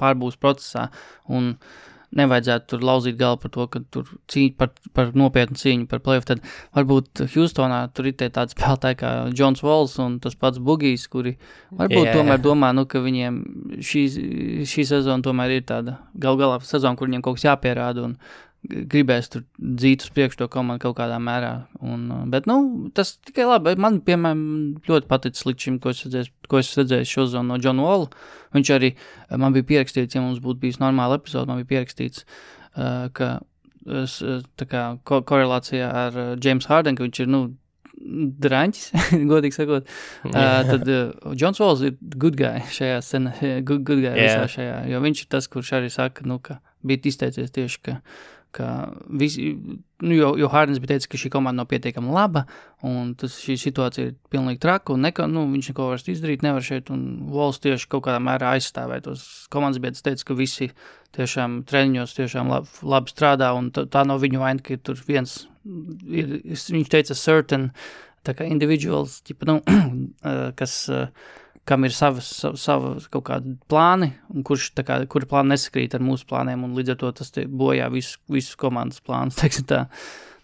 pārbūves 0.00 0.40
procesā, 0.40 0.88
un 1.28 1.54
nevajadzētu 2.18 2.72
tur 2.72 2.84
lauzīt 2.84 3.18
galvu 3.20 3.44
par 3.44 3.52
to, 3.54 3.66
ka 3.70 3.82
tur 3.94 4.08
cīņa 4.32 4.54
par, 4.58 4.72
par 4.96 5.12
nopietnu 5.18 5.58
cīņu 5.60 5.86
par 5.90 6.02
playoff, 6.02 6.26
tad 6.26 6.42
varbūt 6.76 7.22
Houstonā 7.36 7.80
tur 7.94 8.10
ir 8.10 8.16
tie 8.18 8.30
tādi 8.34 8.56
spēlētāji 8.56 8.98
kā 9.02 9.12
Jons 9.36 9.62
Walls 9.66 9.96
un 10.02 10.18
tas 10.22 10.34
pats 10.38 10.58
Bugijs, 10.58 11.06
kuri 11.12 11.36
varbūt 11.70 12.08
yeah. 12.08 12.18
tomēr 12.18 12.42
domā, 12.42 12.72
nu, 12.76 12.86
ka 12.90 13.02
viņiem 13.04 13.40
šī, 13.78 14.04
šī 14.70 14.86
sezona 14.90 15.22
tomēr 15.26 15.60
ir 15.60 15.66
tāda 15.70 16.00
gal 16.18 16.40
galā 16.40 16.58
sezona, 16.66 16.98
kur 16.98 17.10
viņiem 17.10 17.24
kaut 17.26 17.38
kas 17.38 17.46
jāpierāda 17.52 18.08
un 18.08 18.18
gribēs 18.68 19.30
tur 19.32 19.44
dzīt 19.56 20.04
uz 20.04 20.12
priekšu 20.14 20.42
to 20.42 20.48
komandu 20.52 20.84
kaut 20.84 20.98
kādā 20.98 21.16
mērā. 21.22 21.52
Un, 21.80 22.06
uh, 22.12 22.24
bet, 22.30 22.48
nu, 22.50 22.90
tas 22.96 23.14
tikai 23.26 23.46
labi. 23.48 23.74
Man, 23.80 24.00
piemēram, 24.04 24.42
ļoti 24.88 25.08
paticis 25.10 25.46
līdz 25.48 25.66
šim, 25.66 25.78
ko 25.82 25.94
es 25.94 26.02
redzēju, 26.06 26.32
ko 26.50 26.60
es 26.60 26.72
redzēju 26.78 27.08
šo 27.08 27.26
zonu 27.34 27.54
no 27.54 27.60
Johna 27.62 27.86
Walla. 27.86 28.10
Viņš 28.56 28.72
arī 28.76 28.92
uh, 28.96 29.38
man 29.40 29.56
bija 29.56 29.68
pierakstīts, 29.72 30.18
ja 30.18 30.24
mums 30.24 30.42
būtu 30.44 30.60
bijis 30.66 30.80
normāla 30.82 31.20
epizode, 31.20 31.48
man 31.48 31.62
bija 31.62 31.72
pierakstīts, 31.74 32.26
uh, 32.76 33.08
ka 33.16 33.38
es, 34.02 34.20
uh, 34.20 34.44
kā 34.60 34.84
ko 35.08 35.22
korelācijā 35.26 35.88
ar 36.04 36.20
uh, 36.20 36.36
James 36.36 36.68
Harden, 36.68 36.98
ka 36.98 37.06
viņš 37.06 37.24
ir, 37.24 37.32
nu, 37.32 37.46
draņķis, 38.00 38.90
godīgi 39.30 39.56
sakot, 39.56 39.88
uh, 40.28 40.34
tad 40.68 40.88
uh, 40.88 41.32
Jons 41.36 41.60
Walls 41.60 41.84
ir 41.84 41.96
good 42.16 42.36
guy 42.38 42.64
šajā 42.72 43.00
scenā, 43.04 43.34
good, 43.68 43.84
good 43.88 44.02
guy 44.04 44.12
Jā. 44.14 44.20
visā 44.20 44.44
šajā, 44.56 44.76
jo 44.92 45.00
viņš 45.04 45.24
ir 45.24 45.32
tas, 45.36 45.48
kurš 45.52 45.74
arī 45.80 45.90
saka, 45.92 46.24
nu, 46.28 46.38
ka 46.44 46.60
bija 46.86 47.10
izteicies 47.12 47.52
tieši, 47.52 47.82
ka, 47.84 47.98
ka 48.54 48.68
visi, 49.06 49.52
nu, 50.02 50.14
jo, 50.14 50.32
jo 50.40 50.48
Hardens 50.50 50.80
bija 50.82 50.94
teicis, 50.94 51.08
ka 51.10 51.20
šī 51.20 51.30
komanda 51.32 51.62
nav 51.62 51.68
pietiekami 51.70 52.12
laba, 52.14 52.44
un 52.86 53.12
tas 53.18 53.36
šī 53.42 53.56
situācija 53.60 54.10
ir 54.10 54.16
pilnīgi 54.32 54.62
traka, 54.62 54.94
un 54.94 55.06
neko, 55.06 55.28
nu, 55.30 55.44
viņš 55.52 55.70
neko 55.70 55.90
vairs 55.92 56.08
izdarīt 56.10 56.42
nevar 56.46 56.64
šeit, 56.66 56.90
un 56.94 57.30
Walls 57.30 57.62
tieši 57.62 57.88
kaut 57.92 58.06
kādā 58.08 58.18
mērā 58.24 58.56
aizstāvēja 58.56 59.06
tos 59.06 59.26
komandas 59.54 59.82
biedrs, 59.82 60.04
teica, 60.06 60.26
ka 60.30 60.38
visi 60.38 60.70
tiešām 61.16 61.62
treniņos 61.70 62.16
tiešām 62.18 62.50
labi, 62.50 62.74
labi 62.86 63.14
strādā, 63.14 63.52
un 63.58 63.70
tā, 63.74 63.86
tā 63.90 64.04
nav 64.08 64.22
viņu 64.24 64.42
vaina, 64.42 64.62
ka 64.64 64.78
tur 64.82 64.98
viens 65.06 65.44
ir, 66.08 66.40
viņš 66.46 66.90
teica 66.90 67.16
certain, 67.18 67.70
tā 68.26 68.34
kā 68.36 68.46
individuals, 68.48 69.20
ķipa, 69.26 69.48
nu, 69.48 69.60
eh, 70.30 70.50
kas, 70.58 70.82
eh, 70.92 71.08
kam 71.70 71.86
ir 71.86 71.94
savas, 71.94 72.28
sava, 72.42 72.58
sava 72.58 72.94
kaut 73.14 73.26
kādi 73.30 73.54
plāni, 73.70 74.10
un 74.34 74.46
kurš, 74.46 74.72
kā, 74.86 74.98
kuri 75.10 75.28
plāni 75.30 75.54
nesakrīt 75.54 75.94
ar 75.96 76.04
mūsu 76.04 76.26
plāniem, 76.30 76.66
un 76.66 76.74
līdz 76.78 76.96
ar 76.96 77.00
to 77.04 77.12
tas 77.20 77.30
bojā 77.46 77.86
visu, 77.94 78.18
visu 78.32 78.58
komandas 78.60 79.02
plānus, 79.04 79.40
tā. 79.70 79.86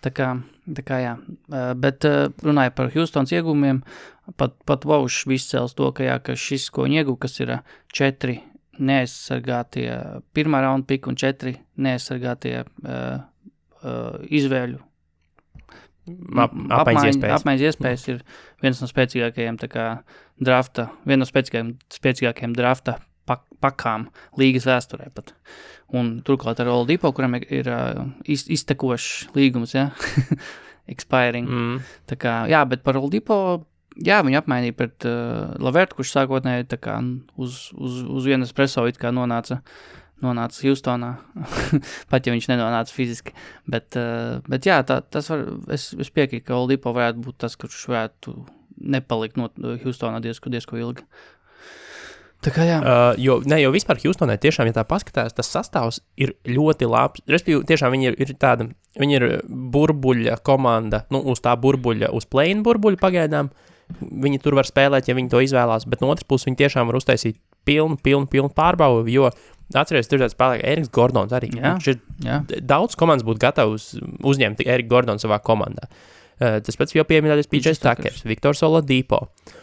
Tā 0.04 0.12
kā, 0.14 0.26
tā 0.70 0.82
kā 0.86 0.98
jā, 1.02 1.12
bet 1.82 2.04
runāja 2.44 2.70
par 2.76 2.92
Houstonas 2.92 3.32
iegūmiem, 3.34 3.80
pat, 4.38 4.52
pat 4.68 4.84
Vaušs 4.86 5.24
izcēls 5.34 5.74
to, 5.74 5.88
ka, 5.96 6.04
jā, 6.06 6.18
ka 6.22 6.36
šis, 6.38 6.68
ko 6.70 6.84
viņi 6.86 7.00
ieguva, 7.00 7.24
kas 7.24 7.40
ir 7.40 7.56
četri 7.90 8.36
neaizsargātie 8.78 9.88
pirmā 10.36 10.60
raunda 10.62 10.86
pika 10.86 11.10
un 11.10 11.18
četri 11.18 11.56
neaizsargātie 11.82 12.60
uh, 12.62 13.24
uh, 13.82 14.20
izvēļu 14.28 14.82
ap, 16.06 16.54
apmaiņas 16.54 17.10
iespējas. 17.10 17.40
Apmaiņas 17.40 17.66
iespējas 17.70 18.06
ir 18.12 18.22
viens 18.64 18.82
no 18.82 18.88
spēcīgākajiem 18.90 19.58
drafta, 20.46 20.90
viena 21.04 21.24
no 21.24 21.28
spēcīgākajiem, 21.28 21.74
spēcīgākajiem 21.98 22.56
drafta 22.56 22.98
pak 23.26 23.42
pakām 23.62 24.08
līgas 24.38 24.68
vēsturē. 24.68 25.10
Pat. 25.14 25.34
Un 25.96 26.16
turklāt 26.26 26.60
ar 26.62 26.70
Oldipo, 26.72 27.12
kuram 27.14 27.36
ir, 27.38 27.46
ir 27.62 27.70
uh, 27.70 28.04
iz, 28.26 28.46
iztekošs 28.52 29.32
līgums, 29.36 29.74
ja? 29.76 29.90
expiring. 30.92 31.48
Mm. 31.50 31.78
Tā 32.10 32.18
kā, 32.20 32.34
jā, 32.50 32.62
bet 32.70 32.84
par 32.86 32.98
Oldipo, 33.00 33.38
jā, 33.98 34.20
viņi 34.26 34.40
apmainīja 34.40 34.76
pret 34.78 35.06
uh, 35.08 35.54
Lavertu, 35.62 35.98
kurš 35.98 36.14
sākotnēji 36.14 36.68
uz, 37.36 37.60
uz, 37.74 38.02
uz 38.06 38.26
vienas 38.28 38.54
preso 38.54 38.86
it 38.86 39.00
kā 39.02 39.12
nonāca. 39.14 39.62
Nonāca 40.24 40.62
Houstonā, 40.64 41.10
pat 42.10 42.26
ja 42.26 42.32
viņš 42.32 42.48
nenonāca 42.48 42.94
fiziski. 42.94 43.34
Bet, 43.68 43.98
uh, 44.00 44.38
bet 44.48 44.68
jā, 44.68 44.80
tā, 44.88 45.02
tas 45.04 45.28
var. 45.32 45.44
Es, 45.76 45.90
es 45.92 46.12
piekrītu, 46.12 46.46
ka 46.48 46.56
Oldipo 46.56 46.94
varētu 46.96 47.24
būt 47.26 47.40
tas, 47.44 47.56
kurš 47.60 47.82
varētu 47.92 48.36
nepalikt 48.76 49.36
no 49.40 49.50
Houstonā 49.84 50.20
diezko, 50.24 50.52
diezko 50.52 50.80
ilgi. 50.80 51.04
Tā 52.44 52.52
kā 52.54 52.66
jā. 52.68 52.78
Uh, 52.78 53.12
jo, 53.20 53.38
ne, 53.48 53.58
jo 53.62 53.72
vispār 53.74 53.98
Houstonai 54.04 54.36
tiešām, 54.40 54.68
ja 54.68 54.76
tā 54.76 54.84
paskatās, 54.88 55.34
tas 55.34 55.48
sastāvs 55.50 56.00
ir 56.20 56.36
ļoti 56.48 56.88
labs. 56.88 57.24
Respektīvi, 57.28 57.64
tiešām 57.68 57.94
viņi 57.96 58.10
ir, 58.10 58.18
ir 58.22 58.34
tāda, 58.40 58.68
viņi 59.00 59.18
ir 59.18 59.26
burbuļa 59.46 60.38
komanda, 60.46 61.04
nu, 61.12 61.22
uz 61.32 61.42
tā 61.44 61.56
burbuļa, 61.60 62.12
uz 62.16 62.28
plēna 62.30 62.64
burbuļa 62.66 63.00
pagaidām. 63.02 63.50
Viņi 64.00 64.40
tur 64.42 64.56
var 64.58 64.66
spēlēt, 64.66 65.08
ja 65.08 65.14
viņi 65.14 65.30
to 65.30 65.40
izvēlās, 65.44 65.86
bet 65.86 66.00
no 66.02 66.10
otras 66.10 66.26
puses 66.26 66.48
viņi 66.48 66.58
tiešām 66.64 66.88
var 66.90 66.98
uztaisīt 66.98 67.38
pilnu, 67.66 67.98
pilnu, 68.02 68.26
pilnu 68.30 68.50
pārbaudi, 68.54 69.14
jo 69.14 69.30
atcerieties, 69.74 70.10
tur 70.10 70.22
tāds 70.22 70.36
spēlē 70.36 70.60
Eriks 70.62 70.92
Gordons 70.94 71.34
arī. 71.36 71.50
Jā, 71.56 71.76
ir 71.82 72.00
jā. 72.24 72.40
daudz 72.62 72.98
komandas 72.98 73.26
būtu 73.26 73.42
gatavs 73.42 73.94
uzņemt 74.26 74.62
Eriku 74.66 74.94
Gordonu 74.94 75.22
savā 75.22 75.40
komandā. 75.44 75.88
Uh, 76.36 76.58
tas 76.60 76.76
pats 76.76 76.92
jau 76.94 77.06
pieminētais 77.08 77.48
PJ 77.48 77.78
Stakers, 77.78 78.24
Viktors 78.28 78.60
Oladipo. 78.66 79.24
Uh, 79.24 79.62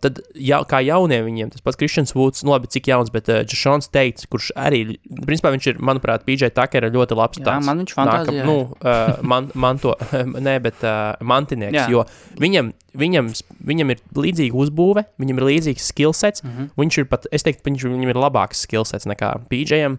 tad, 0.00 0.18
ja, 0.34 0.58
kā 0.68 0.80
jauniem 0.84 1.24
viņiem, 1.26 1.50
tas 1.52 1.62
pats 1.64 1.78
Kristians 1.80 2.12
Vūds, 2.16 2.42
nu, 2.46 2.52
labi, 2.54 2.68
cik 2.72 2.88
jauns, 2.90 3.10
bet 3.14 3.28
uh, 3.32 3.40
Džons 3.48 3.88
Teits, 3.92 4.26
kurš 4.30 4.50
arī, 4.58 4.82
principā, 5.26 5.52
viņš 5.54 5.66
ir, 5.72 5.80
manuprāt, 5.84 6.24
PJ 6.26 6.50
Takera 6.56 6.90
ļoti 6.92 7.18
labs 7.18 7.38
Jā, 7.40 7.44
tāds. 7.48 7.66
man 7.68 7.82
viņš 7.84 7.94
fantāzijā 7.98 8.44
nu, 8.48 8.56
uh, 8.80 9.16
man, 9.22 9.50
man 9.54 9.78
to, 9.82 9.94
nē, 10.48 10.56
bet 10.64 10.84
uh, 10.86 11.16
mantinieks, 11.22 11.76
Jā. 11.76 11.88
jo 11.92 12.04
viņam, 12.40 12.72
viņam, 12.98 13.32
viņam 13.72 13.94
ir 13.96 14.00
līdzīga 14.16 14.56
uzbūve, 14.64 15.04
viņam 15.22 15.42
ir 15.42 15.48
līdzīgs 15.52 15.90
skillsets, 15.92 16.42
Mhm. 16.46 16.70
viņš 16.80 16.98
ir 17.02 17.10
pat, 17.12 17.26
es 17.32 17.42
teiktu, 17.46 17.66
viņš, 17.68 17.84
viņam 17.90 18.14
ir 18.14 18.18
labāks 18.26 18.64
skillsets 18.66 19.06
nekā 19.10 19.34
PJam. 19.50 19.98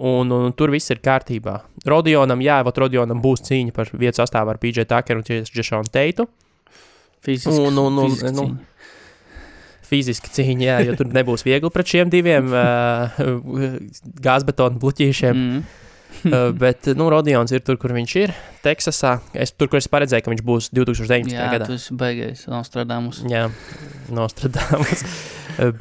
Un, 0.00 0.30
un 0.32 0.52
tur 0.56 0.70
viss 0.72 0.88
ir 0.88 0.96
kārtībā. 1.04 1.58
Rodionam, 1.84 2.40
jā, 2.40 2.54
vat 2.64 2.78
Rodionam 2.80 3.18
būs 3.20 3.42
cīņa 3.44 3.74
par 3.76 3.90
vietu 3.92 4.22
sastāvā 4.22 4.54
ar 4.54 4.58
PJ 4.62 4.86
Takeru 4.88 5.20
un 5.20 5.26
Džešonu 5.44 5.90
Teitu. 5.92 6.24
Fiziski, 7.20 7.52
Un- 7.66 7.76
un- 7.76 7.98
un- 7.98 8.08
fiziski 8.08 8.32
nu, 8.32 8.46
cīņa. 9.90 10.00
Fiziski 10.00 10.32
cīņa, 10.34 10.64
jā, 10.66 10.78
jo 10.88 10.96
tur 11.00 11.10
nebūs 11.10 11.44
viegli 11.46 11.70
pret 11.74 11.94
šiem 11.94 12.10
diviem 12.12 12.50
uh, 12.56 13.20
gāzbetonu 14.22 14.80
bluķīšiem. 14.82 15.40
Mm. 15.40 15.64
uh, 16.30 16.50
bet, 16.58 16.90
nu, 16.98 17.08
Rodions 17.12 17.52
ir 17.54 17.64
tur, 17.66 17.78
kur 17.80 17.94
viņš 17.96 18.14
ir. 18.22 18.34
Teksasā. 18.64 19.18
Es 19.34 19.54
tur, 19.56 19.70
kur 19.72 19.80
es 19.80 19.90
paredzēju, 19.90 20.26
ka 20.26 20.32
viņš 20.34 20.46
būs 20.46 20.70
2019. 20.76 21.34
Jā, 21.34 21.50
gadā. 21.54 21.68
tas 21.70 21.90
ir 21.90 22.00
baigais, 22.00 22.46
Nostradamus. 22.50 23.22
Jā, 23.30 23.48
Nostradamus. 24.14 25.04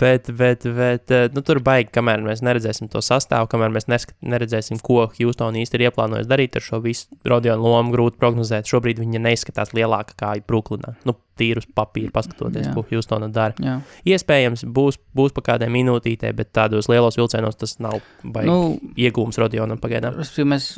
bet, 0.02 0.30
bet, 0.36 0.66
bet 0.76 1.14
nu, 1.36 1.44
tur 1.46 1.62
baigi, 1.64 1.92
kamēr 1.96 2.24
mēs 2.26 2.44
neredzēsim 2.46 2.90
to 2.92 3.02
sastāvu, 3.06 3.50
kamēr 3.52 3.74
mēs 3.76 3.88
neredzēsim, 3.90 4.82
ko 4.84 5.08
Houston 5.20 5.60
īsti 5.62 5.80
ir 5.80 5.88
ieplānojis 5.90 6.30
darīt 6.30 6.58
ar 6.60 6.66
šo 6.66 6.82
visu 6.84 7.20
Rodionu 7.28 7.70
lomu, 7.70 7.94
grūti 7.96 8.20
prognozēt. 8.22 8.70
Šobrīd 8.70 9.02
viņa 9.04 9.24
neizskatās 9.30 9.76
lielāka 9.78 10.18
kā 10.20 10.34
Brooklynā. 10.48 10.96
Nu, 11.08 11.16
tīrus 11.40 11.68
papīru 11.76 12.12
paskatoties, 12.16 12.70
Jā. 12.70 12.74
ko 12.76 12.84
Houstona 12.90 13.30
dara. 13.34 13.56
Jā. 13.64 13.78
Iespējams, 14.14 14.66
būs, 14.68 15.00
būs 15.16 15.36
pa 15.36 15.44
kādai 15.52 15.70
minūtītei, 15.74 16.32
bet 16.36 16.52
tādos 16.56 16.90
lielos 16.92 17.18
vilcienos 17.20 17.58
tas 17.60 17.78
nav 17.84 18.00
nu, 18.24 18.60
iegūms 19.00 19.40
Rodionam 19.42 19.80
pagaidām. 19.82 20.20
mēs 20.20 20.70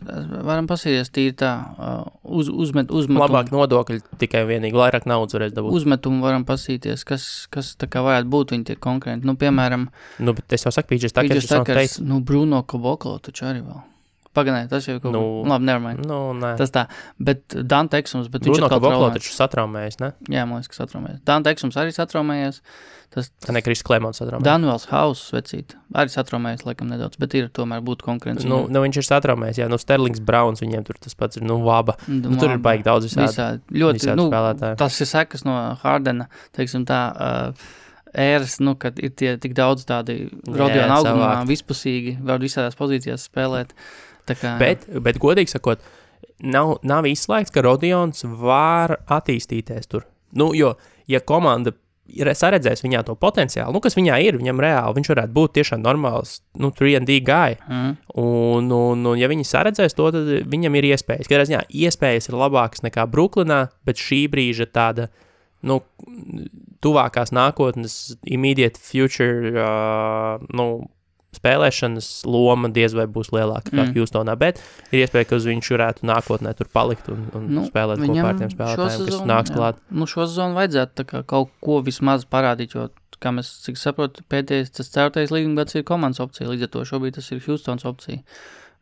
varam 0.47 0.70
pasīties 0.70 1.12
tīri 1.14 1.36
tā, 1.41 1.51
uh, 1.76 2.05
uz, 2.24 2.49
uzmet, 2.49 2.91
uzmetumu. 2.91 3.26
Labāk 3.26 3.51
nodokļi 3.53 4.01
tikai 4.22 4.45
vienīgi, 4.49 4.78
vairāk 4.78 5.07
naudas 5.09 5.38
varēs 5.38 5.55
dabūt. 5.57 5.76
Uzmetumu 5.82 6.24
varam 6.26 6.45
pasīties, 6.47 7.05
kas, 7.07 7.28
kas 7.53 7.76
tā 7.82 7.89
kā 7.91 8.03
varētu 8.05 8.32
būt 8.32 8.55
viņi 8.55 8.70
tie 8.72 8.80
konkrēti. 8.82 9.28
Nu, 9.28 9.38
piemēram, 9.39 9.89
Nu, 10.22 10.34
bet 10.38 10.53
es 10.53 10.66
jau 10.66 10.74
saku, 10.74 10.93
Pīdžers 10.93 11.16
Takers, 11.16 11.47
tas 11.47 11.66
Takers, 11.66 11.99
nu, 12.05 12.20
Bruno 12.26 12.64
Koboklo 12.68 13.18
taču 13.24 13.47
arī 13.49 13.64
vēl. 13.66 13.82
Pagaidām, 14.38 14.69
tas 14.71 14.86
jau 14.88 14.95
ir 14.95 15.01
kaut 15.03 15.11
Nu, 15.11 15.21
kas. 15.43 15.49
Labi, 15.51 15.67
nevermind. 15.67 16.05
Nu, 16.07 16.19
nē. 16.39 16.53
Tas 16.59 16.71
tā, 16.71 16.86
bet 17.19 17.51
Dante 17.51 17.99
Eksums, 17.99 18.29
bet 18.32 18.45
Bruno 18.45 18.55
viņš 18.55 18.63
atkal 18.63 18.79
Kaboklo 18.79 19.01
traumēts. 19.09 19.19
taču 19.19 19.36
satraumējies, 19.36 19.99
ne? 19.99 20.09
Jā, 20.32 20.45
man 20.47 20.61
liekas, 20.61 20.71
ka 20.71 20.79
satraumējies. 20.86 21.21
Dante 21.27 21.51
Eksums 21.51 21.79
arī 21.82 21.95
satraumējies. 21.95 22.61
Tas 23.11 23.27
Tā 23.43 23.51
ne 23.51 23.59
Kris 23.59 23.84
Klemons 23.84 24.21
satraumējies. 24.21 24.47
Danuels 24.47 24.88
Hauss, 24.88 25.34
vecīt, 25.36 25.75
arī 25.99 26.13
satraumējies, 26.13 26.63
laikam, 26.63 26.88
nedaudz, 26.93 27.19
bet 27.19 27.36
ir 27.36 27.49
tomēr 27.51 27.84
būtu 27.84 28.07
konkurence. 28.07 28.47
Nu, 28.47 28.61
nu, 28.71 28.86
viņš 28.86 29.01
ir 29.01 29.07
satraumējies, 29.09 29.59
jā, 29.59 29.67
nu, 29.67 29.75
Sterlings 29.82 30.23
Browns, 30.23 30.63
viņiem 30.63 30.88
tur 30.88 30.95
tas 31.03 31.17
pats 31.19 31.36
ir, 31.36 31.43
nu, 31.43 31.59
vaba. 31.65 31.97
Nu, 32.07 32.38
tur 32.39 32.55
ir 32.55 32.63
baigi 32.63 32.88
daudz 32.88 33.09
visādi. 33.09 33.27
Visādi. 33.27 33.79
Ļoti, 33.84 33.99
visādi 33.99 34.21
nu, 34.21 34.29
spēlētāji. 34.32 34.79
tas 34.79 35.01
ir 35.03 35.11
sekas 35.11 35.43
no 35.43 35.57
Hardena, 35.84 36.29
teiksim 36.55 36.88
tā, 36.88 37.01
uh, 37.11 37.75
ēras, 38.15 38.59
nu, 38.63 38.75
kad 38.79 38.99
ir 38.99 39.11
tie 39.15 39.36
tik 39.41 39.55
daudz 39.57 39.86
tādi 39.88 40.29
rodionu 40.45 40.95
augumā, 40.95 41.43
savākt. 41.43 41.51
vispusīgi, 41.51 42.15
var 42.27 42.41
visādās 42.43 42.79
pozīcijās 42.79 43.27
spēlēt. 43.27 43.75
Tā 44.30 44.38
kā, 44.38 44.55
Bet, 44.61 44.88
bet, 45.03 45.19
godīgi 45.22 45.55
sakot, 45.55 45.84
nav, 46.43 46.78
nav 46.88 47.07
izslēgts, 47.09 47.53
ka 47.53 47.63
Rodions 47.65 48.26
var 48.26 48.99
attīstīties 49.11 49.89
tur. 49.91 50.05
Nu, 50.38 50.51
jo, 50.55 50.76
ja 51.11 51.19
komanda 51.19 51.74
ir 52.11 52.28
saredzēs 52.36 52.84
viņā 52.84 53.03
to 53.07 53.15
potenciālu, 53.19 53.74
nu, 53.76 53.82
kas 53.84 53.95
viņā 53.95 54.17
ir, 54.26 54.38
viņam 54.39 54.59
reāli, 54.63 54.97
viņš 54.97 55.09
varētu 55.13 55.36
būt 55.36 55.53
tiešām 55.59 55.84
normāls, 55.84 56.39
nu, 56.59 56.72
3D 56.76 57.22
guy. 57.24 57.57
mm, 57.67 57.91
Un, 58.19 58.72
un, 58.76 59.05
un, 59.05 59.19
ja 59.19 59.30
viņi 59.32 59.47
saredzēs 59.47 59.95
to, 59.95 60.09
tad 60.11 60.32
viņam 60.51 60.76
ir 60.80 60.89
iespējas. 60.91 61.30
Katrā 61.32 61.47
ziņā 61.47 61.61
iespējas 61.86 62.28
ir 62.30 62.39
labākas 62.39 62.84
nekā 62.84 63.05
Brooklynā, 63.11 63.61
bet 63.88 64.01
šī 64.01 64.26
brīža 64.32 64.67
tāda, 64.72 65.07
nu, 65.63 65.82
tuvākās 66.84 67.32
nākotnes, 67.36 68.17
immediate 68.26 68.82
future, 68.82 69.53
uh, 69.53 70.43
nu, 70.57 70.67
spēlēšanas 71.36 72.07
loma 72.27 72.69
diez 72.73 72.95
vai 72.97 73.05
būs 73.07 73.32
lielāka 73.32 73.71
nekā 73.71 73.91
Mm. 73.91 73.95
Houstonā, 73.95 74.36
bet 74.39 74.59
ir 74.91 75.05
iespēja, 75.05 75.29
ka 75.29 75.39
viņš 75.39 75.69
varētu 75.73 76.07
nākotnē 76.07 76.53
tur 76.57 76.67
palikt 76.73 77.07
un, 77.09 77.23
un 77.38 77.47
Nu, 77.47 77.63
spēlēt 77.67 78.03
kopā 78.03 78.27
ar 78.27 78.39
tiem 78.39 78.51
spēlētājiem, 78.51 79.05
kas 79.07 79.21
nāks 79.29 79.53
klāt. 79.55 79.79
Nu, 79.89 80.07
šo 80.07 80.27
sezonu 80.27 80.59
vajadzētu 80.59 81.07
kā 81.07 81.23
kaut 81.23 81.53
ko 81.63 81.79
vismaz 81.86 82.27
parādīt, 82.27 82.75
jo, 82.75 82.89
kā 83.23 83.32
mēs, 83.32 83.51
cik 83.65 83.79
saprotu, 83.79 84.25
pēdējais, 84.32 84.73
tas 84.75 84.91
ceturtais 84.91 85.32
līguma 85.32 85.61
gads 85.61 85.77
ir 85.77 85.88
komandas 85.88 86.19
opcija, 86.23 86.49
līdz 86.51 86.67
ar 86.67 86.73
to 86.75 86.86
šobrīd 86.89 87.15
tas 87.15 87.32
ir 87.32 87.43
Houstons 87.47 87.88
opcija. 87.88 88.23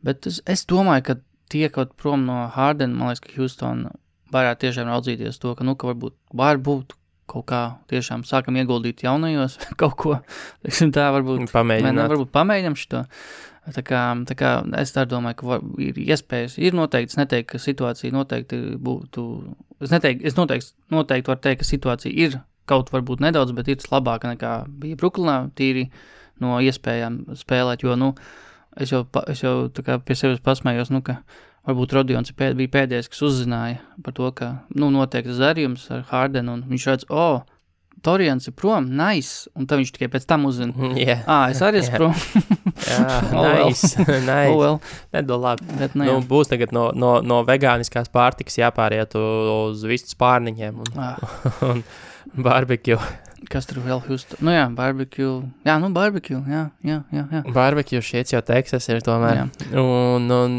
Bet 0.02 0.26
es, 0.26 0.42
es 0.50 0.66
domāju, 0.66 1.06
ka 1.06 1.20
tiekot 1.54 1.94
prom 2.00 2.26
no 2.26 2.48
Hardena, 2.56 2.96
man 2.96 3.12
liekas, 3.12 3.26
ka 3.26 3.36
Houston 3.38 3.90
varētu 4.34 4.66
tiešām 4.66 4.90
raudzīties 4.90 5.42
to, 5.42 5.54
ka, 5.58 5.66
nu, 5.66 5.76
ka 5.78 5.90
varbūt, 5.92 6.16
varbūt 6.38 6.96
kaut 7.30 7.46
kā 7.50 7.62
tiešām 7.92 8.26
sākam 8.28 8.58
ieguldīt 8.60 9.04
jaunajos 9.06 9.60
kaut 9.82 9.96
ko, 10.02 10.18
teiksim 10.66 10.94
tā, 10.96 11.10
varbūt 11.16 11.46
Mēs 11.46 11.54
Pamēģināt. 11.56 12.10
varbūt 12.16 12.34
pamēģinām 12.36 12.78
šo. 12.80 13.06
Tā 13.70 13.84
kā, 13.86 14.02
tā 14.26 14.34
kā 14.34 14.52
es 14.80 14.94
tā 14.96 15.04
domāju, 15.06 15.38
ka 15.42 15.46
var, 15.46 15.66
ir 15.84 15.98
iespējas, 16.02 16.56
ir 16.58 16.74
noteikti. 16.78 17.14
Es 17.14 17.20
neteiktu, 17.20 17.52
ka 17.52 17.60
situācija 17.62 18.16
noteikti 18.16 18.58
būtu. 18.82 19.26
Es, 19.84 19.92
neteiktu, 19.94 20.26
es 20.26 20.38
noteikti, 20.40 20.72
noteikti 20.96 21.30
varu 21.30 21.44
teikt, 21.44 21.62
ka 21.62 21.68
situācija 21.68 22.14
ir 22.26 22.40
kaut 22.70 22.90
varbūt 22.94 23.22
nedaudz, 23.22 23.54
bet 23.58 23.70
ir 23.70 23.84
labāka 23.92 24.32
nekā 24.32 24.54
bija 24.82 24.98
Brooklynā, 24.98 25.38
tīri 25.58 25.90
no 26.42 26.58
iespējām 26.66 27.22
spēlēt. 27.38 27.86
Jo, 27.86 27.94
nu, 28.00 28.14
es 28.80 28.94
jau, 28.96 29.04
es 29.30 29.44
jau 29.46 29.54
tā 29.76 29.86
kā 29.86 30.00
pie 30.02 30.18
sevis 30.18 30.42
pasmējos, 30.46 30.90
nu, 30.96 31.04
ka 31.06 31.20
varbūt 31.70 31.94
Rodions 32.00 32.34
pēd, 32.36 32.58
bija 32.60 32.74
pēdējais, 32.80 33.08
kas 33.14 33.22
uzzināja 33.30 33.80
par 34.04 34.18
to, 34.18 34.32
ka 34.36 34.52
nu, 34.76 34.90
notiek 34.94 35.26
tas 35.30 35.40
darījums 35.42 35.86
ar 35.94 36.04
Hardenu, 36.10 36.58
un 36.58 36.66
viņš 36.74 36.90
redz, 36.92 37.08
o, 37.14 37.30
oh, 37.30 37.56
Torians 38.00 38.46
ir 38.48 38.54
prom, 38.56 38.86
nice, 38.96 39.50
un 39.60 39.66
tad 39.68 39.82
viņš 39.82 39.90
tikai 39.92 40.08
pēc 40.14 40.24
tam 40.30 40.46
uzzina. 40.48 40.72
Jā, 40.96 41.18
Ah, 41.28 41.50
es 41.52 41.60
arī 41.68 41.82
esmu 41.82 41.92
Jā. 41.98 41.98
prom. 42.00 42.14
jā 42.88 43.00
Oh, 43.36 43.48
nice, 43.68 43.90
nice. 44.24 44.54
Oh, 44.54 44.56
well. 44.62 44.78
Nedod 45.12 45.42
labi. 45.44 45.68
Bet, 45.82 45.98
Nu, 46.00 46.06
nu, 46.06 46.14
nu, 46.14 46.24
būs 46.30 46.48
tagad 46.48 46.72
no, 46.72 46.86
no, 46.96 47.18
no 47.20 47.42
vegāniskās 47.44 48.08
pārtikas 48.14 48.56
jāpāriet 48.62 49.18
uz 49.20 49.84
vistu 49.84 50.16
spārniņiem 50.16 50.80
un, 50.80 50.94
ah, 50.96 51.20
un 51.68 51.84
barbecue. 52.40 52.96
kas 53.52 53.68
tur 53.68 53.84
vēl 53.84 54.00
Houston? 54.08 54.40
Nu 54.48 54.56
jā, 54.56 54.64
barbecue. 54.80 55.42
Jā, 55.68 55.76
nu 55.84 55.92
barbecue, 55.92 56.40
jā, 56.48 56.70
jā, 56.88 57.02
jā. 57.12 57.28
jā. 57.36 57.44
Barbecue 57.52 58.00
šeit 58.00 58.32
jau 58.32 58.40
Teksas 58.48 58.88
ir 58.96 59.04
tomēr. 59.04 59.44
jā. 59.44 59.76
Un, 59.76 60.32
un 60.40 60.58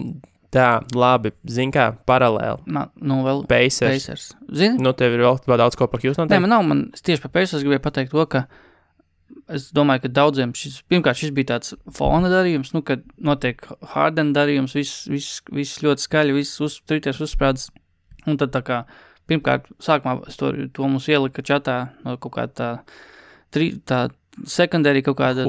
tā, 0.55 0.66
labi, 0.96 1.32
zin 1.48 1.72
kā, 1.74 1.90
paralēli. 2.09 2.64
Man, 2.74 2.90
nu 3.03 3.20
vēl 3.26 3.44
Pacers. 3.51 4.07
Pacers. 4.07 4.26
Zini? 4.51 4.80
Nu, 4.82 4.92
tev 4.96 5.14
ir 5.14 5.22
vēl 5.24 5.61
daudz 5.61 5.78
ko 5.78 5.88
par 5.90 6.03
Houston. 6.05 6.30
Nē, 6.30 6.40
man 6.42 6.53
nav, 6.53 6.66
man 6.66 6.82
tieši 6.96 7.22
par 7.24 7.34
Pacers 7.38 7.64
gribēju 7.64 7.84
pateikt 7.84 8.14
to, 8.14 8.24
ka 8.30 8.44
es 9.51 9.68
domāju, 9.74 10.05
ka 10.05 10.12
daudziem 10.20 10.55
šis, 10.57 10.80
pirmkārt, 10.90 11.18
šis 11.20 11.34
bija 11.34 11.53
tāds 11.55 11.74
fona 11.94 12.30
darījums, 12.32 12.72
nu, 12.74 12.82
kad 12.86 13.03
notiek 13.18 13.62
Harden 13.94 14.32
darījums, 14.36 14.74
viss, 14.78 15.05
viss, 15.11 15.42
viss 15.55 15.82
ļoti 15.84 16.07
skaļi, 16.07 16.36
viss 16.36 16.62
uz, 16.64 16.80
trities 16.86 17.22
uzsprādzis, 17.22 17.70
un 18.30 18.38
tad 18.40 18.55
tā 18.55 18.62
kā 18.66 18.80
pirmkārt, 19.30 19.68
sākumā 19.82 20.18
to, 20.38 20.53
to 20.74 20.90
mums 20.90 21.07
ielika 21.11 21.44
čatā 21.46 21.76
no 22.07 22.16
kaut 22.22 22.34
kā 22.36 22.46
tā, 22.51 22.70
tri, 23.55 23.72
tā 23.86 24.09
sekundārī 24.51 25.03
kaut 25.07 25.18
kāda 25.20 25.46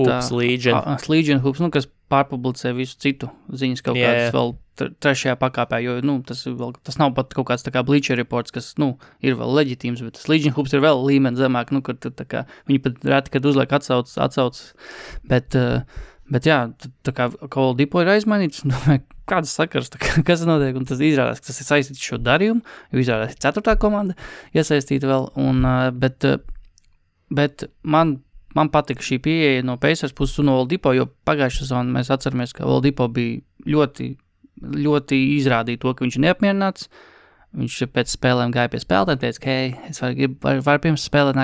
Legion 1.10 1.42
hoops, 1.44 1.62
nu, 1.64 1.72
kas 1.74 1.90
pārpublicē 2.12 2.74
visu 2.78 3.00
citu 3.02 3.32
ziņas 3.50 3.84
kaut 3.86 4.00
Jā, 4.00 4.12
kādas 4.12 4.36
vēl 4.36 4.54
tre- 4.80 4.92
trešajā 5.04 5.36
pakāpē, 5.42 5.80
jo, 5.84 5.98
nu, 6.06 6.18
tas, 6.28 6.44
vēl, 6.46 6.74
tas 6.86 6.98
nav 7.02 7.14
pat 7.18 7.34
kaut 7.38 7.50
kāds 7.50 7.66
kā 7.68 7.84
bleacher 7.88 8.20
reports, 8.20 8.54
kas, 8.56 8.72
nu, 8.82 8.94
ir 9.24 9.38
vēl 9.40 9.54
leģitīms, 9.60 10.04
bet 10.06 10.18
tas 10.20 10.30
Legion 10.32 10.56
hoops 10.58 10.76
ir 10.76 10.84
vēl 10.84 11.04
līmeni 11.08 11.40
zemāk, 11.40 11.74
nu, 11.76 11.82
tā 11.82 12.26
kā, 12.28 12.46
viņi 12.70 12.82
pat 12.86 13.04
reti, 13.14 13.36
kad 13.36 13.46
uzliek 13.50 13.76
atsauc, 13.78 14.12
atsauc, 14.26 14.62
bet, 15.28 15.58
uh, 15.60 16.08
bet 16.32 16.48
jā, 16.50 16.60
tā 17.06 17.16
kā 17.16 17.30
Call 17.52 17.76
Dipo 17.80 18.04
ir 18.04 18.14
aizmainīts, 18.16 18.64
nu, 18.68 18.78
kādas 19.32 19.54
sakars, 19.58 19.92
kā, 19.96 20.20
kas 20.28 20.46
notiek, 20.48 20.76
un 20.80 20.88
tas 20.90 21.04
izrādās, 21.04 21.44
ka 21.44 21.52
tas 21.52 21.62
ir 21.64 21.70
saistīts 21.70 22.10
šo 22.12 22.20
darījumu, 22.22 22.66
jo 22.92 23.04
izrādās 23.06 23.36
ir 23.36 23.44
ceturtā 23.44 23.78
komanda 23.82 24.18
iesaistīta 24.58 25.10
vēl, 25.12 25.32
un, 25.42 25.64
uh, 25.68 25.88
bet, 25.96 26.28
uh, 26.28 26.42
bet 27.32 27.68
man 27.84 28.20
man 28.58 28.72
patika 28.74 29.04
šī 29.06 29.20
pieeja 29.24 29.64
no 29.68 29.78
Pacers 29.82 30.16
puses 30.18 30.40
un 30.42 30.50
no 30.52 30.58
Oldipo, 30.62 30.94
jo 30.96 31.08
pagājušā 31.28 31.66
sezonā 31.66 31.96
mēs 32.00 32.12
atceramies, 32.14 32.54
ka 32.58 32.68
Oldipo 32.68 33.08
bija 33.12 33.42
ļoti, 33.68 34.12
ļoti 34.62 35.22
izrādīja 35.38 35.82
to, 35.82 35.94
ka 35.96 36.06
viņš 36.06 36.20
ir 36.20 36.26
neapmierināts. 36.28 36.92
Viņš 37.52 37.82
pēc 37.92 38.14
spēlēm 38.14 38.54
gāja 38.56 38.70
pie 38.72 38.80
spēlētājiem, 38.80 39.20
teica, 39.20 39.40
ka, 39.44 39.56
hei, 39.58 39.72
es 39.90 40.00
varu, 40.00 40.30
varu, 40.40 40.62
varu 40.64 40.84
pirms 40.86 41.04
spēlēt. 41.04 41.40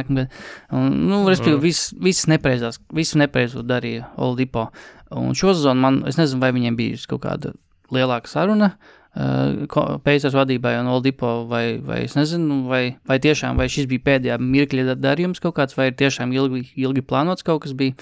Un, 0.72 0.86
nu, 1.10 1.26
respektīvi, 1.28 1.58
Mm. 1.58 1.64
viss, 1.66 1.94
viss 2.00 2.30
nepreizās, 2.32 2.80
visu 2.96 3.20
nepreizo 3.20 3.60
darīja 3.60 4.08
Oldipo. 4.16 4.70
Un 5.12 5.36
šo 5.36 5.52
sezonu 5.52 5.84
man, 5.84 6.04
es 6.08 6.16
nezinu, 6.16 6.40
vai 6.40 6.54
viņiem 6.56 6.80
bijusi 6.80 7.08
kaut 7.12 7.26
kāda 7.26 7.52
lielāka 7.92 8.32
saruna 8.32 8.72
uh, 8.78 8.96
Pacers 9.18 10.36
vadībai 10.38 10.76
un 10.82 10.88
Oldipo, 10.94 11.48
vai, 11.50 11.80
vai 11.82 12.04
es 12.06 12.14
nezinu, 12.18 12.60
vai, 12.70 12.98
vai 13.10 13.18
tiešām, 13.24 13.58
vai 13.58 13.66
šis 13.72 13.88
bija 13.90 14.04
pēdējā 14.06 14.36
mirkļa 14.44 14.84
da- 14.92 14.98
darījums 15.08 15.42
kaut 15.42 15.56
kāds, 15.58 15.74
vai 15.78 15.88
ir 15.90 15.96
tiešām 15.98 16.34
ilgi, 16.36 16.68
ilgi 16.78 17.02
plānots 17.02 17.46
kaut 17.48 17.64
kas 17.64 17.74
bija, 17.74 17.96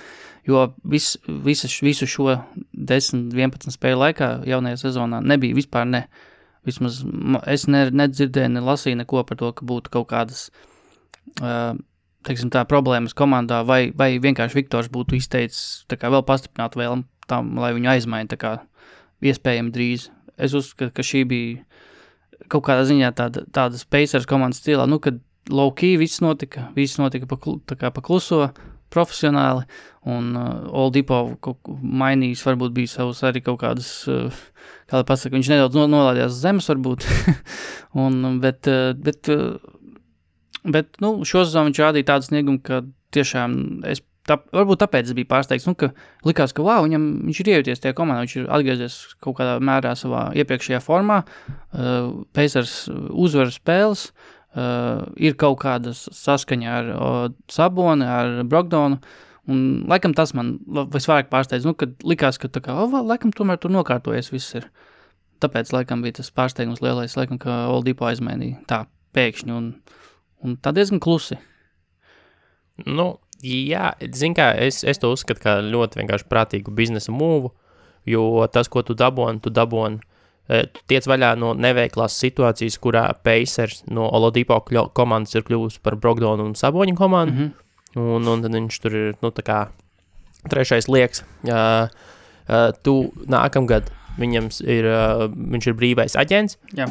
jo 0.48 0.66
vis, 0.84 1.14
visu, 1.46 1.70
visu 1.86 2.08
šo 2.10 2.36
10, 2.76 3.30
11 3.32 3.72
spēļu 3.78 4.02
laikā 4.02 4.30
jaunajā 4.50 4.82
sezonā 4.84 5.22
nebija 5.24 5.56
vispār 5.56 5.88
ne. 5.88 6.04
Vismaz 6.66 7.04
ma- 7.06 7.44
es 7.48 7.68
ne, 7.70 7.86
nedzirdēju, 7.94 8.52
ne 8.58 8.64
lasīju 8.66 8.98
neko 9.04 9.24
par 9.30 9.38
to, 9.38 9.52
ka 9.54 9.66
būtu 9.70 9.92
kaut 9.94 10.08
kādas 10.10 10.50
uh, 11.42 11.78
teiksim, 12.26 12.50
tā, 12.50 12.66
problēmas 12.66 13.14
komandā, 13.14 13.62
vai, 13.66 13.92
vai 13.96 14.16
vienkārši 14.20 14.58
Viktors 14.64 14.90
būtu 14.90 15.16
izteicis 15.20 15.86
tā 15.88 15.96
kā 16.02 16.10
vēl 16.10 16.26
pastiprināt 16.26 16.76
vēlmu 16.76 17.06
tam, 17.30 17.54
lai 17.62 17.72
viņu 17.78 17.92
aizmaina 17.94 18.28
tā 18.34 18.38
kā 18.42 18.56
iespējami 19.22 19.72
drīz. 19.72 20.10
Es 20.38 20.56
uzskatu, 20.58 20.92
ka 20.96 21.06
šī 21.06 21.24
bija 21.30 21.64
kaut 22.52 22.66
kādā 22.68 22.84
ziņā 22.88 23.12
tāda, 23.16 23.46
tāda 23.56 23.80
Pacers 23.90 24.28
komandas 24.30 24.62
stilā, 24.62 24.86
nu, 24.90 25.00
kad 25.04 25.22
low-key 25.50 26.00
viss 26.02 26.22
notika, 26.24 26.70
viss 26.76 27.00
notika 27.00 27.30
pa, 27.30 27.38
kā 27.78 27.92
pa 27.94 28.04
kluso, 28.04 28.50
profesionāli, 28.94 29.66
un 30.08 30.36
uh, 30.38 30.68
Oldipo 30.84 31.20
mainījis, 31.66 32.44
varbūt 32.46 32.76
bija 32.76 32.92
savus 32.94 33.24
arī 33.28 33.42
kaut 33.46 33.60
kādas, 33.64 33.90
uh, 34.12 34.44
kā 34.90 35.02
lai 35.02 35.08
pasaka, 35.08 35.36
viņš 35.36 35.52
nedaudz 35.52 35.78
no, 35.78 35.88
nolādījās 35.92 36.38
zemes, 36.40 36.70
varbūt, 36.72 37.08
un, 38.06 38.40
bet, 38.44 38.70
uh, 38.72 38.94
bet, 38.96 39.32
uh, 39.34 39.58
bet, 40.64 40.94
nu, 41.04 41.18
šo 41.28 41.44
sezonu 41.46 41.72
viņš 41.72 41.82
rādīja 41.84 42.12
tādu 42.14 42.30
sniegumu, 42.30 42.62
ka 42.66 42.84
tiešām 43.16 43.58
es, 43.92 44.04
tā, 44.30 44.38
varbūt 44.56 44.82
tāpēc 44.84 45.10
es 45.10 45.18
biju 45.18 45.30
pārsteigts, 45.32 45.68
nu, 45.70 45.76
ka 45.80 45.92
likās, 46.28 46.54
ka, 46.56 46.64
wow, 46.66 46.86
viņam, 46.86 47.06
viņš 47.28 47.42
ir 47.42 47.52
iejuties 47.54 47.84
tajā 47.84 47.98
komandā, 47.98 48.26
viņš 48.26 48.38
ir 48.40 48.48
atgriezies 48.58 48.98
kaut 49.24 49.38
kādā 49.40 49.58
mērā 49.64 49.94
savā 50.00 50.28
iepriekšējā 50.42 50.82
formā, 50.84 51.22
uh, 51.26 52.10
Pacers 52.36 52.78
uzvar 53.12 53.54
spēles, 53.54 54.08
uh, 54.56 55.06
ir 55.22 55.38
kaut 55.42 55.60
kāda 55.64 55.94
saskaņa 55.96 56.74
ar 56.80 56.92
uh, 56.96 57.22
Saboni, 57.52 58.08
ar 58.08 58.42
Brogdonu, 58.50 59.00
un 59.52 59.62
laikam 59.90 60.16
tas 60.18 60.34
man 60.38 60.56
visvairāk 60.94 61.30
pārsteidz, 61.34 61.68
nu, 61.68 61.76
kad 61.78 61.94
likās, 62.08 62.42
ka 62.42 62.50
tā 62.50 62.64
kā, 62.66 62.78
oh, 62.82 63.00
laikam 63.06 63.34
tomēr 63.36 63.62
tur 63.62 63.74
nokārtojies 63.76 64.34
viss 64.34 64.58
ir. 64.58 64.70
Tāpēc, 65.44 65.74
laikam, 65.76 66.00
bija 66.02 66.22
tas 66.22 66.32
pārsteigums 66.32 66.80
lielais, 66.82 67.18
laikam, 67.20 67.38
ka 67.42 67.66
Oldipo 67.68 68.08
aizmainīja 68.08 68.62
tā 68.70 68.86
pēkšņi, 69.16 69.52
un, 69.52 69.74
un 70.42 70.56
tā 70.64 70.72
diezgan 70.76 71.02
klusi. 71.04 71.38
Nu, 72.88 73.18
jā, 73.46 73.94
zin 74.16 74.36
kā, 74.38 74.52
es, 74.58 74.84
es 74.88 75.00
to 75.02 75.12
uzskatu 75.14 75.44
kā 75.44 75.56
ļoti 75.66 76.02
vienkārši 76.02 76.28
prātīgu 76.32 76.74
biznesa 76.76 77.14
mūvu, 77.16 77.52
jo 78.10 78.26
tas, 78.54 78.70
ko 78.72 78.84
tu 78.86 78.98
dabūni, 78.98 79.42
tu 79.42 79.54
dabūni. 79.54 80.00
eh, 80.50 80.66
Tu 80.72 80.82
tiec 80.88 81.08
vaļā 81.10 81.36
no 81.38 81.54
neveiklās 81.54 82.18
situācijas, 82.22 82.80
kurā 82.80 83.08
Pacers 83.24 83.84
no 83.90 84.10
Oladipo 84.10 84.60
komandas 84.94 85.36
ir 85.36 85.44
kļuvusi 85.44 85.82
par 85.82 85.96
Brogdonu 85.96 86.46
un 86.46 86.54
Saboņu 86.54 86.96
komandu. 86.96 87.34
Mhm. 87.34 87.52
Un, 87.96 88.28
un 88.28 88.42
tad 88.44 88.52
viņš 88.52 88.80
tur 88.84 88.92
ir, 88.92 89.14
nu, 89.24 89.32
trešais 90.50 90.88
liekas. 90.92 91.24
Uh, 91.48 91.88
uh, 92.50 92.72
tu 92.84 93.12
nākamgad 93.26 93.90
viņam 94.20 94.50
ir, 94.68 94.88
uh, 94.90 95.26
viņš 95.32 95.70
ir 95.72 95.78
brīvais 95.80 96.18
aģents. 96.20 96.58
Jā. 96.76 96.90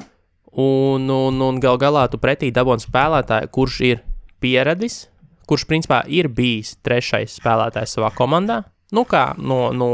Un, 0.55 1.09
un, 1.11 1.40
un 1.42 1.61
gal 1.62 1.78
galā 1.82 2.07
tu 2.11 2.20
pretī 2.22 2.52
dabūni 2.55 2.84
spēlētāju, 2.84 3.50
kurš 3.55 3.80
ir 3.88 4.02
pieradis, 4.42 5.09
kurš 5.49 5.66
principā 5.70 6.03
ir 6.11 6.28
bijis 6.32 6.76
trešais 6.84 7.38
spēlētājs 7.40 7.97
savā 7.99 8.12
komandā. 8.16 8.62
Nu, 8.95 9.03
kā 9.09 9.32
no, 9.40 9.72
no, 9.74 9.88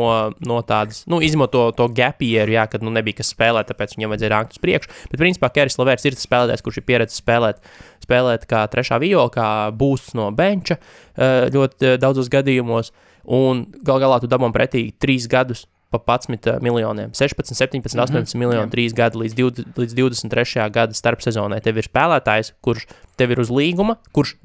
no 0.44 0.58
tādas, 0.66 1.04
nu, 1.08 1.20
izņemot 1.24 1.52
to, 1.54 1.62
to 1.78 1.86
gapieru, 1.96 2.52
jā, 2.52 2.66
kad 2.68 2.82
nu, 2.84 2.90
nebija 2.92 3.20
kas 3.20 3.30
spēlēt, 3.32 3.70
tāpēc 3.70 3.94
viņam 3.96 4.12
vajadzēja 4.12 4.32
rākt 4.34 4.56
uz 4.56 4.60
priekšu. 4.60 4.90
Bet, 5.12 5.20
principā, 5.22 5.48
Keris 5.54 5.78
Lavers 5.80 6.04
ir 6.04 6.18
tas 6.18 6.26
spēlētājs, 6.26 6.64
kurš 6.66 6.80
ir 6.82 6.86
pieredzējis 6.90 7.22
spēlēt, 7.22 7.62
spēlēt 8.04 8.44
kā 8.50 8.64
trešā 8.72 8.98
viola, 9.00 9.30
kā 9.32 9.46
būsts 9.72 10.12
no 10.18 10.28
benča 10.36 10.76
eh, 10.76 11.46
ļoti 11.54 11.94
eh, 11.94 11.96
daudzos 12.02 12.28
gadījumos. 12.34 12.92
Un 13.30 13.64
gal 13.86 14.02
galā 14.02 14.18
tu 14.20 14.28
dabūji 14.28 14.56
pretī 14.58 14.84
trīs 15.00 15.30
gadus 15.30 15.64
pa 15.90 15.98
11 15.98 16.60
miljoniem, 16.62 17.14
16, 17.16 17.56
17, 17.56 17.96
18 17.98 18.34
Mhm, 18.34 18.38
miljoni, 18.38 18.66
jā. 18.66 18.70
trīs 18.74 18.92
gadi 18.94 19.18
līdz, 19.24 19.34
20, 19.38 19.80
līdz 19.80 19.96
23. 19.98 20.68
gada 20.70 20.94
starpsezonai. 20.94 21.62
Tev 21.64 21.80
ir 21.80 21.88
spēlētājs, 21.88 22.52
kurš 22.62 22.86
tev 23.18 23.32
ir 23.34 23.40
uz 23.42 23.50
līguma, 23.50 23.96
kurš 24.14 24.36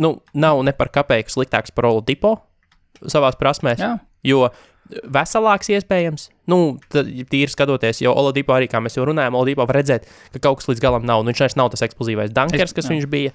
nu, 0.00 0.16
nav 0.34 0.60
ne 0.66 0.72
par 0.76 0.90
kapeiku 0.94 1.32
sliktāks 1.32 1.72
par 1.76 1.88
Olu 1.90 2.02
Tipo 2.08 2.38
savās 3.08 3.36
prasmēs. 3.40 3.80
Jā. 3.80 3.94
Jo 4.26 4.48
veselāks 5.06 5.68
iespējams, 5.70 6.26
nu, 6.50 6.78
tīri 6.90 7.46
skatoties, 7.52 8.00
jo 8.02 8.10
Oladipo 8.18 8.52
arī, 8.56 8.66
kā 8.68 8.80
mēs 8.82 8.96
jau 8.98 9.04
runājām, 9.06 9.36
Oladipo 9.38 9.62
var 9.68 9.78
redzēt, 9.78 10.08
ka 10.34 10.40
kaut 10.42 10.58
kas 10.60 10.68
līdz 10.72 10.82
galam 10.82 11.06
nav. 11.06 11.22
Nu, 11.22 11.30
viņš 11.30 11.42
vairs 11.44 11.56
nav 11.60 11.70
tas 11.72 11.84
eksplozīvais 11.86 12.32
dunkers, 12.34 12.72
Es- 12.72 12.76
kas 12.76 12.88
jā. 12.90 12.96
viņš 12.96 13.06
bija. 13.12 13.32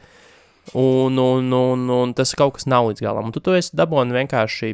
Un, 0.76 1.16
un, 1.22 1.48
un, 1.54 1.86
un 1.94 2.14
tas 2.18 2.34
kaut 2.36 2.58
kas 2.58 2.66
nav 2.68 2.90
līdz 2.90 3.02
galam. 3.06 3.30
Un 3.30 3.32
tu 3.36 3.40
to 3.40 3.54
esi 3.56 3.76
dabūjis 3.78 4.16
vienkārši 4.18 4.72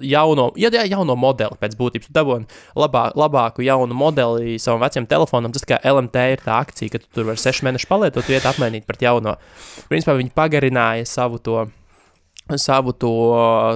jauno, 0.00 0.52
ja, 0.56 0.70
ja, 0.72 0.84
jauno 0.88 1.16
modeli 1.16 1.56
pēc 1.60 1.76
būtības. 1.78 2.08
Tu 2.08 2.16
dabūji 2.16 2.46
labā, 2.78 3.06
labāku 3.18 3.64
jaunu 3.64 3.94
modeli 3.94 4.58
savam 4.62 4.82
vecam 4.84 5.06
telefonam. 5.06 5.52
Tas 5.54 5.66
kā 5.68 5.78
LMT 5.84 6.26
ir 6.34 6.44
tā 6.44 6.58
akcija, 6.60 6.92
ka 6.92 6.98
tu 7.02 7.06
tur 7.14 7.28
vari 7.30 7.40
sešu 7.40 7.66
mēnešu 7.66 7.88
palietot, 7.90 8.26
vietu 8.28 8.50
apmainīt 8.50 8.86
pret 8.88 9.06
jauno. 9.06 9.36
Principā 9.90 10.16
viņi 10.18 10.34
pagarināja 10.34 11.06
savu 11.08 11.38
to. 11.38 11.66
Savu 12.60 12.92
to, 12.92 13.10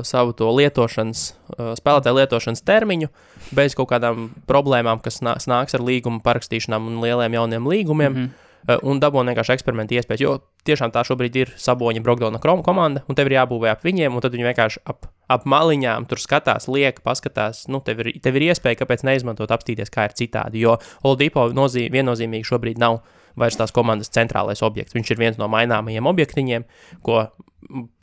savu 0.04 0.34
to 0.36 0.50
lietošanas, 0.52 1.20
uh, 1.56 1.70
spēlētāju 1.78 2.18
lietošanas 2.18 2.60
termiņu, 2.68 3.08
bez 3.56 3.72
kaut 3.72 3.88
kādām 3.88 4.26
problēmām, 4.44 5.00
kas 5.00 5.22
nā- 5.24 5.38
nāks 5.48 5.72
ar 5.72 5.80
līguma 5.80 6.20
parakstīšanām 6.20 6.90
un 6.90 7.00
lieliem 7.00 7.32
jauniem 7.32 7.64
līgumiem. 7.64 8.12
Mm. 8.12 8.28
-hmm. 8.68 8.82
Un 8.82 9.00
dabūna 9.00 9.32
vienkārši 9.32 9.54
eksperimentu 9.54 9.94
iespējas. 9.96 10.20
Jo 10.20 10.40
tiešām 10.66 10.92
tā 10.94 11.04
šobrīd 11.06 11.36
ir 11.38 11.52
Saboņa 11.60 12.02
Brokdona 12.04 12.40
komanda, 12.42 13.04
un 13.08 13.18
tev 13.18 13.30
ir 13.30 13.38
jābūvē 13.38 13.72
ap 13.72 13.84
viņiem, 13.86 14.14
un 14.14 14.24
tad 14.24 14.34
viņi 14.34 14.48
vienkārši 14.48 14.82
ap, 14.88 15.08
ap 15.30 15.46
maliņām 15.48 16.08
tur 16.10 16.20
skatās, 16.22 16.68
liek, 16.72 17.00
paskatās. 17.04 17.66
Nu, 17.70 17.80
tev, 17.84 18.02
ir, 18.04 18.14
tev 18.24 18.38
ir 18.38 18.48
iespēja, 18.50 18.80
kāpēc 18.82 19.04
neizmantot, 19.06 19.52
apstīties, 19.54 19.92
kā 19.94 20.08
ir 20.08 20.16
citādi. 20.18 20.64
Jo 20.64 20.78
Oladipo 21.06 21.48
nozī, 21.56 21.86
viennozīmīgi 21.92 22.48
šobrīd 22.48 22.80
nav 22.82 23.02
vairs 23.38 23.58
tās 23.58 23.74
komandas 23.74 24.10
centrālais 24.14 24.62
objekts. 24.66 24.96
Viņš 24.96 25.12
ir 25.14 25.20
viens 25.20 25.38
no 25.38 25.48
maināmajiem 25.52 26.08
objektiņiem, 26.10 26.66
ko, 27.06 27.28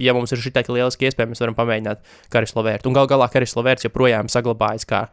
ja 0.01 0.15
mums 0.15 0.31
ir 0.31 0.43
šī 0.43 0.53
tāda 0.55 0.75
lieliska 0.77 1.09
iespēja, 1.09 1.31
mēs 1.31 1.43
varam 1.43 1.57
pamēģināt 1.57 2.05
Karis 2.33 2.55
Lavērts. 2.55 2.87
Un 2.87 2.95
gal 2.95 3.09
galā 3.11 3.27
Karis 3.33 3.57
Lavērts 3.57 3.89
joprojām 3.89 4.31
saglabājas 4.31 4.87
kā, 4.87 5.07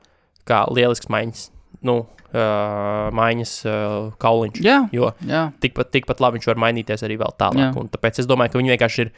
kā 0.49 0.63
lielisks 0.71 1.11
maiņas, 1.13 1.49
nu, 1.83 1.95
uh, 2.07 3.11
maiņas 3.17 3.53
uh, 3.67 4.11
kauliņš. 4.23 4.61
Jā, 4.65 4.79
Jo 4.95 5.13
jā. 5.27 5.47
tikpat, 5.63 5.91
tikpat 5.95 6.21
labi 6.25 6.39
viņš 6.41 6.51
var 6.53 6.61
mainīties 6.67 7.05
arī 7.07 7.17
vēl 7.23 7.33
tālāk. 7.41 7.79
Tāpēc 7.97 8.21
es 8.23 8.29
domāju, 8.31 8.55
ka 8.55 8.61
viņi 8.63 8.75
vienkārši 8.77 9.07
ir, 9.07 9.13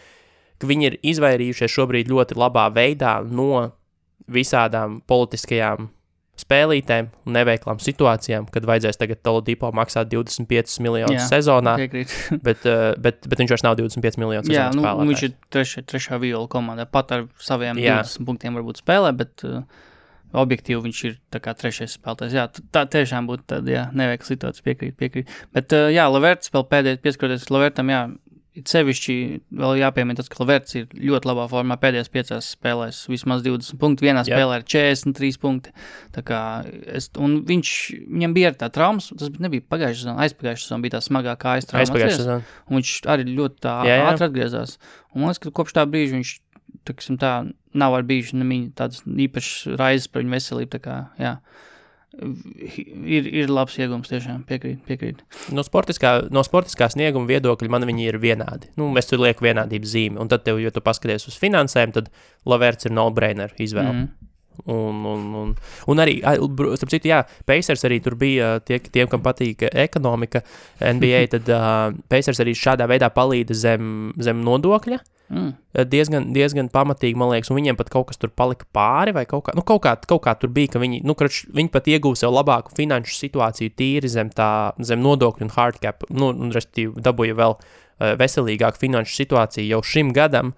ka 0.62 0.70
viņi 0.70 0.88
ir 0.92 0.98
izvairījušies 1.14 1.74
šobrīd 1.74 2.12
ļoti 2.12 2.38
labā 2.38 2.68
veidā 2.74 3.18
no 3.26 3.70
visādām 4.30 5.00
politiskajām 5.11 5.90
spēlītēm 6.34 7.09
un 7.28 7.36
neveiklām 7.36 7.78
situācijām, 7.78 8.48
kad 8.50 8.64
vajadzēs 8.66 8.98
tagad 8.98 9.20
Tolodipo 9.22 9.68
maksāt 9.76 10.09
25 10.11 10.80
miljonus 10.82 11.20
Jā, 11.20 11.26
sezonā, 11.30 11.76
bet, 12.46 12.64
bet, 12.98 13.28
bet 13.30 13.38
viņš 13.38 13.52
vairs 13.55 13.62
nav 13.62 13.76
25 13.78 14.18
miljonus 14.18 14.50
Jā, 14.50 14.64
sezonā. 14.72 14.74
nu, 14.74 14.82
spēlētājs. 14.82 15.11
viņš 15.12 15.22
ir 15.28 15.34
trešā, 15.55 15.84
trešā 15.92 16.18
viola 16.24 16.48
komandā. 16.50 16.88
Pat 16.90 17.14
ar 17.14 17.28
saviem 17.38 17.78
Jā. 17.78 18.00
20 18.02 18.26
punktiem 18.26 18.59
varbūt 18.59 18.82
spēlē, 18.82 19.12
bet, 19.14 19.46
uh, 19.46 19.62
objektīvi 20.35 20.82
viņš 20.89 21.05
ir 21.09 21.16
trešais 21.32 21.97
spēlētājs. 21.99 22.37
Jā, 22.37 22.49
tā 22.74 22.85
tiešām 22.91 23.30
būtu 23.30 23.47
tāda, 23.55 23.89
neveikla 23.97 24.30
situācija, 24.32 24.66
piekrīt, 24.66 24.99
piekrīt. 25.01 25.32
Bet, 25.55 25.74
jā, 25.95 26.09
Laverts 26.11 26.53
vēl 26.55 26.66
pēdējais 26.70 27.03
pieskaroties 27.05 27.51
Lavertam, 27.55 27.93
jā, 27.93 28.05
it 28.55 28.70
sevišķi 28.70 29.14
vēl 29.59 29.80
jāpiemina 29.80 30.18
tas, 30.18 30.28
ka 30.30 30.39
Laverts 30.43 30.76
ir 30.78 30.87
ļoti 30.95 31.26
labā 31.26 31.47
formā 31.51 31.76
pēdējās 31.82 32.11
piecās 32.14 32.51
spēlēs, 32.55 33.01
vismaz 33.11 33.43
20 33.47 33.80
punkti, 33.82 34.07
vienā 34.07 34.22
Jā. 34.22 34.39
spēlē 34.39 34.61
ir 34.61 34.66
43 34.70 35.41
punkti. 35.43 35.74
Es, 36.95 37.11
un 37.18 37.41
viņš, 37.49 37.72
viņam 38.14 38.37
bija 38.37 38.55
tā 38.61 38.70
traumas, 38.74 39.11
tas 39.11 39.35
nebija 39.43 39.66
pagājušā 39.74 40.05
sezonā, 40.05 40.16
aizpagājušā 40.28 40.68
sezonā 40.68 40.87
bija 40.87 40.97
tā 40.97 41.03
smagākā 41.09 41.57
aiztrauma. 41.59 42.39
Viņš 42.70 42.95
arī 43.11 43.26
ļoti 43.35 43.70
ātri 43.74 44.28
atgriezās. 44.28 44.78
Un 45.14 45.24
man 45.24 45.32
liekas, 45.32 45.43
ka 45.43 45.55
kopš 45.59 45.74
tā 45.74 45.87
brīža 45.91 46.20
viņš 46.20 46.37
tiksim, 46.89 47.18
tā, 47.20 47.35
nav 47.76 47.99
arī 47.99 48.11
bijis 48.14 48.35
tādas 48.78 49.05
īpašas 49.05 49.78
raizes 49.80 50.11
par 50.11 50.24
viņu 50.24 50.35
veselību. 50.37 50.80
Kā, 50.85 50.99
jā. 51.20 51.37
ir, 52.14 53.28
ir 53.43 53.53
labs 53.53 53.78
iegums, 53.80 54.11
tiešām 54.12 54.45
piekrīt. 54.49 54.82
piekrīt. 54.89 55.22
No, 55.55 55.64
sportiskā, 55.66 56.16
no 56.35 56.45
sportiskā 56.47 56.89
snieguma 56.93 57.30
viedokļa 57.32 57.72
man 57.72 57.89
viņi 57.89 58.11
ir 58.11 58.20
vienādi. 58.22 58.70
Nu, 58.80 58.93
es 59.01 59.11
tur 59.11 59.22
lieku 59.24 59.47
vienādības 59.47 59.95
zīmi. 59.97 60.20
Un 60.22 60.30
tad, 60.32 60.45
tev, 60.47 60.61
ja 60.62 60.72
tu 60.74 60.85
paskaties 60.85 61.28
uz 61.30 61.41
finansēm, 61.41 61.97
tad 61.97 62.12
Laverts 62.49 62.89
ir 62.89 62.95
no-brainer 62.95 63.57
izvēle. 63.59 64.05
Mm. 64.05 64.30
Un, 64.70 65.05
un, 65.05 65.22
un, 65.35 65.55
un 65.91 66.01
arī, 66.01 66.20
starp 66.22 66.93
citu, 66.93 67.09
jā, 67.11 67.24
Pacers 67.47 67.82
arī 67.89 67.99
tur 68.05 68.14
bija 68.18 68.55
tie, 68.62 68.78
tiem, 68.78 69.09
kam 69.11 69.22
patīk 69.24 69.66
ekonomika, 69.72 70.45
NBA. 70.78 71.24
Tad 71.32 71.51
uh, 71.51 71.97
Pacers 72.11 72.39
arī 72.45 72.55
šādā 72.59 72.87
veidā 72.91 73.11
palīdz 73.12 73.64
zem, 73.64 73.91
zem 74.22 74.45
nodokļa. 74.47 75.01
Mm. 75.32 75.54
diezgan, 75.88 76.26
diezgan 76.36 76.66
pamatīgi, 76.68 77.16
man 77.16 77.30
liekas, 77.32 77.48
un 77.50 77.56
viņiem 77.56 77.78
pat 77.78 77.88
kaut 77.90 78.10
kas 78.10 78.20
tur 78.20 78.28
palika 78.36 78.66
pāri, 78.76 79.14
vai 79.16 79.24
kaut 79.28 79.46
kā, 79.46 79.54
nu, 79.56 79.64
kaut 79.66 79.80
kā, 79.86 79.94
kaut 80.04 80.20
kā 80.26 80.34
tur 80.36 80.52
bija, 80.52 80.74
ka 80.74 80.82
viņi, 80.82 81.00
nu, 81.06 81.16
krač, 81.16 81.40
viņi 81.48 81.72
pat 81.72 81.88
ieguva 81.88 82.18
sev 82.20 82.34
labāku 82.34 82.74
finanšu 82.76 83.16
situāciju 83.16 83.72
tīri 83.72 84.10
zem 84.12 84.28
tā, 84.36 84.74
zem 84.84 85.00
nodokļu 85.02 85.48
un 85.48 85.54
hardcap, 85.56 86.04
nu, 86.12 86.28
un, 86.34 86.52
respektīvi, 86.54 87.00
dabūja 87.08 87.38
vēl 87.40 87.56
uh, 87.56 88.14
veselīgāku 88.20 88.84
finanšu 88.84 89.16
situāciju 89.22 89.72
jau 89.72 89.82
šim 89.94 90.12
gadam 90.14 90.52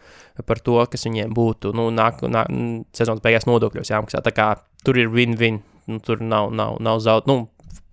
par 0.51 0.59
to, 0.59 0.81
kas 0.91 1.07
viņiem 1.07 1.35
būtu, 1.37 1.73
nu, 1.77 1.89
nāk, 1.95 2.27
nāk 2.27 2.51
sezonas 2.97 3.23
beigās 3.25 3.47
nodokļos 3.47 3.95
jāmaksā, 3.95 4.25
tā 4.27 4.35
kā 4.35 4.51
tur 4.85 4.99
ir 4.99 5.15
win-win, 5.15 5.63
nu, 5.87 6.03
tur 6.03 6.21
nav, 6.21 6.51
nav, 6.51 6.81
nav 6.83 7.01
zaud, 7.07 7.31
nu, 7.31 7.45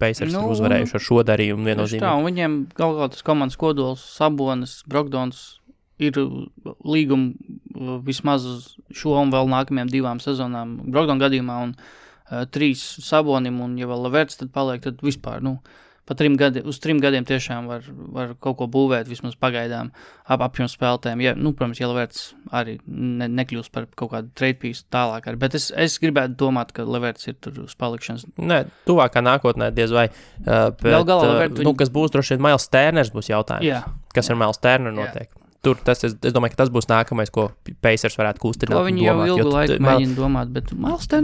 Pacers 0.01 0.33
nu, 0.33 0.41
ir 0.41 0.51
uzvarējuši 0.55 0.95
ar 0.97 1.03
šo 1.05 1.23
darījumu 1.27 1.69
viennozīmīgi. 1.69 2.03
viņiem 2.25 2.55
kā 2.75 2.87
tas 3.13 3.23
komandas 3.25 3.59
kodols, 3.61 4.01
Sabonis, 4.17 4.81
Brokdons 4.89 5.43
ir 6.01 6.17
līguma 6.83 7.33
uh, 7.33 7.99
vismaz 8.05 8.47
šo 8.93 9.17
un 9.21 9.31
vēl 9.33 9.49
nākamajām 9.53 9.91
divām 9.93 10.23
sezonām. 10.23 10.79
Brokdona 10.89 11.27
gadījumā 11.27 11.59
un 11.67 11.75
uh, 11.77 12.43
trīs 12.53 12.81
Sabonim, 13.05 13.61
un 13.63 13.77
ja 13.81 13.89
vēl 13.89 14.05
Laverts 14.07 14.39
tad 14.41 14.53
paliek, 14.55 14.81
tad 14.83 15.01
vispār, 15.05 15.43
nu, 15.45 15.59
pa 16.03 16.17
trim 16.19 16.33
gadiem, 16.35 16.65
uz 16.67 16.81
trim 16.83 16.97
gadiem 16.99 17.23
tiešām 17.23 17.69
var, 17.69 17.85
var 18.11 18.33
kaut 18.43 18.57
ko 18.59 18.65
būvēt, 18.67 19.07
vismaz 19.07 19.37
pagaidām 19.39 19.93
ap 20.27 20.41
apjomu 20.43 20.67
spēlētēm. 20.67 21.21
Ja, 21.23 21.31
nu, 21.39 21.53
protams, 21.55 21.79
ja 21.79 21.87
Laverts 21.87 22.33
arī 22.51 22.73
ne, 22.87 23.29
nekļūs 23.31 23.69
par 23.71 23.85
kaut 23.95 24.11
kādu 24.11 24.33
trade 24.35 24.57
piece 24.59 24.83
tālāk, 24.91 25.29
arī, 25.31 25.39
bet 25.45 25.55
es, 25.55 25.69
es 25.71 25.95
gribētu 26.03 26.35
domāt, 26.41 26.73
ka 26.75 26.83
Laverts 26.83 27.29
ir 27.31 27.37
tur 27.39 27.61
uz 27.63 27.77
palikšanas. 27.79 28.25
Nē, 28.35 28.65
tuvākā 28.89 29.23
nākotnē 29.23 29.69
diez 29.77 29.95
vai. 29.95 30.09
Uh, 30.43 30.73
bet, 30.75 30.89
Gal 30.91 31.07
galā 31.07 31.29
uh, 31.29 31.37
var- 31.45 31.63
nu, 31.63 31.71
kas 31.79 31.93
būs 31.93 32.11
droši 32.17 32.35
vien 32.35 32.43
Mails 32.49 32.67
Tērners, 32.67 33.13
būs 33.15 33.31
jautājums. 33.31 33.69
Jā, 33.71 33.85
Kas 34.13 34.27
ar 34.29 34.41
Mails 34.43 34.59
Tērneru 34.59 34.99
Jā. 35.07 35.07
Tur 35.63 35.77
tas, 35.79 36.01
es, 36.03 36.11
es 36.27 36.33
domāju, 36.35 36.51
ka 36.51 36.57
tas 36.59 36.69
būs 36.75 36.89
nākamais, 36.89 37.29
ko 37.31 37.45
Pacers 37.79 38.17
varētu 38.19 38.41
kustināt. 38.43 38.75
To 38.75 38.81
viņi 38.83 39.05
jau 39.05 39.13
domāt, 39.15 39.27
jo 39.29 39.35
ilgu 39.37 39.51
laiku 39.53 39.77
Mail- 39.79 39.85
mēģina 40.01 40.15
domāt, 40.17 40.49
bet 40.51 40.73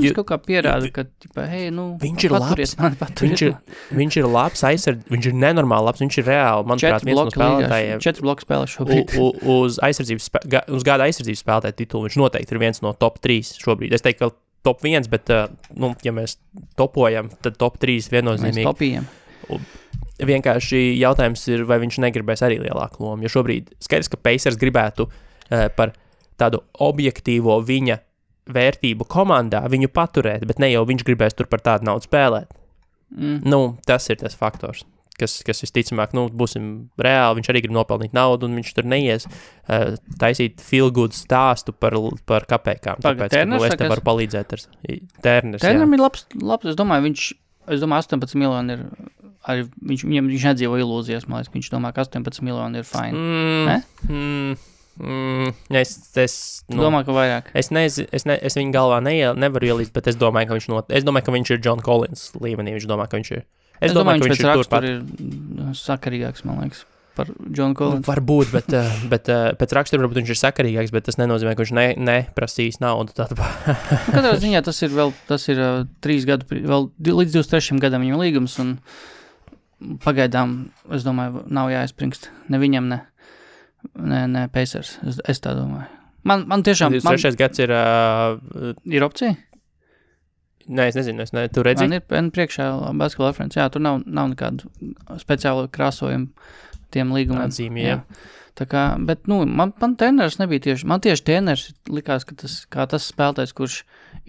Jo- 0.07 0.13
kaut 0.21 0.27
kā 0.29 0.37
pierāda, 0.39 0.91
ka, 0.95 1.03
ķipa, 1.19 1.43
hei, 1.51 1.65
nu, 1.75 1.97
Viņš 1.99 2.23
ir 2.23 2.31
labs. 2.31 2.75
Paturiet 3.01 3.19
Viņš 3.19 3.41
ir, 3.43 3.51
viņš 3.99 4.17
ir 4.21 4.29
labs 4.31 4.63
aizsardzības, 4.63 5.11
viņš 5.11 5.27
ir 5.27 5.35
nenormāli 5.43 5.85
labs. 5.89 5.99
Viņš 6.05 6.17
ir 6.21 6.25
reāli, 6.31 6.65
manuprāt, 6.71 7.03
viens 7.03 7.19
no 7.19 7.25
spēlētājiem. 7.35 7.99
četri 8.07 8.21
bloku 8.23 8.47
spēlē 8.47 8.63
U, 8.63 8.71
šobrīd. 8.77 9.17
u, 9.19 9.27
uz, 9.59 9.79
aizsardzības, 9.83 10.29
uz 10.79 10.83
gada 10.87 11.03
aizsardzības 11.09 11.43
spēlētāja 11.43 11.75
titulu 11.83 12.07
viņš 12.07 12.15
noteikti 12.23 12.55
ir 12.55 12.59
viens 12.63 12.81
no 12.81 12.93
top 12.93 13.19
3 13.19 13.43
šobrīd. 13.59 13.91
Es 13.91 14.01
teiktu, 14.07 14.29
ka 14.29 14.35
top 14.63 14.79
1, 14.87 15.09
bet, 15.11 15.27
uh, 15.35 15.51
nu, 15.75 15.91
ja 16.01 16.11
mēs 16.15 16.37
topojam, 16.79 17.27
tad 17.43 17.57
top 17.59 17.75
3 17.77 18.07
Mēs 18.07 18.09
viennozīmīgi. 18.15 19.03
Vienkārši 20.19 20.83
jautājums 20.99 21.45
ir, 21.51 21.63
vai 21.69 21.79
viņš 21.83 22.01
negribēs 22.03 22.43
arī 22.45 22.59
lielāku 22.63 23.05
lomu. 23.05 23.23
Jo 23.23 23.39
šobrīd 23.39 23.73
skaidrs, 23.83 24.11
ka 24.11 24.19
Pacers 24.21 24.59
gribētu 24.59 25.07
uh, 25.07 25.67
par 25.77 25.93
tādu 26.39 26.63
objektīvo 26.83 27.59
viņa 27.65 27.99
vērtību 28.49 29.05
komandā 29.09 29.61
viņu 29.69 29.91
paturēt, 29.93 30.45
bet 30.49 30.61
ne 30.61 30.71
jau 30.71 30.85
viņš 30.89 31.05
gribēs 31.07 31.37
tur 31.37 31.49
par 31.51 31.61
tādu 31.65 31.89
naudu 31.89 32.07
spēlēt. 32.09 32.55
Mm. 33.15 33.41
Nu, 33.49 33.59
tas 33.89 34.05
ir 34.11 34.19
tas 34.21 34.35
faktors, 34.37 34.83
kas, 35.19 35.39
kas 35.45 35.63
visticamāk, 35.65 36.13
nu, 36.17 36.27
būsim 36.41 36.69
reāli. 37.01 37.39
Viņš 37.39 37.51
arī 37.51 37.63
grib 37.65 37.75
nopelnīt 37.75 38.15
naudu, 38.17 38.49
un 38.49 38.57
viņš 38.59 38.71
tur 38.77 38.89
neies 38.89 39.27
uh, 39.29 39.95
taisīt 40.21 40.63
good 40.95 41.17
stāstu 41.17 41.73
par, 41.73 41.97
par 42.29 42.45
kapekām. 42.49 43.01
Tāpēc, 43.03 43.33
ka, 43.33 43.45
nu, 43.49 43.61
es 43.65 43.77
te 43.77 43.89
varu 43.89 44.05
palīdzēt 44.05 44.57
ar 44.57 44.65
Tērners. 45.25 45.63
Tērnam 45.65 45.93
ir 45.97 46.05
labs, 46.05 46.25
labs, 46.41 46.69
es 46.71 46.77
domāju, 46.79 47.09
viņš, 47.09 47.29
es 47.75 47.83
domāju, 47.83 48.07
18 48.13 48.39
miljoni 48.39 48.77
ir, 48.77 48.85
arī 49.47 49.67
viņš, 49.91 50.03
viņam, 50.09 50.27
viņš 50.33 50.47
nedzīvo 50.51 50.79
ilūzijas, 50.83 51.27
man 51.29 51.39
liekas, 51.39 51.51
ka 51.53 51.57
viņš 51.59 51.69
domā, 51.73 51.93
ka 51.95 52.03
18 52.07 52.41
miljoni 52.45 52.81
ir 52.81 52.87
fine. 52.89 53.13
Mm, 53.15 53.63
Ne? 53.69 53.77
mm, 54.09 54.57
mm, 54.99 55.53
es, 55.79 55.93
es, 56.19 56.35
nu, 56.69 56.81
domā, 56.83 57.03
ka 57.07 57.15
vairāk? 57.15 57.51
Es, 57.57 57.71
nez, 57.71 57.99
es, 58.11 58.25
ne, 58.27 58.35
es 58.41 58.57
viņu 58.59 58.73
galvā 58.75 58.99
neiel, 59.05 59.37
nevaru 59.39 59.71
ielīst, 59.71 59.93
bet 59.95 60.09
es 60.11 60.19
domāju, 60.19 60.51
ka 60.51 60.57
viņš, 60.59 60.69
not, 60.73 60.91
es 60.91 61.07
domāju, 61.07 61.29
ka 61.29 61.35
viņš 61.37 61.53
ir 61.55 61.61
John 61.63 61.79
Collins 61.85 62.29
līmenī. 62.39 62.75
Viņš 62.77 62.87
domā, 62.89 63.07
ka 63.09 63.19
viņš 63.21 63.31
ir. 63.37 63.43
Es, 63.79 63.91
es 63.91 63.95
domāju, 63.95 64.19
ka 64.25 64.31
viņš 64.33 64.41
ir 64.43 64.55
turpat. 64.59 64.83
ir 64.89 64.97
mm, 64.99 65.75
sakarīgāks, 65.79 66.43
man 66.43 66.57
liekas, 66.65 66.81
par 67.15 67.29
Johnu 67.31 67.71
Nu, 67.71 67.75
Collins. 67.79 68.07
varbūt, 68.07 68.51
bet, 68.51 68.73
eh, 68.75 68.97
bet 69.11 69.29
eh, 69.31 69.45
pēc 69.59 69.73
rakstura 69.75 70.03
varbūt 70.03 70.19
viņš 70.21 70.33
ir 70.35 70.39
sakarīgāks, 70.39 70.91
bet 70.95 71.07
tas 71.07 71.17
nenozīmē, 71.19 71.55
ka 71.55 71.63
viņš 71.63 71.71
ne, 71.75 71.85
neprasīs 71.95 72.81
naudu. 72.83 73.15
Tad, 73.15 73.31
Katrā 74.11 74.33
ziņā 74.39 74.61
tas 74.67 74.79
ir 74.83 74.91
vēl, 74.95 75.11
tas 75.31 75.47
ir 75.51 75.59
uh, 75.63 75.85
trīs 76.03 76.27
gadu, 76.27 76.47
vēl 76.51 76.89
līdz 77.07 77.39
23. 77.39 77.79
gadam 77.83 78.03
viņam 78.03 78.19
līgums, 78.23 78.55
un 78.63 78.75
pagaidām, 80.03 80.57
es 80.95 81.05
domāju, 81.07 81.45
nav 81.53 81.71
jāizpringst. 81.73 82.29
Ne 82.51 82.59
viņam, 82.61 82.89
ne, 82.91 82.99
ne, 83.95 84.23
ne 84.31 84.47
Pacers. 84.53 84.97
Es, 85.07 85.21
es 85.29 85.43
tā 85.43 85.55
domāju. 85.57 85.87
Man, 86.27 86.43
man 86.51 86.63
tiešām 86.67 86.97
man 86.97 87.15
23. 87.15 87.37
gads 87.39 87.61
ir. 87.63 87.71
Uh, 87.71 88.73
ir 88.91 89.05
opcija. 89.07 89.35
nē, 90.67 90.89
es 90.91 90.97
nezinu, 90.99 91.23
es 91.23 91.31
ne, 91.33 91.47
tu 91.49 91.63
redzi. 91.65 91.87
Man 91.87 91.97
ir 91.97 92.03
pen 92.05 92.27
priekšā 92.35 92.67
basketbola 92.99 93.31
referents. 93.31 93.57
Jā, 93.57 93.69
tur 93.73 93.81
nav, 93.81 94.03
nav 94.05 94.33
nekādu 94.33 94.69
speciālu 95.21 95.69
krāsojumu 95.73 96.29
tiem 96.93 97.15
līgumiem. 97.15 97.47
Atzīmē, 97.47 97.87
jā. 97.87 98.01
Tā 98.03 98.38
kā, 98.67 98.83
bet, 99.05 99.27
nu, 99.29 99.43
man, 99.45 99.71
man 99.79 99.93
treneris 99.99 100.39
nebija 100.39 100.65
tieši, 100.67 100.87
man 100.89 101.01
tieši 101.03 101.23
treneris 101.27 101.69
likās, 101.87 102.25
ka 102.27 102.35
tas, 102.41 102.55
tas 102.67 103.05
spēlētājs, 103.11 103.53
kurš 103.55 103.77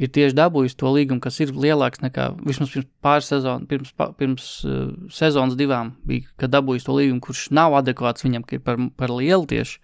ir 0.01 0.12
tieši 0.14 0.37
dabūjis 0.39 0.76
to 0.78 0.93
līgumu, 0.95 1.22
kas 1.24 1.41
ir 1.43 1.51
lielāks 1.57 2.03
nekā 2.05 2.28
vismaz 2.47 2.74
pirms 2.74 2.91
pāris 3.05 3.31
sezonu, 3.33 3.66
pirms, 3.70 3.95
pirms 4.20 4.51
uh, 4.66 4.93
sezonas 5.14 5.59
divām, 5.59 5.95
bija, 6.07 6.28
kad 6.41 6.55
dabūjis 6.55 6.87
to 6.87 6.95
līgumu, 6.99 7.22
kurš 7.24 7.49
nav 7.57 7.74
adekvāts 7.81 8.26
viņam, 8.26 8.47
ka 8.47 8.59
ir 8.59 8.64
par, 8.66 8.78
par 9.01 9.14
lielu 9.16 9.49
tieši. 9.51 9.81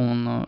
Un 0.00 0.22
uh, 0.30 0.42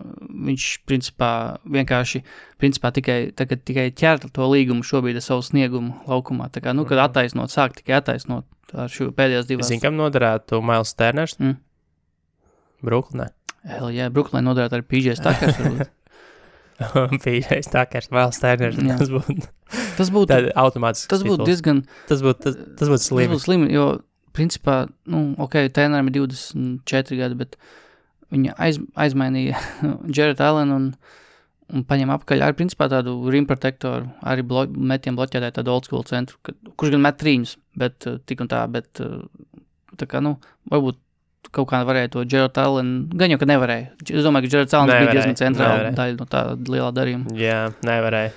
viņš, 0.47 0.67
principā, 0.87 1.33
vienkārši, 1.67 2.23
principā, 2.63 2.93
tikai, 2.95 3.19
tagad, 3.35 3.65
tikai 3.67 3.89
ķer 3.99 4.29
to 4.31 4.47
līgumu 4.47 4.87
šobrīd 4.87 5.19
ar 5.19 5.25
savu 5.25 5.43
sniegumu 5.43 5.97
laukumā. 6.07 6.47
Tā 6.55 6.63
kā, 6.63 6.75
nu, 6.79 6.87
kad 6.87 7.03
attaisnot, 7.03 7.51
sāk 7.51 7.75
tikai 7.81 7.99
attaisnot 7.99 8.47
ar 8.71 8.93
šo 8.93 9.11
pēdējās 9.17 9.49
divas. 9.51 9.71
Zinu, 9.73 9.83
kam 9.83 9.99
noderētu 9.99 10.63
Mails 10.63 10.95
Terners. 10.95 11.35
Mm. 11.43 11.59
Brooklynē. 12.87 13.29
Hell, 13.69 13.93
jā, 13.95 14.09
Brooklyn 14.11 14.47
nodarīt 14.49 14.73
ar. 14.75 14.83
Pīžais 14.87 15.21
tā 15.23 15.35
kā 15.39 15.53
Mails 18.15 18.41
Terners. 18.43 18.79
Jā. 18.81 18.97
Tas 18.99 19.11
būtu 19.13 19.37
Tas 19.97 20.11
būtu 20.13 20.39
automātiski. 20.59 21.09
Tas 21.13 21.23
būtu 21.25 21.47
diezgan 21.49 21.83
Tas 22.11 22.23
būtu, 22.25 22.41
tas, 22.45 22.57
tas 22.81 22.91
būtu 22.91 22.99
Tas 22.99 23.07
slimi. 23.09 23.31
būtu 23.33 23.45
slimi, 23.45 23.69
jo, 23.73 23.87
principā, 24.37 24.83
nu, 25.13 25.23
ok, 25.43 25.59
trenerim 25.75 26.09
ir 26.11 26.17
24 26.19 27.19
gadi, 27.21 27.39
bet 27.39 27.57
viņa 28.33 28.57
aiz, 28.67 28.81
aizmainīja 28.97 29.61
Jared 30.17 30.41
Allen 30.45 30.73
un, 30.75 30.89
un 31.73 31.87
paņem 31.89 32.13
apakaļ 32.17 32.45
arī, 32.49 32.57
principā, 32.59 32.89
tādu 32.93 33.15
rim 33.33 33.47
protektoru, 33.49 34.09
arī 34.29 34.45
blo 34.49 34.67
metiem 34.73 35.17
bloķētāju 35.19 35.59
tādu 35.61 35.75
old 35.77 35.89
school 35.89 36.05
centru, 36.09 36.41
ka, 36.45 36.57
kurš 36.81 36.97
gan 36.97 37.05
met 37.07 37.21
trīņus, 37.21 37.57
bet 37.85 38.09
uh, 38.11 38.19
tik 38.29 38.45
un 38.45 38.53
tā, 38.53 38.65
bet 38.73 39.05
uh, 39.05 39.21
tā 40.01 40.09
kā, 40.09 40.25
nu, 40.25 40.39
varbūt 40.73 41.01
kaut 41.53 41.69
kā 41.71 41.83
varēja 41.85 42.11
to 42.15 42.25
Jared 42.25 42.57
Allen, 42.63 42.93
gan 43.13 43.31
jau, 43.35 43.39
ka 43.43 43.47
nevarēja. 43.51 43.91
Es 44.09 44.25
domāju, 44.25 44.49
ka 44.49 44.57
Jared 44.57 44.75
Allen 44.79 44.93
bija 44.95 45.13
diezgan 45.19 45.39
centrāla 45.39 45.77
nevarēja. 45.79 45.95
daļa 46.01 46.19
no 46.19 46.27
tā 46.33 46.43
lielā 46.73 46.91
darījuma. 46.97 47.37
Jā, 47.39 47.61
nevarēja. 47.85 48.33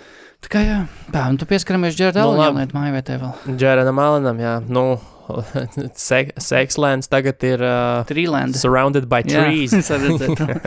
Tā 0.45 0.49
kā, 0.51 0.61
jā, 0.61 0.80
tā, 1.16 1.24
un 1.32 1.38
tu 1.41 1.47
pieskaramies 1.49 1.95
Nu, 1.97 2.05
Allen, 2.11 2.38
labi. 2.38 2.47
jauniet 2.51 2.74
mājvietē 2.76 3.16
vēl. 3.24 3.55
Džeranam 3.57 3.97
Alanam, 4.03 4.38
jā. 4.43 4.55
Nu, 4.68 4.84
Sek- 5.97 6.36
Sexlands 6.38 7.07
tagad 7.09 7.41
ir 7.47 7.63
uh, 7.66 8.03
Trīlēnda. 8.05 8.59
surrounded 8.61 9.07
by 9.09 9.24
trees. 9.26 9.72
Jā. 9.89 10.59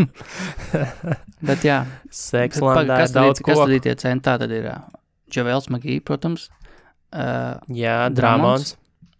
Bet 1.50 1.64
jā, 1.64 1.82
Sexlandā 2.12 3.02
ir 3.04 3.12
daudz 3.14 3.40
ir- 3.40 3.44
kas 3.46 3.56
ko. 3.58 3.64
tad 3.66 3.74
ir 3.76 3.82
tie 3.84 3.94
centi? 4.00 4.24
Tā 4.26 4.38
tad 4.40 4.50
ir 4.56 4.70
ā, 4.72 4.76
Džavels 5.30 5.68
Magī, 5.72 5.98
protams, 6.04 6.48
uh, 7.12 7.58
Jā, 7.68 8.08
Dramons. 8.12 8.72
Dramons, 8.72 8.76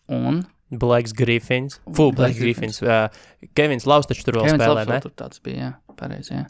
un 0.08 0.40
Blake 0.70 1.10
Griffins. 1.16 1.80
Fu, 1.86 2.10
Blake 2.10 2.16
Blake 2.16 2.38
Griffins. 2.38 2.80
Uh, 2.82 3.08
Kevins 3.58 3.86
Laus 3.90 4.06
taču 4.06 4.26
tur 4.26 4.38
vēl 4.38 4.50
Kevins 4.50 4.62
spēlē, 4.62 4.84
Lapsol 4.84 4.94
ne? 4.94 5.00
tur 5.06 5.14
tāds 5.18 5.42
bija, 5.42 5.58
jā, 5.64 5.96
pareizi, 5.98 6.36
jā. 6.36 6.46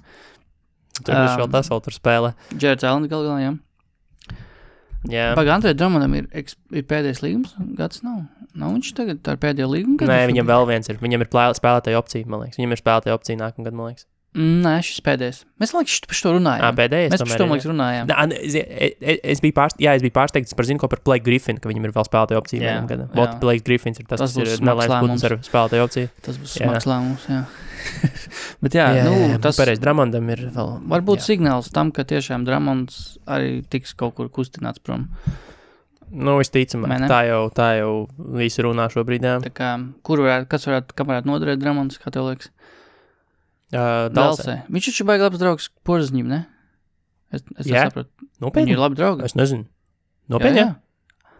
Tur 1.00 1.14
viņš 1.16 1.36
vēl 1.40 1.48
Um, 1.48 1.54
tas 1.56 1.72
vēl 1.72 1.82
tur 1.86 1.96
spēlē. 1.96 2.32
Džerds 2.52 2.84
Alens 2.84 3.10
gal 3.12 3.24
galā, 3.24 3.40
jā. 3.40 3.52
Jā. 5.08 5.30
Pagaid, 5.32 5.54
Andrei 5.54 5.72
Dramonam 5.72 6.12
ir, 6.18 6.26
ir 6.36 6.84
pēdējais 6.84 7.22
līgums, 7.24 7.54
gads 7.78 8.02
nav. 8.04 8.26
Nav 8.52 8.74
viņš 8.76 8.90
tagad 8.98 9.22
pēdējā 9.40 9.68
līguma 9.70 10.02
gada? 10.02 10.12
Nē, 10.12 10.26
viņam 10.28 10.48
vēl 10.50 10.66
viens 10.68 10.90
ir. 10.92 10.98
Viņam 11.00 11.24
ir 11.24 11.30
spēlētāja 11.30 12.00
opcija, 12.02 12.28
man 12.28 12.44
liekas. 12.44 12.58
Viņam 12.60 12.74
ir 12.74 12.82
spēlētāja 12.82 13.16
opcija 13.16 13.40
nākamgad, 13.40 13.76
man 13.78 13.92
liekas. 13.92 14.04
Nē, 14.38 14.76
šis 14.86 15.00
pēdējais. 15.02 15.38
Mēs, 15.58 15.72
liekas, 15.74 15.94
par 16.06 16.14
šo 16.14 16.32
runājām. 16.36 16.62
Jā, 16.62 16.68
pēdējais. 16.78 17.10
Mēs 17.10 17.22
par 17.24 17.30
šo, 17.40 17.46
liekas, 17.50 17.64
runājām. 17.66 18.10
Nā, 18.12 18.26
zi- 18.46 18.62
e- 18.62 19.16
es 19.32 19.40
biju, 19.42 19.56
pārst, 19.56 19.80
jā, 19.82 19.96
es 19.98 20.04
biju 20.04 20.14
pārsteigts 20.14 20.54
par 20.54 20.68
zinu, 20.68 20.78
ko 20.78 20.86
par 20.92 21.00
Blake 21.02 21.24
Griffinu, 21.26 21.58
ka 21.58 21.66
viņam 21.66 21.88
ir 21.88 21.94
vēl 21.96 22.06
spēlētāja 22.06 22.38
opcija. 22.38 22.62
Jā, 22.62 22.76
jā. 22.86 23.08
Vot 23.18 23.34
Blake 23.42 23.66
Griffins 23.66 23.98
ir 23.98 24.06
tas, 24.06 24.22
Tas 24.22 24.36
kas 24.38 24.60
ir 24.60 24.62
putns 24.62 25.26
ar 25.26 25.34
spēlētāja 25.42 25.82
opciju. 25.82 26.12
Tas 26.22 26.38
būs 26.38 26.54
Jā. 26.60 26.68
smags 26.68 26.86
lēmums, 26.86 27.26
jā. 27.26 27.42
Bet 28.62 28.76
jā, 28.78 28.86
jā, 29.00 29.04
nu, 29.08 29.38
tas 29.42 29.58
pareizi. 29.58 29.82
Dramondam 29.82 30.30
ir 30.30 30.46
vēl. 30.54 30.72
varbūt 30.86 31.24
jā. 31.24 31.26
signāls 31.32 31.72
tam, 31.74 31.90
ka 31.90 32.04
tiešām 32.06 32.46
Dramons 32.46 33.18
arī 33.26 33.64
tiks 33.66 33.96
kaut 33.98 34.14
kur 34.14 34.28
kustināts 34.30 34.78
prom. 34.78 35.08
Nu, 36.10 36.36
visticamāk, 36.40 37.06
tā 37.10 37.20
jau, 37.28 37.42
tā 37.54 37.68
jau 37.78 37.90
visi 38.34 38.62
runā 38.66 38.88
šobrīd. 38.90 39.22
Jā, 39.26 39.36
Tā 39.42 39.50
kā, 39.54 39.68
kur 40.06 40.22
varētu, 40.24 40.48
kas 40.50 40.66
varētu, 40.66 40.94
kam 40.98 41.06
varētu 41.12 41.30
noderēt 41.30 41.60
Dramons, 41.62 41.98
kā 42.02 42.10
tev 42.14 42.26
liekas? 42.30 42.50
Uh. 43.74 44.08
Delsē. 44.14 44.60
Viņš 44.72 44.90
taču 44.90 45.06
baigi 45.08 45.26
labs 45.26 45.40
draugs 45.42 45.70
Porziņam, 45.86 46.28
ne? 46.30 46.40
Es, 47.30 47.44
es 47.62 47.66
Jā. 47.70 47.86
saprotu. 47.88 48.10
Viņi 48.20 48.40
Nopietni. 48.42 48.72
ir 48.74 48.80
labi 48.82 48.98
draugi. 48.98 49.24
Es 49.28 49.36
nezinu. 49.38 49.66
Nopietni. 50.30 50.64
jā? 50.64 50.70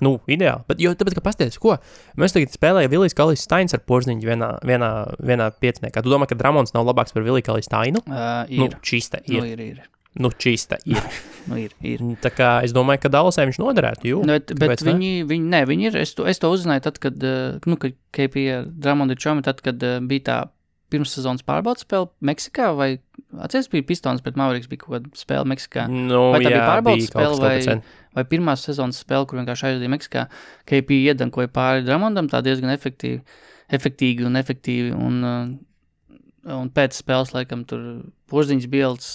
Nu, 0.01 0.15
ideāli. 0.33 0.63
Bet, 0.71 0.79
jo, 0.81 0.95
tāpēc, 0.97 1.13
ka 1.19 1.21
pasties, 1.27 1.59
ko 1.61 1.75
mēs 2.17 2.33
tagad 2.33 2.55
spēlējam, 2.55 2.89
Vilijas 2.95 3.13
Kalīs 3.19 3.43
Steins 3.45 3.75
ar 3.77 3.83
Porziņu 3.85 4.25
vienā, 4.25 4.49
vienā, 4.65 4.89
vienā 5.21 5.51
pieciniekā. 5.61 6.01
Tu 6.01 6.09
domā, 6.09 6.25
ka 6.31 6.39
Dramons 6.41 6.73
nav 6.73 6.87
labāks 6.89 7.13
par 7.13 7.27
Viliju 7.27 7.45
Kalīs 7.51 7.69
Steinu? 7.69 8.01
Uh, 8.07 8.47
Nu, 8.49 8.71
ir. 8.71 8.79
čista 8.81 9.21
Nu, 9.29 9.43
ir. 9.45 9.59
ir, 9.59 9.61
ir. 9.75 9.83
Nu, 10.17 10.31
čista 10.33 10.79
ir. 10.89 11.03
Nu, 11.51 11.57
ir, 11.61 11.73
ir. 11.85 12.01
Tā 12.21 12.29
kā 12.33 12.49
es 12.65 12.73
domāju, 12.77 13.01
ka 13.05 13.09
Dallasē 13.13 13.45
viņš 13.49 13.59
noderētu. 13.61 14.09
Jū. 14.09 14.23
Nu, 14.29 14.35
bet, 14.39 14.53
bet 14.55 14.71
kāpēc 14.75 14.83
ne? 14.87 14.93
viņi, 14.95 15.13
viņi, 15.29 15.47
ne, 15.53 15.61
viņi 15.69 15.87
ir. 15.91 15.95
Es 16.03 16.15
to, 16.17 16.25
es 16.29 16.39
to 16.41 16.51
uzzināju 16.53 16.83
tad, 16.89 16.99
kad, 17.01 17.17
uh, 17.25 17.61
nu, 17.69 17.77
kad 17.81 17.95
KP 18.17 18.43
ar 18.57 18.67
Dramondu 18.69 19.17
Čomi, 19.21 19.45
tad, 19.45 19.61
kad 19.65 19.81
uh, 19.85 19.99
bija 20.05 20.25
tā 20.31 20.39
pirmssezonas 20.91 21.45
pārbaudas 21.47 21.87
spēle 21.87 22.11
Meksikā, 22.27 22.71
vai 22.77 22.91
atceries, 23.39 23.71
bija 23.73 23.87
Pistons 23.89 24.25
pret 24.25 24.39
Mauriks, 24.39 24.69
bija 24.71 24.83
kaut 24.85 24.97
kāda 24.97 25.21
spēle 25.21 25.49
Meksikā. 25.53 25.87
Nu, 25.91 26.31
Vai 26.35 26.43
tā 26.43 26.51
bija 26.51 26.59
jā, 26.59 26.67
pārbaudas 26.67 27.07
bija 27.07 27.15
kas 27.15 27.39
spēle 27.39 27.41
vai-. 27.79 27.97
Vai 28.19 28.25
pirmā 28.27 28.57
sezonas 28.59 28.99
spēle, 29.05 29.27
kur 29.31 29.39
vienkārši 29.39 29.69
aizjūtīja 29.69 29.93
Meksikā, 29.93 30.23
KP 30.67 30.97
iedankoja 31.13 31.51
pāri 31.55 31.85
Dramondam, 31.87 32.27
tā 32.31 32.41
diezgan 32.43 32.73
efektīvi, 32.75 33.21
efektīgi 33.79 34.27
un 34.27 34.39
efektīvi. 34.41 34.91
Un, 34.99 35.21
uh, 35.23 36.55
un 36.57 36.73
pēc 36.75 36.97
spēles, 36.99 37.31
laikam, 37.37 37.63
tur 37.71 37.85
porziņš 38.31 38.67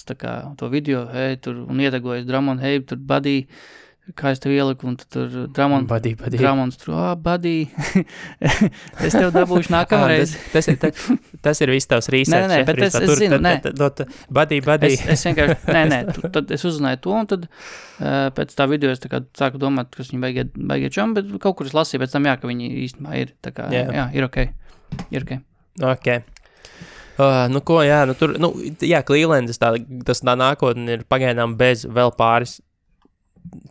tā 0.08 0.16
kā 0.16 0.32
to 0.56 0.70
video, 0.72 1.04
hei, 1.12 1.36
tur 1.36 1.66
un 1.66 1.80
iedagojas 1.82 2.24
Dramondu, 2.28 2.64
hei, 2.64 2.80
tur 2.80 2.98
badī, 2.98 3.42
kā 4.14 4.30
es 4.30 4.38
tev 4.38 4.52
ieliku, 4.54 4.86
un 4.86 4.94
tad 5.00 5.08
tur 5.10 5.46
Dramondu. 5.50 5.88
Badī, 5.90 6.12
badī. 6.20 6.38
Dramons 6.38 6.76
tur, 6.78 6.92
ah, 6.94 7.14
badī. 7.18 7.54
es 9.06 9.16
tev 9.16 9.32
dabūšu 9.34 9.72
nākamreiz. 9.76 10.36
tas, 10.52 10.68
tas, 10.68 11.00
ir, 11.10 11.18
tas, 11.42 11.60
ir 11.64 11.72
viss 11.74 11.90
tavs 11.90 12.08
research. 12.14 12.46
nē, 12.52 12.60
ja, 12.62 12.68
bet 12.68 12.78
es- 12.86 12.94
es 13.00 13.12
zinu, 13.18 13.40
nē. 13.42 13.56
Badī, 14.30 14.60
badī. 14.64 14.92
Es, 14.94 15.02
es 15.16 15.26
vienkārši, 15.26 15.58
nē, 15.74 15.82
nē, 15.90 15.98
tu- 16.14 16.30
tad 16.36 16.52
es 16.54 16.64
uzzināju 16.70 17.00
to, 17.02 17.16
un 17.18 17.26
tad 17.32 17.48
uh, 17.48 18.28
pēc 18.36 18.54
tā 18.54 18.68
video 18.70 18.94
es 18.94 19.02
tā 19.02 19.10
kā 19.10 19.24
sāku 19.38 19.58
domāt, 19.62 19.90
kas 19.96 20.12
viņi 20.14 20.22
baigiet, 20.22 20.54
baigiet 20.54 20.94
čom, 20.94 21.16
bet 21.18 21.26
kaut 21.42 21.58
kur 21.58 21.66
es 21.66 21.74
lasīju 21.76 22.04
pēc 22.04 22.14
tam, 22.14 22.30
jā, 22.30 22.36
ka 22.38 22.46
viņi 22.52 22.70
īstenībā 22.86 23.18
ir, 23.24 23.34
tā 23.42 23.50
kā, 23.56 23.66
jā, 23.74 23.84
jā 23.90 24.06
ir 24.14 24.28
ok, 24.30 24.38
ir 25.10 25.26
ok. 25.26 25.36
Ok. 25.94 26.08
Uh, 27.16 27.46
nu, 27.48 27.62
ko, 27.64 27.78
jā, 27.80 28.02
nu, 28.04 28.12
tur, 28.12 28.34
nu, 28.36 28.50
jā, 28.84 28.98
Clevelandas 29.08 29.56
tā, 29.56 29.70
tas 30.04 30.20
tā 30.20 30.34
nākotne 30.36 30.98
ir 30.98 31.04
pagaidām 31.08 31.54
bez 31.56 31.86
vēl 31.88 32.12
pāris, 32.12 32.58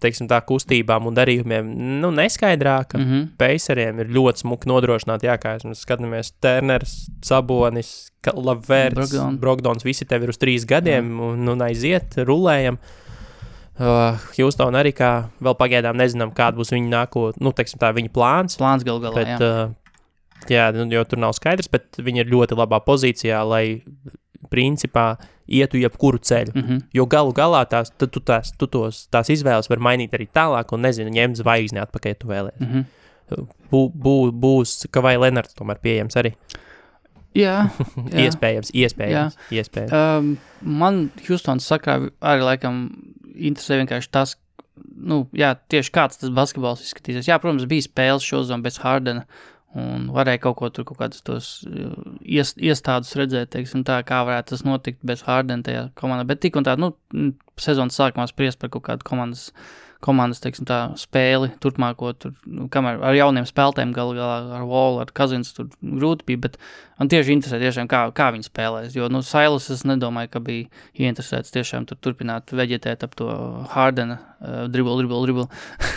teiksim, 0.03 0.27
tā 0.31 0.39
kustībām 0.45 1.07
un 1.09 1.15
darījumiem, 1.17 1.71
nu, 2.01 2.11
neskaidrāka. 2.15 2.99
Mm 2.99 3.05
Mm. 3.05 3.11
-hmm. 3.11 3.37
Peiseriem 3.37 3.99
ir 3.99 4.07
ļoti 4.07 4.41
smuki 4.41 4.69
nodrošināti, 4.69 5.27
jā, 5.29 5.37
kā 5.37 5.57
mēs 5.63 5.85
skatāmies, 5.85 6.31
Turners, 6.41 7.09
Sabonis, 7.21 8.11
Lavērts, 8.25 8.95
Brogdon. 8.95 9.37
Brogdons, 9.37 9.83
visi 9.85 10.05
tev 10.05 10.23
ir 10.23 10.29
uz 10.29 10.37
trīs 10.37 10.65
gadiem, 10.65 11.19
un, 11.19 11.47
un 11.47 11.61
aiziet, 11.61 12.15
rulējam. 12.17 12.77
Uh, 13.75 14.17
Houston 14.37 14.73
arī 14.73 14.93
kā 14.95 15.29
vēl 15.43 15.55
pagaidām 15.59 15.97
nezinām, 15.99 16.31
kāda 16.31 16.55
būs 16.57 16.71
viņa 16.71 16.89
nākotne, 16.89 17.43
nu, 17.43 17.51
teiksim, 17.51 17.79
tā 17.79 17.91
viņa 17.93 18.09
plāns. 18.09 18.57
Plāns 18.57 18.85
gal 18.87 19.01
galā, 19.03 19.15
Bet, 19.15 19.27
jā. 19.27 19.65
uh, 19.65 19.73
jā, 20.49 20.71
nu, 20.71 20.87
jo 20.93 21.03
tur 21.03 21.19
nav 21.19 21.33
skaidrs, 21.35 21.67
bet 21.67 21.99
viņi 21.99 22.23
ir 22.23 22.31
ļoti 22.31 22.55
labā 22.55 22.79
pozīcijā, 22.79 23.43
lai 23.43 23.83
principā 24.49 25.17
ietu 25.47 25.77
jebkuru 25.77 26.17
ceļu. 26.17 26.51
Mm 26.55 26.61
-hmm. 26.61 26.83
Jo 26.93 27.05
galu 27.05 27.33
galā 27.33 27.65
tās, 27.69 27.91
tu 27.97 28.07
tās, 28.19 28.51
tu 28.57 28.67
tos, 28.67 29.07
tās 29.11 29.29
izvēles 29.29 29.69
var 29.69 29.79
mainīt 29.79 30.13
arī 30.13 30.27
tālāk, 30.27 30.73
un 30.73 30.81
nezinu, 30.81 31.09
ņemt 31.09 31.41
zvaigzni 31.41 31.79
atpakaļ, 31.79 32.09
ja 32.09 32.15
tu 32.15 32.27
vēlēsies. 32.27 32.59
Mm 32.59 32.71
-hmm. 32.73 32.85
Bū, 33.71 33.89
bū, 33.89 34.31
būs, 34.31 34.85
ka 34.91 35.01
vai 35.01 35.17
Lenards 35.17 35.55
tomēr 35.57 35.79
pieejams 35.81 36.15
arī. 36.15 36.35
Jā, 37.35 37.69
Jā. 38.13 38.27
iespējams, 38.27 38.71
iespējams. 38.71 39.35
iespējams. 39.51 39.91
um, 39.91 40.37
man 40.61 41.09
Houstons 41.27 41.67
sakrā 41.67 42.09
arī 42.21 42.41
laikam 42.41 42.89
interesē 43.35 43.81
vienkārši 43.81 44.11
tas, 44.11 44.37
nu, 44.95 45.25
jā, 45.35 45.55
tieši 45.69 45.91
kāds 45.91 46.21
tas 46.21 46.29
basketbols 46.29 46.85
izskatīsies. 46.85 47.27
Jā, 47.27 47.39
protams, 47.41 47.67
bija 47.67 47.81
spēles 47.81 48.23
šozom 48.23 48.63
bez 48.63 48.79
Hardena. 48.83 49.25
Un 49.75 50.05
varēja 50.15 50.39
kaut 50.45 50.55
ko 50.59 50.69
tur, 50.71 50.85
kaut 50.87 51.01
kādus 51.01 51.23
tos 51.27 51.47
uh, 51.67 51.95
ies, 52.23 52.53
iestādus 52.55 53.11
redzēt, 53.19 53.49
teiksim, 53.51 53.83
tā, 53.87 53.97
kā 54.07 54.21
varētu 54.23 54.53
tas 54.53 54.63
notikt 54.63 55.01
bez 55.03 55.25
Hardena 55.27 55.67
tajā 55.67 55.81
komandā. 55.99 56.23
Bet 56.29 56.39
tik 56.45 56.55
un 56.55 56.67
tā, 56.67 56.77
nu, 56.79 56.93
sezonas 57.59 57.97
sākumā 57.99 58.29
spriest 58.31 58.61
par 58.61 58.71
kaut 58.71 58.85
kādu 58.87 59.07
komandas, 59.07 59.49
komandas 60.05 60.37
teiksim, 60.43 60.67
tā, 60.69 60.79
spēli, 61.01 61.49
turpmāko, 61.63 62.11
tur, 62.21 62.35
nu, 62.45 62.67
kamēr 62.69 62.99
ar 63.09 63.15
jauniem 63.17 63.47
spēlētājiem, 63.49 63.93
galu 63.95 64.13
galā 64.19 64.35
ar 64.59 64.65
Wall, 64.69 64.99
ar 65.01 65.09
Kazins, 65.17 65.49
tur 65.57 65.71
grūti 65.81 66.27
bija. 66.29 66.41
Bet 66.43 66.59
man 67.01 67.09
tieši 67.09 67.33
interesē, 67.33 67.57
tiešām, 67.63 67.89
kā, 67.89 68.03
kā 68.15 68.27
viņi 68.35 68.45
spēlēs. 68.47 68.93
Jo, 68.95 69.09
nu, 69.09 69.23
Silas, 69.25 69.71
es 69.73 69.81
nedomāju, 69.89 70.29
ka 70.35 70.41
bija 70.45 70.69
ieinteresēts 71.01 71.53
tiešām 71.55 71.87
tur 71.89 71.97
turpināt 72.05 72.53
veģetēt 72.55 73.03
ap 73.07 73.17
to 73.17 73.27
Hardena 73.73 74.19
uh, 74.21 74.67
dribble, 74.69 74.95
dribble, 75.01 75.23
dribble 75.25 75.47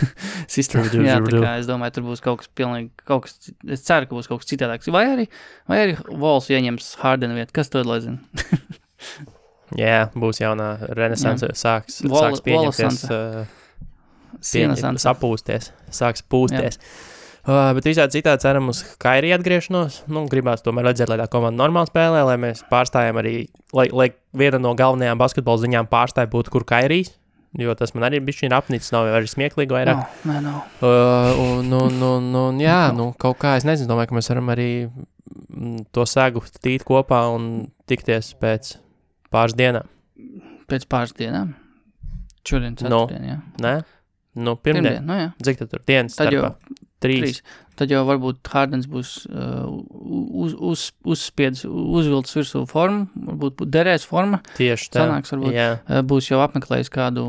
sistēmu. 0.57 0.89
Dribble, 0.89 1.09
Jā, 1.11 1.19
dribble, 1.21 1.29
tā 1.29 1.37
dribble. 1.37 1.45
kā 1.47 1.55
es 1.61 1.69
domāju, 1.69 1.97
tur 1.99 2.09
būs 2.09 2.25
kaut 2.25 2.41
kas 2.43 2.51
pilnīgi, 2.59 2.91
kaut 3.09 3.29
kas, 3.29 3.37
es 3.77 3.85
ceru, 3.87 4.09
ka 4.09 4.17
būs 4.19 4.31
kaut 4.33 4.41
kas 4.43 4.51
citādāks. 4.55 4.89
Vai 4.95 5.05
arī, 5.13 5.29
vai 5.69 5.83
arī 5.85 5.99
Vols 6.09 6.49
ieņems 6.55 6.95
Hardena 7.05 7.37
vietu, 7.39 7.55
kas 7.61 7.69
to 7.75 7.85
lai 7.85 8.01
zina? 8.09 8.19
Jā, 9.79 10.07
būs 10.17 10.39
jaunā 10.41 10.71
renesanse, 10.97 11.51
sāks, 11.61 12.01
Vol- 12.09 12.23
sāks 12.25 12.41
pieņemties, 12.47 12.79
Volasanse. 12.81 13.19
uh, 13.45 13.58
Sienas 14.45 14.83
sapūsties, 15.03 15.73
sāks 15.95 16.25
pūsties. 16.25 16.81
Uh, 17.49 17.71
bet 17.79 17.87
visādi 17.89 18.19
citādi 18.19 18.43
ceram 18.45 18.67
uz 18.69 18.83
Kairī 19.01 19.31
atgriešanos. 19.33 20.03
Nu, 20.13 20.27
gribās 20.29 20.61
tomēr 20.61 20.91
redzēt, 20.91 21.09
lai 21.09 21.17
tā 21.21 21.29
komanda 21.33 21.63
normāli 21.63 21.89
spēlē, 21.89 22.25
lai 22.29 22.35
mēs 22.43 22.61
pārstājam 22.69 23.17
arī, 23.23 23.47
lai, 23.73 23.87
lai 23.89 24.11
viena 24.37 24.61
no 24.61 24.75
galvenajām 24.77 25.21
basketbola 25.21 25.63
ziņām 25.63 25.89
pārstāja 25.89 26.29
būtu 26.29 26.53
kur 26.53 26.67
Kairīs. 26.69 27.15
Jo 27.57 27.73
tas 27.79 27.95
man 27.97 28.05
arī 28.05 28.21
bija 28.21 28.51
apnicis, 28.59 28.91
nav 28.93 29.07
jau 29.09 29.15
arī 29.17 29.31
smieklīgi 29.31 29.73
vairāk. 29.73 30.03
No, 30.29 30.33
nē, 30.33 30.41
nav. 30.45 30.59
Uh, 30.85 31.39
un, 31.41 31.73
un, 31.73 32.03
un, 32.05 32.27
un, 32.37 32.59
jā, 32.61 32.91
nu, 32.93 33.15
kaut 33.17 33.39
kā 33.41 33.55
es 33.57 33.65
nezinu, 33.65 33.89
domāju, 33.89 34.11
ka 34.11 34.19
mēs 34.19 34.29
varam 34.29 34.53
arī 34.53 34.69
mm, 34.85 35.87
to 35.97 36.05
sēgu 36.05 36.45
tīt 36.61 36.85
kopā 36.87 37.23
un 37.33 37.71
tikties 37.89 38.35
pēc 38.43 38.75
pāris 39.33 39.57
dienām. 39.57 39.89
Pēc 40.69 40.85
pāris 40.93 41.17
dienām. 41.17 41.57
Šodien, 42.49 42.77
No. 42.85 43.07
ceturtdien, 43.07 43.25
jā. 43.29 43.39
Nē, 43.65 43.73
nu, 44.39 44.55
pirmdien. 44.57 44.99
Pirmdien, 45.01 45.09
nu 45.09 45.19
jā. 45.19 45.31
Cik 45.49 45.61
tad 45.63 45.73
tur 45.73 45.83
dienas 45.89 46.17
Tad 46.19 46.33
jau 46.35 46.45
starpā? 46.45 46.85
Trīs. 47.03 47.21
trīs. 47.23 47.43
Tad 47.79 47.93
jau 47.95 48.01
varbūt 48.09 48.49
Hardens 48.51 48.89
būs 48.91 49.13
uh, 49.31 49.69
uz, 50.43 50.55
uz, 50.59 50.81
uzspiedis, 51.07 51.63
uzvilcis 51.69 52.35
virsū 52.41 52.65
formu, 52.71 53.05
varbūt 53.29 53.63
derēs 53.71 54.07
forma, 54.09 54.41
Tieši 54.57 54.91
tā. 54.91 55.05
sanāks 55.05 55.31
varbūt. 55.35 55.55
Jā, 55.55 55.69
Uh, 55.87 56.03
būs 56.03 56.33
jau 56.33 56.41
apmeklējis 56.43 56.91
kādu, 56.91 57.29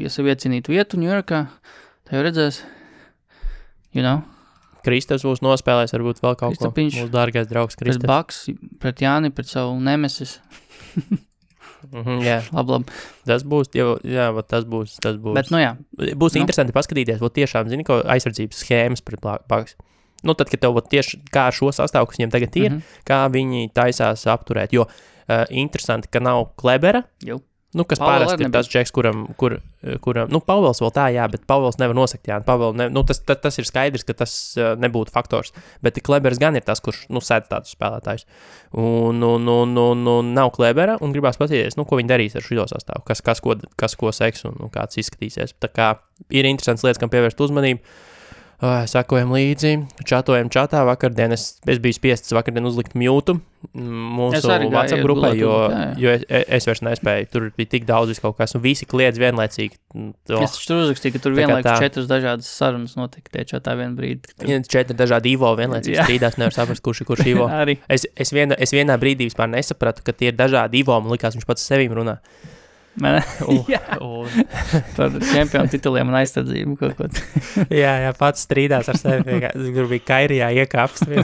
ja 0.00 0.10
sev 0.10 0.26
iecinītu 0.32 0.74
vietu 0.74 0.98
Ņujorkā, 0.98 1.44
tā 2.08 2.18
jau 2.18 2.24
redzēs, 2.26 2.64
you 3.94 4.02
know, 4.02 4.24
Kristers 4.82 5.22
būs 5.28 5.42
nospēlējis, 5.44 5.94
varbūt 5.94 6.22
vēl 6.24 6.34
kaut 6.34 6.56
ko. 6.56 6.56
Kristapiņš. 6.56 6.98
Mūsu 7.02 7.12
dārgais 7.14 7.48
draugs 7.50 7.76
pret 7.78 7.92
Kristers. 7.92 8.08
Baks, 8.10 8.42
pret 8.82 9.02
Jāni, 9.04 9.30
pret 9.30 9.50
savu 9.50 9.76
nemesis, 9.78 10.38
Mhm, 11.88 12.22
jā, 12.24 12.38
lab, 12.52 12.72
lab. 12.74 12.90
tas 13.28 13.44
būs, 13.46 13.70
jau, 13.76 13.94
jā, 14.04 14.30
vat 14.36 14.48
tas 14.50 14.66
būs, 14.68 14.98
tas 15.02 15.16
būs. 15.20 15.36
Bet, 15.38 15.52
nu 15.54 15.60
jā, 15.62 15.74
Būs 15.96 16.36
nu. 16.36 16.42
interesanti 16.42 16.74
paskatīties, 16.76 17.20
vot 17.22 17.34
tiešām, 17.36 17.70
zini, 17.72 17.86
ko 17.86 18.00
aizsardzības 18.04 18.60
schēmas 18.64 19.04
pret 19.04 19.24
Baks. 19.24 19.76
Nu, 20.22 20.34
tad, 20.36 20.50
kad 20.52 20.60
tev 20.60 20.74
vot 20.76 20.88
tieši 20.92 21.22
kā 21.32 21.46
ar 21.48 21.56
šo 21.56 21.70
sastāvu, 21.72 22.10
kas 22.10 22.18
viņiem 22.20 22.32
tagad 22.34 22.56
ir, 22.60 22.70
mm. 22.70 22.76
-hmm. 22.76 23.04
kā 23.08 23.20
viņi 23.32 23.70
taisās 23.72 24.26
apturēt. 24.28 24.74
Jo 24.76 24.84
uh, 24.84 25.44
interesanti, 25.48 26.10
ka 26.12 26.20
nav 26.20 26.50
klebera, 26.60 27.04
jau. 27.24 27.40
nu, 27.74 27.84
kas 27.88 27.98
parasti 28.02 28.44
ir 28.44 28.52
tas 28.52 28.68
džeks, 28.68 28.92
kuram, 28.92 29.28
kur 29.40 29.60
kuram, 30.04 30.28
nu, 30.32 30.42
Pavels 30.44 30.82
vēl 30.82 30.92
tā, 30.92 31.06
jā, 31.14 31.24
bet 31.32 31.46
Pavels 31.48 31.78
nevar 31.80 31.96
nosakt, 31.96 32.28
jā, 32.28 32.36
Pavel, 32.44 32.74
ne, 32.76 32.88
nu, 32.92 33.02
tas, 33.08 33.22
tas, 33.24 33.38
tas 33.40 33.56
ir 33.60 33.68
skaidrs, 33.68 34.04
ka 34.04 34.16
tas 34.18 34.34
uh, 34.58 34.74
nebūtu 34.80 35.14
faktors, 35.14 35.54
bet 35.84 36.00
Klebers 36.04 36.40
gan 36.42 36.58
ir 36.58 36.66
tas, 36.66 36.82
kurš, 36.84 37.06
nu, 37.12 37.22
sēd 37.24 37.48
tādus 37.48 37.72
spēlētājus, 37.76 38.26
un, 38.76 39.24
un, 39.24 39.48
un, 39.48 39.72
un, 39.80 40.04
un 40.12 40.32
nav 40.36 40.52
Klebera, 40.56 40.98
un 41.00 41.16
gribās 41.16 41.40
paskatīties, 41.40 41.78
nu, 41.80 41.86
ko 41.88 42.00
viņi 42.00 42.12
darīs 42.12 42.36
ar 42.36 42.44
šo 42.44 42.68
sastāvu, 42.68 43.06
kas, 43.08 43.24
kas, 43.24 43.40
ko, 43.44 43.56
kas 43.80 43.96
ko 43.96 44.12
seks 44.12 44.44
un, 44.50 44.60
un 44.66 44.72
kāds 44.74 45.00
izskatīsies. 45.00 45.56
Tā 45.62 45.72
kā 45.72 45.90
ir 46.28 46.48
interesants 46.50 46.84
lietas, 46.84 47.00
kam 47.00 47.12
pievērst 47.12 47.40
uzmanību. 47.40 47.80
Uh, 48.60 48.82
sakojam 48.84 49.30
līdzi, 49.32 49.70
čatojam 50.04 50.50
čatā. 50.52 50.82
Vakardien 50.84 51.32
es, 51.32 51.54
es 51.64 51.78
biju 51.80 51.96
spiests 51.96 52.34
vakardien 52.36 52.66
uzlikt 52.68 52.92
mute 52.98 53.38
mūsu 53.72 54.40
WhatsApp 54.72 55.00
grupai, 55.04 55.30
jo, 55.38 55.52
jā. 55.72 55.86
jo 56.00 56.12
es, 56.12 56.26
es 56.28 56.68
vairs 56.68 56.82
nespēju. 56.84 57.28
Tur 57.32 57.46
bija 57.56 57.70
tik 57.76 57.86
daudz 57.88 58.20
kaut 58.20 58.36
kas, 58.36 58.52
un 58.56 58.64
visi 58.64 58.84
kliedz 58.88 59.20
vienlaicīgi. 59.20 59.80
Oh. 59.96 60.44
Es 60.44 60.58
tur 60.60 60.82
uzrakstīju, 60.82 61.16
ka 61.16 61.22
tur 61.24 61.36
vienlaikus 61.36 61.68
tā... 61.70 61.78
četras 61.86 62.08
dažādas 62.10 62.52
sarunas 62.52 62.96
notika 63.00 63.32
tie 63.32 63.46
čatā 63.48 63.78
vien 63.80 63.96
brīdi. 63.96 64.32
Tur... 64.36 64.52
Četri 64.76 64.96
dažādi 64.96 65.34
Ivo 65.36 65.52
vienlaicīgi 65.56 65.96
strīdās, 65.96 66.36
nevar 66.40 66.56
saprast, 66.56 66.84
kurš 66.84 67.04
ir 67.04 67.10
kurš 67.14 67.26
Ivo. 67.32 67.48
es, 67.96 68.08
es, 68.12 68.36
viena, 68.36 68.60
es 68.60 68.76
vienā 68.76 69.00
brīdī 69.00 69.28
vispār 69.28 69.48
nesapratu, 69.52 70.04
ka 70.04 70.16
tie 70.16 70.34
ir 70.34 70.40
dažādi 70.40 70.80
Ivo, 70.84 71.00
man 71.00 71.16
likās, 71.16 71.36
viņš 71.36 71.48
pats 71.48 71.68
sevīm 71.68 71.96
runā. 71.96 72.20
Uh, 72.98 73.22
uh. 74.00 74.26
Par 74.96 75.14
čempionu 75.30 75.70
tituliem 75.70 76.10
un 76.10 76.16
aizsardzību 76.18 76.76
kaut 76.80 76.98
tādu. 76.98 77.22
jā, 77.82 77.92
jā, 78.06 78.12
pats 78.18 78.44
strīdās 78.48 78.90
ar 78.90 78.98
sevi. 79.00 79.40
Tur 79.54 79.90
bija 79.90 80.06
kairijā 80.10 80.50
iekāpst. 80.64 81.06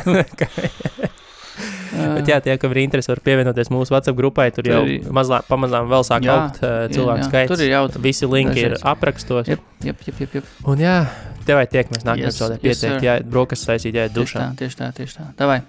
Bet, 1.96 2.28
jā, 2.28 2.36
tie, 2.44 2.54
kam 2.60 2.74
ir 2.74 2.82
interesi, 2.82 3.08
var 3.08 3.22
pievienoties 3.24 3.70
mūsu 3.72 3.94
WhatsApp 3.94 4.18
grupai. 4.18 4.50
Tur 4.54 4.68
jau 4.68 4.82
mazlā, 5.16 5.40
pamazām 5.48 5.88
vēl 5.90 6.04
sāk 6.06 6.26
jā, 6.26 6.34
augt 6.34 6.60
uh, 6.60 6.84
cilvēku 6.92 7.22
jā, 7.22 7.24
jā. 7.24 7.30
skaits. 7.30 7.52
Tur 7.54 7.64
ir 7.64 7.72
jautri. 7.72 8.02
Visi 8.04 8.28
linki 8.28 8.58
Dažreiz. 8.60 8.76
ir 8.82 8.90
aprakstos. 8.92 9.48
Jep, 9.54 9.64
jep, 9.86 10.04
jep, 10.04 10.20
jep, 10.26 10.36
jep. 10.40 10.52
Un 10.68 10.84
jā, 10.84 10.98
tev 11.48 11.62
vai 11.62 11.64
tiekamies 11.72 12.04
nākamajā 12.04 12.28
yes, 12.28 12.36
episodē. 12.36 12.60
Pieteikt, 12.60 13.00
yes, 13.00 13.08
jā, 13.08 13.16
brokas 13.32 13.64
saisīt, 13.64 13.96
jā, 13.96 14.10
dušā. 14.12 14.50
Tieši 14.60 14.60
tā, 14.60 14.60
tieši 14.60 14.82
tā, 14.82 14.92
tieši 15.00 15.20
tā. 15.22 15.32
Davai. 15.40 15.62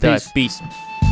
Davai, 0.00 0.16
peace. 0.16 0.32
peace. 0.64 1.09